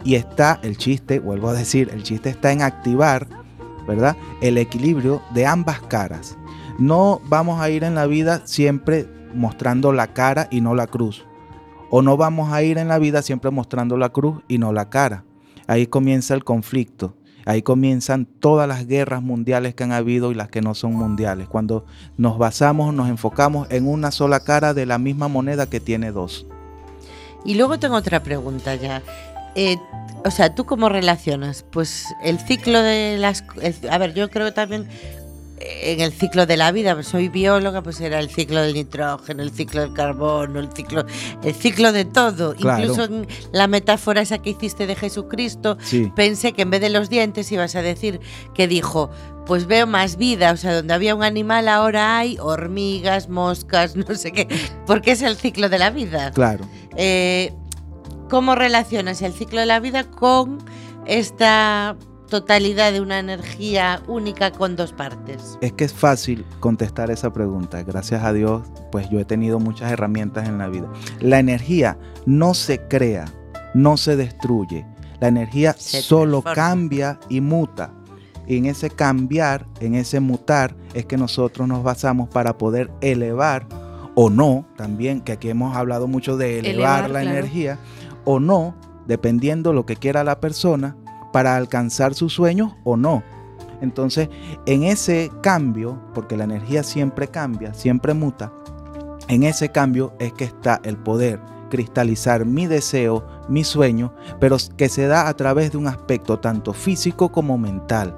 Y 0.04 0.14
está 0.14 0.60
el 0.62 0.76
chiste, 0.76 1.18
vuelvo 1.18 1.48
a 1.48 1.52
decir, 1.52 1.90
el 1.92 2.02
chiste 2.02 2.30
está 2.30 2.52
en 2.52 2.62
activar, 2.62 3.26
¿verdad? 3.86 4.16
El 4.40 4.58
equilibrio 4.58 5.22
de 5.34 5.46
ambas 5.46 5.80
caras. 5.80 6.36
No 6.78 7.20
vamos 7.28 7.60
a 7.60 7.70
ir 7.70 7.84
en 7.84 7.94
la 7.94 8.06
vida 8.06 8.42
siempre 8.46 9.08
mostrando 9.34 9.92
la 9.92 10.08
cara 10.08 10.48
y 10.50 10.60
no 10.60 10.74
la 10.74 10.86
cruz. 10.86 11.24
O 11.90 12.02
no 12.02 12.16
vamos 12.16 12.52
a 12.52 12.62
ir 12.62 12.78
en 12.78 12.88
la 12.88 12.98
vida 12.98 13.22
siempre 13.22 13.50
mostrando 13.50 13.96
la 13.96 14.10
cruz 14.10 14.42
y 14.48 14.58
no 14.58 14.72
la 14.72 14.90
cara. 14.90 15.24
Ahí 15.66 15.86
comienza 15.86 16.34
el 16.34 16.44
conflicto. 16.44 17.16
Ahí 17.46 17.62
comienzan 17.62 18.24
todas 18.24 18.66
las 18.66 18.86
guerras 18.86 19.22
mundiales 19.22 19.74
que 19.74 19.84
han 19.84 19.92
habido 19.92 20.32
y 20.32 20.34
las 20.34 20.48
que 20.48 20.62
no 20.62 20.74
son 20.74 20.94
mundiales. 20.94 21.46
Cuando 21.48 21.84
nos 22.16 22.38
basamos, 22.38 22.94
nos 22.94 23.08
enfocamos 23.08 23.68
en 23.70 23.86
una 23.86 24.10
sola 24.10 24.40
cara 24.40 24.72
de 24.72 24.86
la 24.86 24.98
misma 24.98 25.28
moneda 25.28 25.68
que 25.68 25.80
tiene 25.80 26.10
dos. 26.10 26.46
Y 27.44 27.54
luego 27.54 27.78
tengo 27.78 27.96
otra 27.96 28.22
pregunta 28.22 28.74
ya. 28.74 29.02
Eh, 29.54 29.76
o 30.24 30.30
sea, 30.30 30.54
¿tú 30.54 30.64
cómo 30.64 30.88
relacionas? 30.88 31.64
Pues 31.70 32.06
el 32.22 32.38
ciclo 32.40 32.82
de 32.82 33.16
las... 33.18 33.44
el- 33.60 33.76
a 33.90 33.98
ver, 33.98 34.14
yo 34.14 34.30
creo 34.30 34.52
también 34.54 34.88
en 35.58 36.00
el 36.00 36.12
ciclo 36.12 36.46
de 36.46 36.56
la 36.56 36.72
vida, 36.72 36.94
pues 36.94 37.06
soy 37.08 37.28
bióloga, 37.28 37.82
pues 37.82 38.00
era 38.00 38.18
el 38.18 38.28
ciclo 38.28 38.60
del 38.60 38.74
nitrógeno, 38.74 39.42
el 39.42 39.50
ciclo 39.50 39.82
del 39.82 39.92
carbono, 39.92 40.58
el 40.60 40.72
ciclo, 40.72 41.04
el 41.42 41.54
ciclo 41.54 41.92
de 41.92 42.04
todo. 42.04 42.54
Claro. 42.54 42.82
Incluso 42.82 43.04
en 43.04 43.26
la 43.52 43.66
metáfora 43.66 44.20
esa 44.20 44.38
que 44.38 44.50
hiciste 44.50 44.86
de 44.86 44.96
Jesucristo, 44.96 45.78
Sí, 45.82 46.10
pensé 46.14 46.52
que 46.52 46.62
en 46.62 46.70
vez 46.70 46.80
de 46.80 46.90
los 46.90 47.08
dientes 47.08 47.50
ibas 47.52 47.76
a 47.76 47.82
decir 47.82 48.20
que 48.54 48.66
dijo, 48.66 49.10
pues 49.46 49.66
veo 49.66 49.86
más 49.86 50.16
vida, 50.16 50.52
o 50.52 50.56
sea, 50.56 50.74
donde 50.74 50.94
había 50.94 51.14
un 51.14 51.22
animal 51.22 51.68
ahora 51.68 52.18
hay 52.18 52.36
hormigas, 52.40 53.28
moscas, 53.28 53.96
no 53.96 54.14
sé 54.14 54.32
qué, 54.32 54.48
porque 54.86 55.12
es 55.12 55.22
el 55.22 55.36
ciclo 55.36 55.68
de 55.68 55.78
la 55.78 55.90
vida. 55.90 56.30
claro. 56.32 56.64
Eh, 56.96 57.52
¿Cómo 58.30 58.54
relacionas 58.54 59.20
el 59.22 59.32
ciclo 59.34 59.60
de 59.60 59.66
la 59.66 59.80
vida 59.80 60.04
con 60.04 60.58
esta 61.06 61.94
totalidad 62.40 62.92
de 62.92 63.00
una 63.00 63.20
energía 63.20 64.02
única 64.08 64.50
con 64.50 64.74
dos 64.74 64.92
partes? 64.92 65.56
Es 65.60 65.72
que 65.72 65.84
es 65.84 65.94
fácil 65.94 66.44
contestar 66.58 67.12
esa 67.12 67.32
pregunta. 67.32 67.80
Gracias 67.84 68.24
a 68.24 68.32
Dios, 68.32 68.62
pues 68.90 69.08
yo 69.08 69.20
he 69.20 69.24
tenido 69.24 69.60
muchas 69.60 69.92
herramientas 69.92 70.48
en 70.48 70.58
la 70.58 70.66
vida. 70.66 70.88
La 71.20 71.38
energía 71.38 71.96
no 72.26 72.54
se 72.54 72.80
crea, 72.88 73.26
no 73.72 73.96
se 73.96 74.16
destruye. 74.16 74.84
La 75.20 75.28
energía 75.28 75.74
Se 75.78 76.02
solo 76.02 76.42
transforma. 76.42 76.54
cambia 76.54 77.20
y 77.28 77.40
muta. 77.40 77.92
Y 78.48 78.56
en 78.56 78.66
ese 78.66 78.90
cambiar, 78.90 79.68
en 79.78 79.94
ese 79.94 80.18
mutar, 80.18 80.74
es 80.92 81.06
que 81.06 81.16
nosotros 81.16 81.68
nos 81.68 81.84
basamos 81.84 82.28
para 82.28 82.58
poder 82.58 82.90
elevar 83.00 83.64
o 84.16 84.28
no, 84.28 84.66
también, 84.76 85.20
que 85.20 85.30
aquí 85.30 85.50
hemos 85.50 85.76
hablado 85.76 86.08
mucho 86.08 86.36
de 86.36 86.58
elevar, 86.58 87.04
Elevar, 87.04 87.10
la 87.10 87.20
claro. 87.20 87.30
energía, 87.38 87.78
o 88.24 88.40
no, 88.40 88.74
dependiendo 89.06 89.72
lo 89.72 89.86
que 89.86 89.94
quiera 89.94 90.24
la 90.24 90.40
persona, 90.40 90.96
para 91.34 91.56
alcanzar 91.56 92.14
sus 92.14 92.32
sueños 92.32 92.76
o 92.84 92.96
no. 92.96 93.24
Entonces, 93.80 94.28
en 94.66 94.84
ese 94.84 95.32
cambio, 95.42 96.00
porque 96.14 96.36
la 96.36 96.44
energía 96.44 96.84
siempre 96.84 97.26
cambia, 97.26 97.74
siempre 97.74 98.14
muta, 98.14 98.52
en 99.26 99.42
ese 99.42 99.70
cambio 99.70 100.12
es 100.20 100.32
que 100.32 100.44
está 100.44 100.80
el 100.84 100.96
poder 100.96 101.40
cristalizar 101.70 102.44
mi 102.44 102.68
deseo, 102.68 103.26
mi 103.48 103.64
sueño, 103.64 104.14
pero 104.38 104.58
que 104.76 104.88
se 104.88 105.08
da 105.08 105.26
a 105.26 105.34
través 105.34 105.72
de 105.72 105.78
un 105.78 105.88
aspecto 105.88 106.38
tanto 106.38 106.72
físico 106.72 107.32
como 107.32 107.58
mental. 107.58 108.16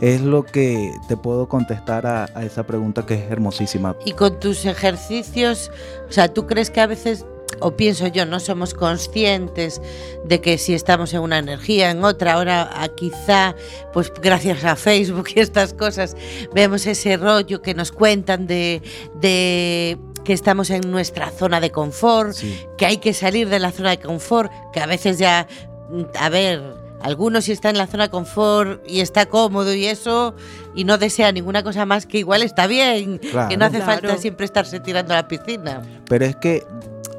Es 0.00 0.22
lo 0.22 0.42
que 0.42 0.94
te 1.08 1.18
puedo 1.18 1.50
contestar 1.50 2.06
a, 2.06 2.24
esa 2.42 2.66
pregunta 2.66 3.04
que 3.04 3.12
es 3.12 3.30
hermosísima. 3.30 3.94
Y 4.06 4.12
con 4.12 4.40
tus 4.40 4.64
ejercicios, 4.64 5.70
o 6.08 6.12
sea, 6.12 6.32
¿tú 6.32 6.46
crees 6.46 6.70
que 6.70 6.80
a 6.80 6.86
veces, 6.86 7.26
o 7.60 7.76
pienso 7.76 8.06
yo, 8.08 8.26
no 8.26 8.38
somos 8.40 8.74
conscientes 8.74 9.80
de 10.24 10.40
que 10.40 10.58
si 10.58 10.74
estamos 10.74 11.14
en 11.14 11.20
una 11.20 11.38
energía, 11.38 11.90
en 11.90 12.04
otra, 12.04 12.34
ahora 12.34 12.70
a 12.82 12.88
quizá, 12.88 13.54
pues 13.92 14.12
gracias 14.20 14.64
a 14.64 14.76
Facebook 14.76 15.28
y 15.34 15.40
estas 15.40 15.72
cosas, 15.74 16.16
vemos 16.54 16.86
ese 16.86 17.16
rollo 17.16 17.62
que 17.62 17.74
nos 17.74 17.92
cuentan 17.92 18.46
de, 18.46 18.82
de 19.14 19.98
que 20.24 20.32
estamos 20.32 20.70
en 20.70 20.90
nuestra 20.90 21.30
zona 21.30 21.60
de 21.60 21.70
confort, 21.70 22.32
Sí, 22.32 22.58
que 22.76 22.84
hay 22.86 22.96
que 22.98 23.14
salir 23.14 23.48
de 23.48 23.58
la 23.60 23.70
zona 23.72 23.90
de 23.90 24.00
confort, 24.00 24.50
que 24.72 24.80
a 24.80 24.86
veces 24.86 25.18
ya, 25.18 25.46
mm, 25.88 26.02
a 26.18 26.28
ver, 26.28 26.60
algunos 27.00 27.44
si 27.44 27.52
está 27.52 27.70
en 27.70 27.78
la 27.78 27.86
zona 27.86 28.04
de 28.04 28.10
confort 28.10 28.82
y 28.88 29.00
está 29.00 29.26
cómodo 29.26 29.72
y 29.72 29.86
eso, 29.86 30.34
y 30.74 30.82
no 30.84 30.98
desea 30.98 31.30
ninguna 31.30 31.62
cosa 31.62 31.86
más, 31.86 32.06
que 32.06 32.18
igual 32.18 32.42
está 32.42 32.66
bien, 32.66 33.18
Claro. 33.18 33.48
que 33.48 33.56
no 33.56 33.66
hace 33.66 33.76
Claro. 33.78 33.92
falta 33.92 34.18
siempre 34.18 34.44
estarse 34.46 34.80
tirando 34.80 35.12
a 35.14 35.16
la 35.18 35.28
piscina. 35.28 35.82
pero 36.08 36.24
es 36.24 36.34
que 36.36 36.64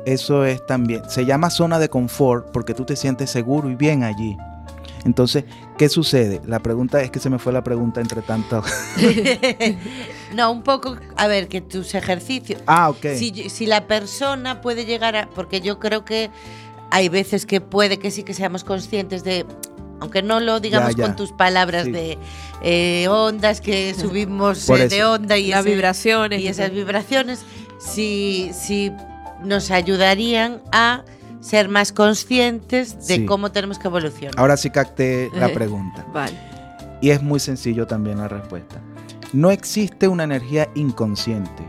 eso 0.07 0.45
es 0.45 0.65
también, 0.65 1.01
se 1.09 1.25
llama 1.25 1.49
zona 1.49 1.79
de 1.79 1.89
confort 1.89 2.51
porque 2.51 2.73
tú 2.73 2.85
te 2.85 2.95
sientes 2.95 3.29
seguro 3.29 3.69
y 3.69 3.75
bien 3.75 4.03
allí. 4.03 4.37
Entonces, 5.05 5.45
¿qué 5.77 5.89
sucede? 5.89 6.41
La 6.45 6.59
pregunta 6.59 7.01
es 7.01 7.11
que 7.11 7.19
se 7.19 7.29
me 7.29 7.39
fue 7.39 7.53
la 7.53 7.63
pregunta 7.63 8.01
entre 8.01 8.21
tanto. 8.21 8.61
no, 10.35 10.51
un 10.51 10.63
poco, 10.63 10.97
a 11.15 11.27
ver, 11.27 11.47
que 11.47 11.61
tus 11.61 11.93
ejercicios, 11.95 12.61
ah, 12.67 12.89
ok. 12.89 13.05
si, 13.15 13.49
si 13.49 13.65
la 13.65 13.87
persona 13.87 14.61
puede 14.61 14.85
llegar 14.85 15.15
a, 15.15 15.29
porque 15.29 15.61
yo 15.61 15.79
creo 15.79 16.03
que 16.03 16.29
hay 16.91 17.09
veces 17.09 17.45
que 17.45 17.61
puede 17.61 17.99
que 17.99 18.11
sí 18.11 18.23
que 18.23 18.33
seamos 18.33 18.63
conscientes 18.63 19.23
de, 19.23 19.45
aunque 19.99 20.23
no 20.23 20.39
lo 20.39 20.59
digamos 20.59 20.95
ya. 20.95 21.03
con 21.05 21.15
tus 21.15 21.31
palabras 21.31 21.85
Sí. 21.85 21.91
de 21.91 22.17
eh, 22.61 23.07
ondas 23.09 23.61
que 23.61 23.93
subimos 23.97 24.69
eh, 24.69 24.87
de 24.89 25.03
onda 25.05 25.37
y 25.37 25.49
Las 25.49 25.65
vibraciones. 25.65 26.41
y 26.41 26.47
esas 26.47 26.71
vibraciones, 26.71 27.41
si, 27.79 28.51
si 28.53 28.91
nos 29.43 29.71
ayudarían 29.71 30.61
a 30.71 31.03
ser 31.39 31.69
más 31.69 31.91
conscientes 31.91 33.07
de 33.07 33.15
Sí. 33.17 33.25
cómo 33.25 33.51
tenemos 33.51 33.77
que 33.79 33.87
evolucionar. 33.87 34.33
Ahora 34.37 34.57
sí 34.57 34.69
capté 34.69 35.29
la 35.33 35.49
pregunta. 35.53 36.05
Vale. 36.13 36.33
Y 37.01 37.11
es 37.11 37.21
muy 37.21 37.39
sencillo 37.39 37.85
también 37.85 38.17
la 38.17 38.27
respuesta. 38.27 38.77
No 39.33 39.51
existe 39.51 40.07
una 40.07 40.23
energía 40.23 40.67
inconsciente. 40.75 41.63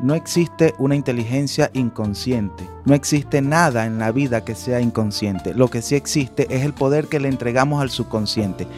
No 0.00 0.14
existe 0.14 0.74
una 0.78 0.94
inteligencia 0.94 1.70
inconsciente. 1.72 2.64
No 2.84 2.94
existe 2.94 3.42
nada 3.42 3.84
en 3.86 3.98
la 3.98 4.12
vida 4.12 4.44
que 4.44 4.54
sea 4.54 4.80
inconsciente. 4.80 5.54
Lo 5.54 5.68
que 5.68 5.82
sí 5.82 5.96
existe 5.96 6.46
es 6.54 6.62
el 6.64 6.72
poder 6.72 7.08
que 7.08 7.18
le 7.18 7.28
entregamos 7.28 7.82
al 7.82 7.90
subconsciente. 7.90 8.68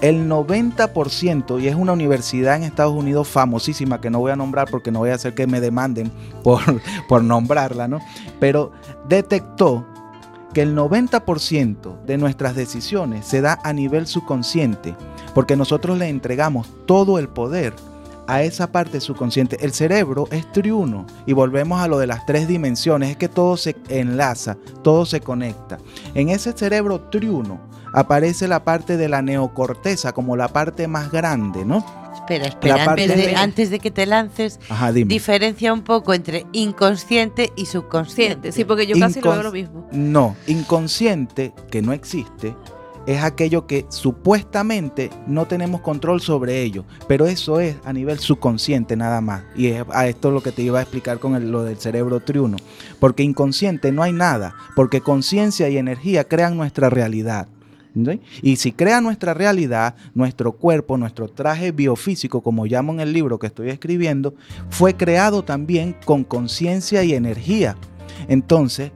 El 0.00 0.28
90%, 0.28 1.60
y 1.60 1.68
es 1.68 1.74
una 1.74 1.92
universidad 1.92 2.56
en 2.56 2.64
Estados 2.64 2.94
Unidos 2.94 3.28
famosísima 3.28 4.00
que 4.00 4.10
no 4.10 4.18
voy 4.18 4.32
a 4.32 4.36
nombrar 4.36 4.68
porque 4.70 4.90
no 4.90 4.98
voy 4.98 5.10
a 5.10 5.14
hacer 5.14 5.34
que 5.34 5.46
me 5.46 5.60
demanden 5.60 6.12
por, 6.42 6.60
por 7.08 7.24
nombrarla, 7.24 7.88
¿no? 7.88 8.00
Pero 8.38 8.72
detectó 9.08 9.86
que 10.52 10.62
el 10.62 10.76
90% 10.76 12.04
de 12.04 12.18
nuestras 12.18 12.54
decisiones 12.54 13.26
se 13.26 13.40
da 13.40 13.58
a 13.62 13.72
nivel 13.72 14.06
subconsciente, 14.06 14.94
porque 15.34 15.56
nosotros 15.56 15.98
le 15.98 16.08
entregamos 16.08 16.68
todo 16.86 17.18
el 17.18 17.28
poder 17.28 17.74
a 18.26 18.42
esa 18.42 18.72
parte 18.72 19.00
subconsciente. 19.00 19.58
El 19.60 19.72
cerebro 19.72 20.28
es 20.30 20.50
triuno 20.52 21.06
y 21.26 21.32
volvemos 21.32 21.80
a 21.80 21.88
lo 21.88 21.98
de 21.98 22.06
las 22.06 22.26
tres 22.26 22.48
dimensiones, 22.48 23.10
es 23.10 23.16
que 23.16 23.28
todo 23.28 23.56
se 23.56 23.76
enlaza, 23.88 24.56
todo 24.82 25.06
se 25.06 25.20
conecta. 25.20 25.78
En 26.14 26.28
ese 26.28 26.52
cerebro 26.52 27.00
triuno 27.02 27.60
aparece 27.96 28.46
la 28.46 28.62
parte 28.62 28.96
de 28.96 29.08
la 29.08 29.22
neocorteza 29.22 30.12
como 30.12 30.36
la 30.36 30.48
parte 30.48 30.86
más 30.86 31.10
grande, 31.10 31.64
¿no? 31.64 31.84
Espera, 32.14 32.46
espera, 32.46 32.84
parte 32.84 33.02
antes 33.04 33.16
de, 33.16 33.26
de- 33.28 33.36
antes 33.36 33.70
de 33.70 33.78
que 33.78 33.90
te 33.90 34.04
lances, 34.04 34.60
Ajá, 34.68 34.92
dime. 34.92 35.08
diferencia 35.08 35.72
un 35.72 35.82
poco 35.82 36.12
entre 36.12 36.44
inconsciente 36.52 37.52
y 37.56 37.66
subconsciente. 37.66 38.52
Sí, 38.52 38.64
porque 38.64 38.86
yo 38.86 38.98
casi 38.98 39.20
lo 39.20 39.30
veo 39.32 39.42
lo 39.44 39.52
mismo. 39.52 39.88
No, 39.92 40.36
inconsciente, 40.46 41.52
que 41.70 41.82
no 41.82 41.92
existe, 41.92 42.54
es 43.06 43.22
aquello 43.22 43.66
que 43.68 43.86
supuestamente 43.88 45.10
no 45.28 45.46
tenemos 45.46 45.80
control 45.80 46.20
sobre 46.20 46.62
ello, 46.62 46.84
pero 47.06 47.26
eso 47.26 47.60
es 47.60 47.76
a 47.84 47.92
nivel 47.92 48.18
subconsciente 48.18 48.96
nada 48.96 49.20
más. 49.20 49.42
Y 49.54 49.68
es 49.68 49.84
a 49.92 50.06
esto 50.08 50.30
lo 50.32 50.42
que 50.42 50.52
te 50.52 50.62
iba 50.62 50.80
a 50.80 50.82
explicar 50.82 51.18
con 51.20 51.36
el- 51.36 51.50
lo 51.52 51.62
del 51.62 51.78
cerebro 51.78 52.20
triuno, 52.20 52.56
porque 52.98 53.22
inconsciente 53.22 53.92
no 53.92 54.02
hay 54.02 54.12
nada, 54.12 54.54
porque 54.74 55.00
conciencia 55.00 55.68
y 55.68 55.78
energía 55.78 56.24
crean 56.24 56.56
nuestra 56.56 56.90
realidad. 56.90 57.46
Y 58.42 58.56
si 58.56 58.72
crea 58.72 59.00
nuestra 59.00 59.34
realidad, 59.34 59.94
nuestro 60.14 60.52
cuerpo, 60.52 60.96
nuestro 60.96 61.28
traje 61.28 61.72
biofísico, 61.72 62.42
como 62.42 62.66
llamo 62.66 62.92
en 62.92 63.00
el 63.00 63.12
libro 63.12 63.38
que 63.38 63.46
estoy 63.46 63.70
escribiendo, 63.70 64.34
fue 64.70 64.94
creado 64.94 65.42
también 65.42 65.96
con 66.04 66.24
conciencia 66.24 67.02
y 67.04 67.14
energía. 67.14 67.76
Entonces, 68.28 68.92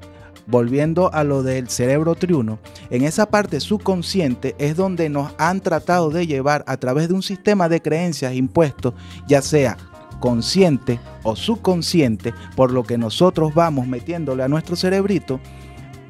volviendo 0.46 1.12
a 1.14 1.24
lo 1.24 1.42
del 1.42 1.68
cerebro 1.68 2.14
triuno, 2.14 2.58
en 2.90 3.04
esa 3.04 3.26
parte 3.26 3.60
subconsciente 3.60 4.54
es 4.58 4.76
donde 4.76 5.08
nos 5.08 5.32
han 5.38 5.60
tratado 5.60 6.10
de 6.10 6.26
llevar 6.26 6.64
a 6.66 6.76
través 6.76 7.08
de 7.08 7.14
un 7.14 7.22
sistema 7.22 7.68
de 7.68 7.80
creencias 7.80 8.34
impuestos, 8.34 8.94
ya 9.26 9.40
sea 9.40 9.76
consciente 10.18 11.00
o 11.22 11.34
subconsciente, 11.34 12.34
por 12.54 12.72
lo 12.72 12.82
que 12.82 12.98
nosotros 12.98 13.54
vamos 13.54 13.86
metiéndole 13.86 14.42
a 14.42 14.48
nuestro 14.48 14.76
cerebrito 14.76 15.40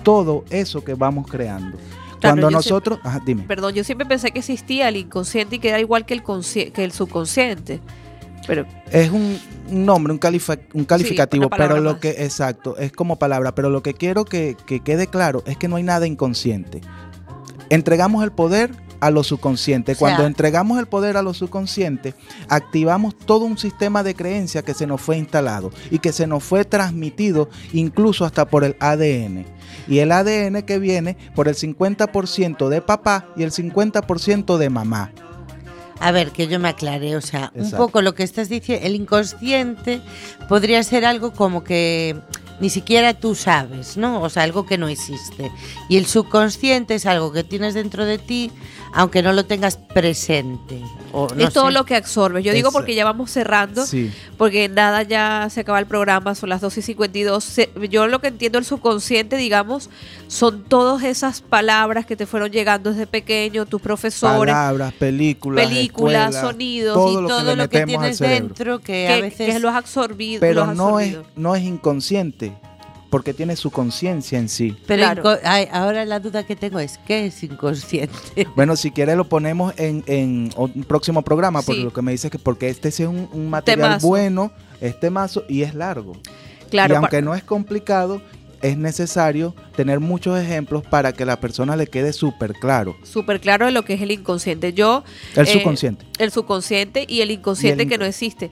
todo 0.03 0.45
eso 0.51 0.83
que 0.83 0.95
vamos 0.95 1.31
creando. 1.31 1.77
Claro, 2.21 2.37
Cuando 2.37 2.51
nosotros, 2.51 2.99
ajá, 3.03 3.21
dime. 3.25 3.45
Perdón, 3.45 3.75
yo 3.75 3.83
siempre 3.83 4.07
pensé 4.07 4.31
que 4.31 4.41
existía 4.41 4.89
el 4.89 4.97
inconsciente 4.97 5.57
y 5.57 5.59
que 5.59 5.71
era 5.71 5.81
igual 5.81 6.05
que 6.07 6.15
el, 6.15 6.23
que 6.23 6.85
el 6.85 6.93
subconsciente. 6.93 7.81
Pero 8.47 8.67
Es 8.91 9.11
un, 9.11 9.39
nombre, 9.71 10.13
un, 10.13 10.19
califa- 10.19 10.59
un 10.75 10.85
calificativo, 10.85 11.49
pero 11.51 11.79
lo 11.81 11.93
más. 11.93 12.01
que, 12.01 12.11
exacto, 12.11 12.77
es 12.79 12.91
como 12.93 13.17
palabra, 13.19 13.55
pero 13.55 13.71
lo 13.71 13.83
que 13.83 13.95
quiero 13.95 14.25
que, 14.25 14.57
que 14.67 14.81
quede 14.81 15.07
claro 15.07 15.43
es 15.47 15.57
que 15.57 15.69
no 15.69 15.77
hay 15.77 15.83
nada 15.83 16.07
inconsciente. 16.07 16.81
Entregamos 17.69 18.25
el 18.25 18.33
poder 18.33 18.73
a 19.01 19.11
lo 19.11 19.23
subconsciente. 19.23 19.93
O 19.93 19.95
sea- 19.95 19.99
Cuando 20.09 20.27
entregamos 20.27 20.79
el 20.79 20.87
poder 20.87 21.17
a 21.17 21.23
lo 21.23 21.33
subconsciente, 21.33 22.15
activamos 22.49 23.17
todo 23.17 23.45
un 23.45 23.57
sistema 23.59 24.03
de 24.03 24.15
creencia 24.15 24.63
que 24.63 24.75
se 24.75 24.87
nos 24.87 25.01
fue 25.01 25.17
instalado 25.17 25.71
y 25.91 25.99
que 26.01 26.13
se 26.13 26.27
nos 26.27 26.43
fue 26.45 26.65
transmitido 26.65 27.49
incluso 27.73 28.25
hasta 28.25 28.47
por 28.49 28.65
el 28.65 28.77
ADN. 28.81 29.47
Y 29.91 29.99
el 29.99 30.13
ADN 30.13 30.63
que 30.63 30.79
viene 30.79 31.17
por 31.35 31.49
el 31.49 31.57
50% 31.57 32.69
de 32.69 32.81
papá 32.81 33.27
y 33.37 33.43
el 33.43 33.51
50% 33.51 34.57
de 34.57 34.71
mamá. 34.71 35.13
A 35.99 36.13
ver, 36.13 36.31
que 36.31 36.47
yo 36.47 36.59
me 36.59 36.69
aclare, 36.69 37.17
o 37.17 37.21
sea, 37.21 37.53
un 37.55 37.71
poco 37.73 38.01
lo 38.01 38.15
que 38.15 38.23
estás 38.23 38.49
diciendo, 38.49 38.87
el 38.87 38.95
inconsciente 38.95 40.01
podría 40.49 40.83
ser 40.83 41.05
algo 41.05 41.33
como 41.33 41.63
que 41.63 42.17
ni 42.61 42.69
siquiera 42.71 43.15
tú 43.15 43.35
sabes, 43.35 43.97
¿no? 43.97 44.21
O 44.23 44.29
sea, 44.29 44.43
algo 44.43 44.67
que 44.67 44.79
no 44.79 44.89
existe. 44.89 45.51
Y 45.89 45.97
el 45.97 46.07
subconsciente 46.07 46.95
es 46.95 47.07
algo 47.07 47.33
que 47.33 47.43
tienes 47.45 47.75
dentro 47.75 48.05
de 48.05 48.19
ti, 48.19 48.51
aunque 48.93 49.23
no 49.23 49.33
lo 49.33 49.47
tengas 49.47 49.77
presente. 49.77 50.81
O 51.13 51.29
no 51.35 51.47
es 51.49 51.53
todo 51.53 51.67
sé. 51.69 51.73
lo 51.73 51.85
que 51.85 51.97
absorbes. 51.97 52.45
Yo 52.45 52.53
digo 52.53 52.71
porque 52.71 52.95
ya 52.95 53.05
vamos 53.05 53.31
cerrando, 53.31 53.85
Sí. 53.87 54.13
porque 54.37 54.69
nada 54.69 55.03
ya 55.03 55.49
se 55.51 55.61
acaba 55.61 55.79
el 55.79 55.87
programa, 55.87 56.35
son 56.35 56.49
las 56.51 56.61
2 56.61 56.77
y 56.79 56.83
52. 56.83 57.43
Se- 57.45 57.71
Yo 57.91 58.07
lo 58.07 58.21
que 58.21 58.29
entiendo 58.29 58.59
el 58.59 58.65
subconsciente, 58.65 59.37
digamos, 59.37 59.91
son 60.29 60.63
todas 60.65 61.03
esas 61.03 61.41
palabras 61.41 62.07
que 62.07 62.15
te 62.17 62.27
fueron 62.27 62.51
llegando 62.51 62.91
desde 62.91 63.07
pequeño, 63.07 63.67
tus 63.67 63.81
profesores, 63.81 64.55
Palabras, 64.55 64.93
películas, 64.95 65.67
películas, 65.67 66.29
escuelas, 66.29 66.41
sonidos 66.53 66.95
todo 66.95 67.11
Y 67.11 67.15
lo 67.15 67.21
que 67.23 67.29
todo 67.29 67.57
lo 67.57 67.69
que 67.69 67.85
tienes 67.87 68.19
dentro 68.19 68.79
que, 68.81 69.09
a 69.09 69.21
veces... 69.21 69.53
que 69.55 69.59
lo 69.61 69.69
has 69.71 69.77
absorbido. 69.77 70.41
Pero 70.41 70.65
lo 70.67 70.71
has 70.71 70.77
no 70.77 71.01
es, 71.01 71.09
absorbido. 71.09 71.33
no 71.37 71.55
es 71.57 71.63
inconsciente, 71.63 72.50
porque 73.11 73.35
tiene 73.35 73.57
su 73.57 73.71
conciencia 73.71 74.39
en 74.39 74.49
sí. 74.49 74.77
Pero 74.87 75.03
Claro. 75.03 75.23
inco- 75.25 75.39
ay, 75.45 75.69
ahora 75.73 76.05
la 76.05 76.21
duda 76.21 76.45
que 76.47 76.57
tengo 76.57 76.79
es, 76.79 76.99
¿qué 77.07 77.27
es 77.27 77.43
inconsciente? 77.43 78.15
Bueno, 78.57 78.77
si 78.77 78.91
quieres 78.91 79.17
lo 79.17 79.29
ponemos 79.29 79.75
en, 79.77 80.03
en 80.07 80.51
un 80.57 80.85
próximo 80.85 81.23
programa, 81.23 81.61
porque 81.63 81.81
Sí. 81.81 81.85
lo 81.85 81.93
que 81.93 82.03
me 82.03 82.13
dices 82.13 82.27
es 82.27 82.31
que 82.31 82.39
porque 82.39 82.69
este 82.69 82.91
sí 82.91 83.03
es 83.03 83.09
un, 83.09 83.29
un 83.33 83.51
material 83.51 83.89
Temazo. 83.91 84.07
bueno, 84.07 84.53
es 84.81 84.99
temazo 84.99 85.45
y 85.49 85.63
es 85.63 85.75
largo. 85.75 86.13
Claro, 86.71 86.95
y 86.95 86.97
aunque 86.97 87.21
no 87.21 87.35
es 87.35 87.43
complicado, 87.43 88.23
es 88.63 88.77
necesario 88.77 89.55
tener 89.75 90.01
muchos 90.01 90.39
ejemplos 90.39 90.83
para 90.85 91.13
que 91.13 91.25
la 91.25 91.41
persona 91.41 91.77
le 91.77 91.87
quede 91.87 92.13
súper 92.13 92.53
claro. 92.53 92.95
súper 93.03 93.41
claro 93.41 93.67
de 93.67 93.73
lo 93.73 93.85
que 93.85 93.95
es 93.95 94.03
el 94.03 94.11
inconsciente. 94.11 94.73
Yo, 94.75 95.03
El 95.35 95.49
Eh, 95.49 95.53
subconsciente. 95.55 96.05
el 96.19 96.31
subconsciente 96.31 97.07
y 97.09 97.23
el 97.23 97.31
inconsciente 97.31 97.83
Y 97.83 97.87
el 97.87 97.91
que 97.91 97.99
no 97.99 98.05
existe. 98.05 98.51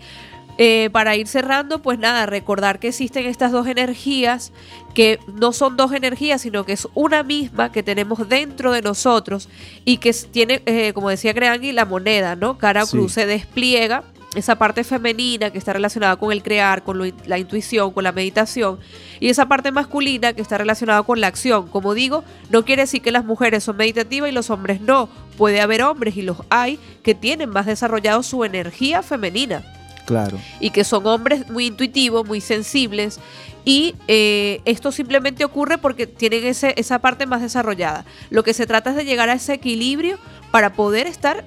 Eh, 0.61 0.91
para 0.91 1.15
ir 1.15 1.29
cerrando, 1.29 1.81
pues 1.81 2.01
nada, 2.01 2.27
recordar 2.27 2.81
que 2.81 2.89
existen 2.89 3.27
estas 3.27 3.53
dos 3.53 3.69
energías, 3.69 4.53
que 4.93 5.21
no 5.33 5.53
son 5.53 5.77
dos 5.77 5.93
energías, 5.93 6.43
sino 6.43 6.65
que 6.65 6.73
es 6.73 6.89
una 6.95 7.23
misma 7.23 7.71
que 7.71 7.85
tenemos 7.85 8.29
dentro 8.29 8.73
de 8.73 8.83
nosotros 8.83 9.49
y 9.85 9.99
que 9.99 10.13
tiene, 10.13 10.61
eh, 10.67 10.93
como 10.95 11.11
decía 11.11 11.33
Creangui, 11.33 11.71
la 11.71 11.85
moneda, 11.85 12.35
¿no? 12.35 12.59
Cara 12.59 12.85
Sí. 12.87 12.91
cruz 12.91 13.13
se 13.13 13.25
despliega 13.25 14.03
esa 14.35 14.57
parte 14.57 14.83
femenina 14.83 15.51
que 15.51 15.59
está 15.59 15.73
relacionada 15.73 16.17
con 16.17 16.33
el 16.33 16.43
crear, 16.43 16.83
con 16.83 16.99
lo 16.99 17.05
la 17.27 17.39
intuición, 17.39 17.93
con 17.93 18.03
la 18.03 18.11
meditación, 18.11 18.81
y 19.21 19.29
esa 19.29 19.47
parte 19.47 19.71
masculina 19.71 20.33
que 20.33 20.43
está 20.43 20.59
relacionada 20.59 21.05
con 21.05 21.21
la 21.21 21.29
acción. 21.29 21.69
Como 21.69 21.95
digo, 21.95 22.25
no 22.51 22.65
quiere 22.65 22.83
decir 22.83 23.01
que 23.01 23.13
las 23.13 23.25
mujeres 23.25 23.63
son 23.63 23.77
meditativas 23.77 24.29
y 24.29 24.33
los 24.33 24.51
hombres 24.51 24.81
no. 24.81 25.09
Puede 25.37 25.61
haber 25.61 25.83
hombres 25.83 26.17
y 26.17 26.23
los 26.23 26.39
hay 26.51 26.81
que 27.05 27.15
tienen 27.15 27.49
más 27.51 27.67
desarrollado 27.67 28.25
su 28.25 28.45
energía 28.45 29.05
femenina 29.05 29.63
Claro. 30.09 30.39
y 30.59 30.71
que 30.71 30.83
son 30.85 31.07
hombres 31.07 31.49
muy 31.51 31.67
intuitivos, 31.67 32.27
muy 32.27 32.41
sensibles. 32.41 33.21
Y 33.65 33.95
eh, 34.09 34.61
esto 34.65 34.91
simplemente 34.93 35.45
ocurre 35.45 35.79
porque 35.79 36.07
tienen 36.07 36.45
ese, 36.47 36.73
esa 36.79 36.99
parte 37.01 37.27
más 37.27 37.43
desarrollada. 37.43 38.05
Lo 38.31 38.43
que 38.43 38.55
se 38.55 38.67
trata 38.67 38.91
es 38.91 38.97
de 38.97 39.05
llegar 39.05 39.29
a 39.29 39.35
ese 39.35 39.53
equilibrio 39.53 40.19
para 40.51 40.73
poder 40.73 41.07
estar 41.07 41.45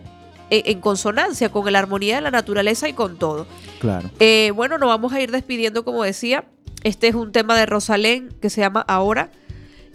eh, 0.51 0.63
en 0.67 0.79
consonancia 0.81 1.49
con 1.49 1.71
la 1.71 1.79
armonía 1.79 2.15
de 2.17 2.21
la 2.21 2.29
naturaleza 2.31 2.87
y 2.87 2.93
con 2.93 3.17
todo. 3.17 3.47
Claro. 3.79 4.11
Eh, 4.19 4.51
bueno, 4.55 4.77
nos 4.77 4.89
vamos 4.89 5.11
a 5.13 5.19
ir 5.21 5.31
despidiendo, 5.31 5.83
como 5.83 6.03
decía. 6.03 6.45
Este 6.83 7.07
es 7.07 7.15
un 7.15 7.31
tema 7.31 7.57
de 7.57 7.65
Rosalén 7.65 8.29
que 8.41 8.49
se 8.51 8.61
llama 8.61 8.81
Ahora. 8.87 9.31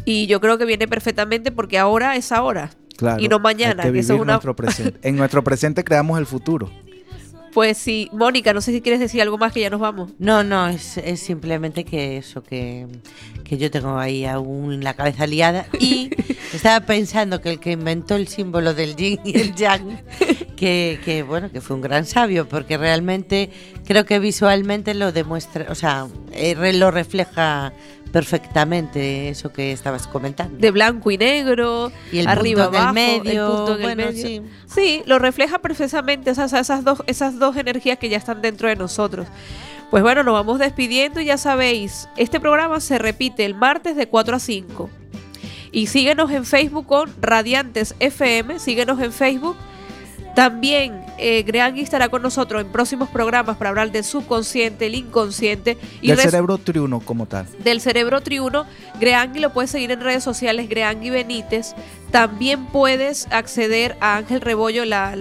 Y 0.04 0.26
yo 0.28 0.40
creo 0.40 0.56
que 0.58 0.64
viene 0.64 0.86
perfectamente 0.88 1.50
porque 1.52 1.78
ahora 1.78 2.16
es 2.16 2.32
ahora. 2.32 2.70
Claro. 2.96 3.20
Y 3.22 3.28
no 3.28 3.38
mañana, 3.38 3.82
que 3.84 3.92
que 3.92 3.98
eso 3.98 4.14
es 4.14 4.18
vivir 4.18 4.22
una- 4.22 4.32
nuestro 4.34 4.56
presente. 4.56 4.98
En 5.08 5.16
nuestro 5.16 5.44
presente 5.44 5.84
creamos 5.84 6.18
el 6.18 6.26
futuro. 6.26 6.70
Pues 7.56 7.78
sí, 7.78 8.10
Mónica, 8.12 8.52
no 8.52 8.60
sé 8.60 8.70
si 8.70 8.82
quieres 8.82 9.00
decir 9.00 9.22
algo 9.22 9.38
más 9.38 9.50
que 9.50 9.60
ya 9.60 9.70
nos 9.70 9.80
vamos. 9.80 10.10
No, 10.18 10.44
no, 10.44 10.68
es, 10.68 10.98
es 10.98 11.20
simplemente 11.20 11.84
que 11.86 12.18
eso, 12.18 12.42
que, 12.42 12.86
que 13.44 13.56
yo 13.56 13.70
tengo 13.70 13.96
ahí 13.96 14.26
aún 14.26 14.84
la 14.84 14.92
cabeza 14.92 15.26
liada 15.26 15.66
y 15.80 16.10
estaba 16.52 16.84
pensando 16.84 17.40
que 17.40 17.52
el 17.52 17.58
que 17.58 17.72
inventó 17.72 18.14
el 18.14 18.28
símbolo 18.28 18.74
del 18.74 18.94
yin 18.94 19.20
y 19.24 19.38
el 19.38 19.54
yang, 19.54 20.02
que, 20.56 20.98
que 21.04 21.22
bueno, 21.22 21.50
que 21.52 21.60
fue 21.60 21.76
un 21.76 21.82
gran 21.82 22.06
sabio, 22.06 22.48
porque 22.48 22.78
realmente 22.78 23.50
creo 23.84 24.04
que 24.04 24.18
visualmente 24.18 24.94
lo 24.94 25.12
demuestra, 25.12 25.66
o 25.68 25.74
sea, 25.74 26.08
eh, 26.32 26.72
lo 26.72 26.90
refleja 26.90 27.72
perfectamente 28.12 29.28
eso 29.28 29.52
que 29.52 29.72
estabas 29.72 30.06
comentando. 30.06 30.56
De 30.58 30.70
blanco 30.70 31.10
y 31.10 31.18
negro, 31.18 31.92
y 32.10 32.18
el 32.18 32.28
arriba, 32.28 32.64
punto 32.64 32.78
en 32.78 32.82
el 32.82 32.88
abajo, 32.88 32.98
el 32.98 33.22
medio, 33.24 33.56
punto 33.56 33.74
en 33.74 33.76
el 33.76 33.82
bueno, 33.82 34.06
medio. 34.06 34.26
sí. 34.26 34.42
Sí, 34.66 35.02
lo 35.06 35.18
refleja 35.18 35.58
perfectamente 35.58 36.30
esas, 36.30 36.52
esas, 36.52 36.82
dos, 36.82 37.02
esas 37.06 37.38
dos 37.38 37.56
energías 37.56 37.98
que 37.98 38.08
ya 38.08 38.16
están 38.16 38.40
dentro 38.40 38.68
de 38.68 38.76
nosotros. 38.76 39.26
Pues 39.90 40.02
bueno, 40.02 40.22
nos 40.22 40.34
vamos 40.34 40.58
despidiendo 40.58 41.20
y 41.20 41.26
ya 41.26 41.36
sabéis, 41.36 42.08
este 42.16 42.40
programa 42.40 42.80
se 42.80 42.98
repite 42.98 43.44
el 43.44 43.54
martes 43.54 43.94
de 43.94 44.08
4 44.08 44.36
a 44.36 44.38
5. 44.38 44.90
Y 45.70 45.88
síguenos 45.88 46.30
en 46.30 46.44
Facebook 46.44 46.86
con 46.86 47.12
Radiantes 47.20 47.94
FM, 48.00 48.58
síguenos 48.58 49.00
en 49.00 49.12
Facebook. 49.12 49.56
También 50.36 51.05
eh, 51.18 51.42
Greangui 51.42 51.80
estará 51.82 52.08
con 52.08 52.22
nosotros 52.22 52.62
en 52.62 52.70
próximos 52.72 53.08
programas 53.08 53.56
para 53.56 53.70
hablar 53.70 53.90
del 53.92 54.04
subconsciente, 54.04 54.86
el 54.86 54.94
inconsciente 54.94 55.78
y 56.00 56.08
del 56.08 56.18
cerebro 56.18 56.58
triuno 56.58 57.00
como 57.00 57.26
tal. 57.26 57.46
del 57.62 57.80
cerebro 57.80 58.20
triuno. 58.20 58.66
Greangui 59.00 59.40
lo 59.40 59.52
puedes 59.52 59.70
seguir 59.70 59.90
en 59.90 60.00
redes 60.00 60.22
sociales, 60.24 60.68
Greangui 60.68 61.10
Benítez. 61.10 61.74
También 62.10 62.66
puedes 62.66 63.26
acceder 63.30 63.96
a 64.00 64.16
Ángel 64.16 64.40
Rebollo, 64.40 64.84
la, 64.84 65.16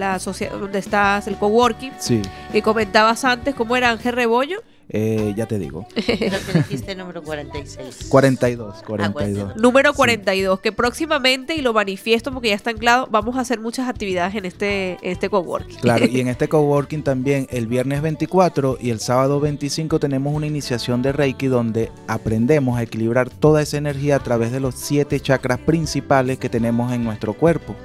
donde 0.58 0.78
estás, 0.78 1.26
el 1.26 1.36
coworking. 1.36 1.92
Sí. 1.98 2.22
Que 2.52 2.62
comentabas 2.62 3.24
antes 3.24 3.54
cómo 3.54 3.76
era 3.76 3.90
Ángel 3.90 4.14
Rebollo. 4.14 4.62
Eh, 4.88 5.34
ya 5.36 5.46
te 5.46 5.58
digo. 5.58 5.84
Creo 5.94 6.16
que 6.30 6.52
dijiste 6.58 6.94
número 6.94 7.20
46. 7.20 8.06
42, 8.08 8.76
Ah, 8.78 8.82
42. 8.86 9.56
Número 9.56 9.90
Sí. 9.90 9.96
42, 9.96 10.60
que 10.60 10.70
próximamente, 10.70 11.56
y 11.56 11.60
lo 11.60 11.72
manifiesto 11.72 12.32
porque 12.32 12.50
ya 12.50 12.54
está 12.54 12.70
anclado, 12.70 13.08
vamos 13.10 13.36
a 13.36 13.40
hacer 13.40 13.58
muchas 13.58 13.88
actividades 13.88 14.36
en 14.36 14.44
este, 14.44 14.92
en 15.02 15.10
este 15.10 15.28
coworking. 15.28 15.78
Claro, 15.86 16.06
y 16.06 16.20
en 16.20 16.26
este 16.28 16.48
coworking 16.48 17.04
también 17.04 17.46
el 17.48 17.68
viernes 17.68 18.02
24 18.02 18.78
y 18.80 18.90
el 18.90 18.98
sábado 18.98 19.38
25 19.38 20.00
tenemos 20.00 20.34
una 20.34 20.46
iniciación 20.46 21.00
de 21.00 21.12
Reiki 21.12 21.46
donde 21.46 21.92
aprendemos 22.08 22.76
a 22.76 22.82
equilibrar 22.82 23.30
toda 23.30 23.62
esa 23.62 23.76
energía 23.76 24.16
a 24.16 24.18
través 24.18 24.50
de 24.50 24.58
los 24.58 24.74
siete 24.74 25.20
chakras 25.20 25.58
principales 25.60 26.38
que 26.38 26.48
tenemos 26.48 26.92
en 26.92 27.04
nuestro 27.04 27.34
cuerpo. 27.34 27.76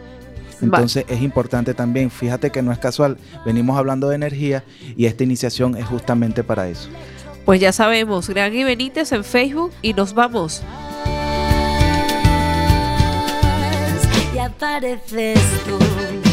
Entonces 0.63 1.05
es 1.07 1.21
importante 1.21 1.75
también, 1.75 2.09
fíjate 2.09 2.49
que 2.49 2.63
no 2.63 2.71
es 2.71 2.79
casual, 2.79 3.17
venimos 3.45 3.77
hablando 3.77 4.09
de 4.09 4.15
energía 4.15 4.63
y 4.97 5.05
esta 5.05 5.23
iniciación 5.23 5.77
es 5.77 5.85
justamente 5.85 6.43
para 6.43 6.69
eso. 6.69 6.89
Pues 7.45 7.61
ya 7.61 7.71
sabemos, 7.71 8.29
Gran 8.29 8.53
y 8.55 8.63
Benítez 8.63 9.11
en 9.11 9.23
Facebook 9.23 9.71
y 9.83 9.93
nos 9.93 10.15
vamos. 10.15 10.63
y 14.33 14.39
apareces 14.39 15.39
tú. 15.65 16.30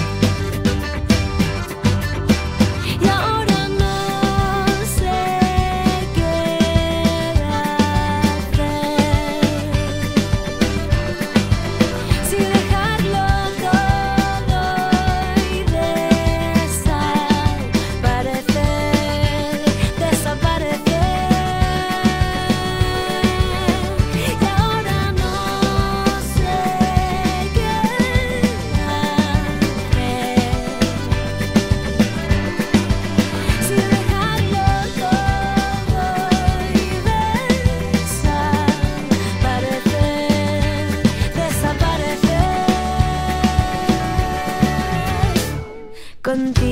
Contigo. 46.29 46.68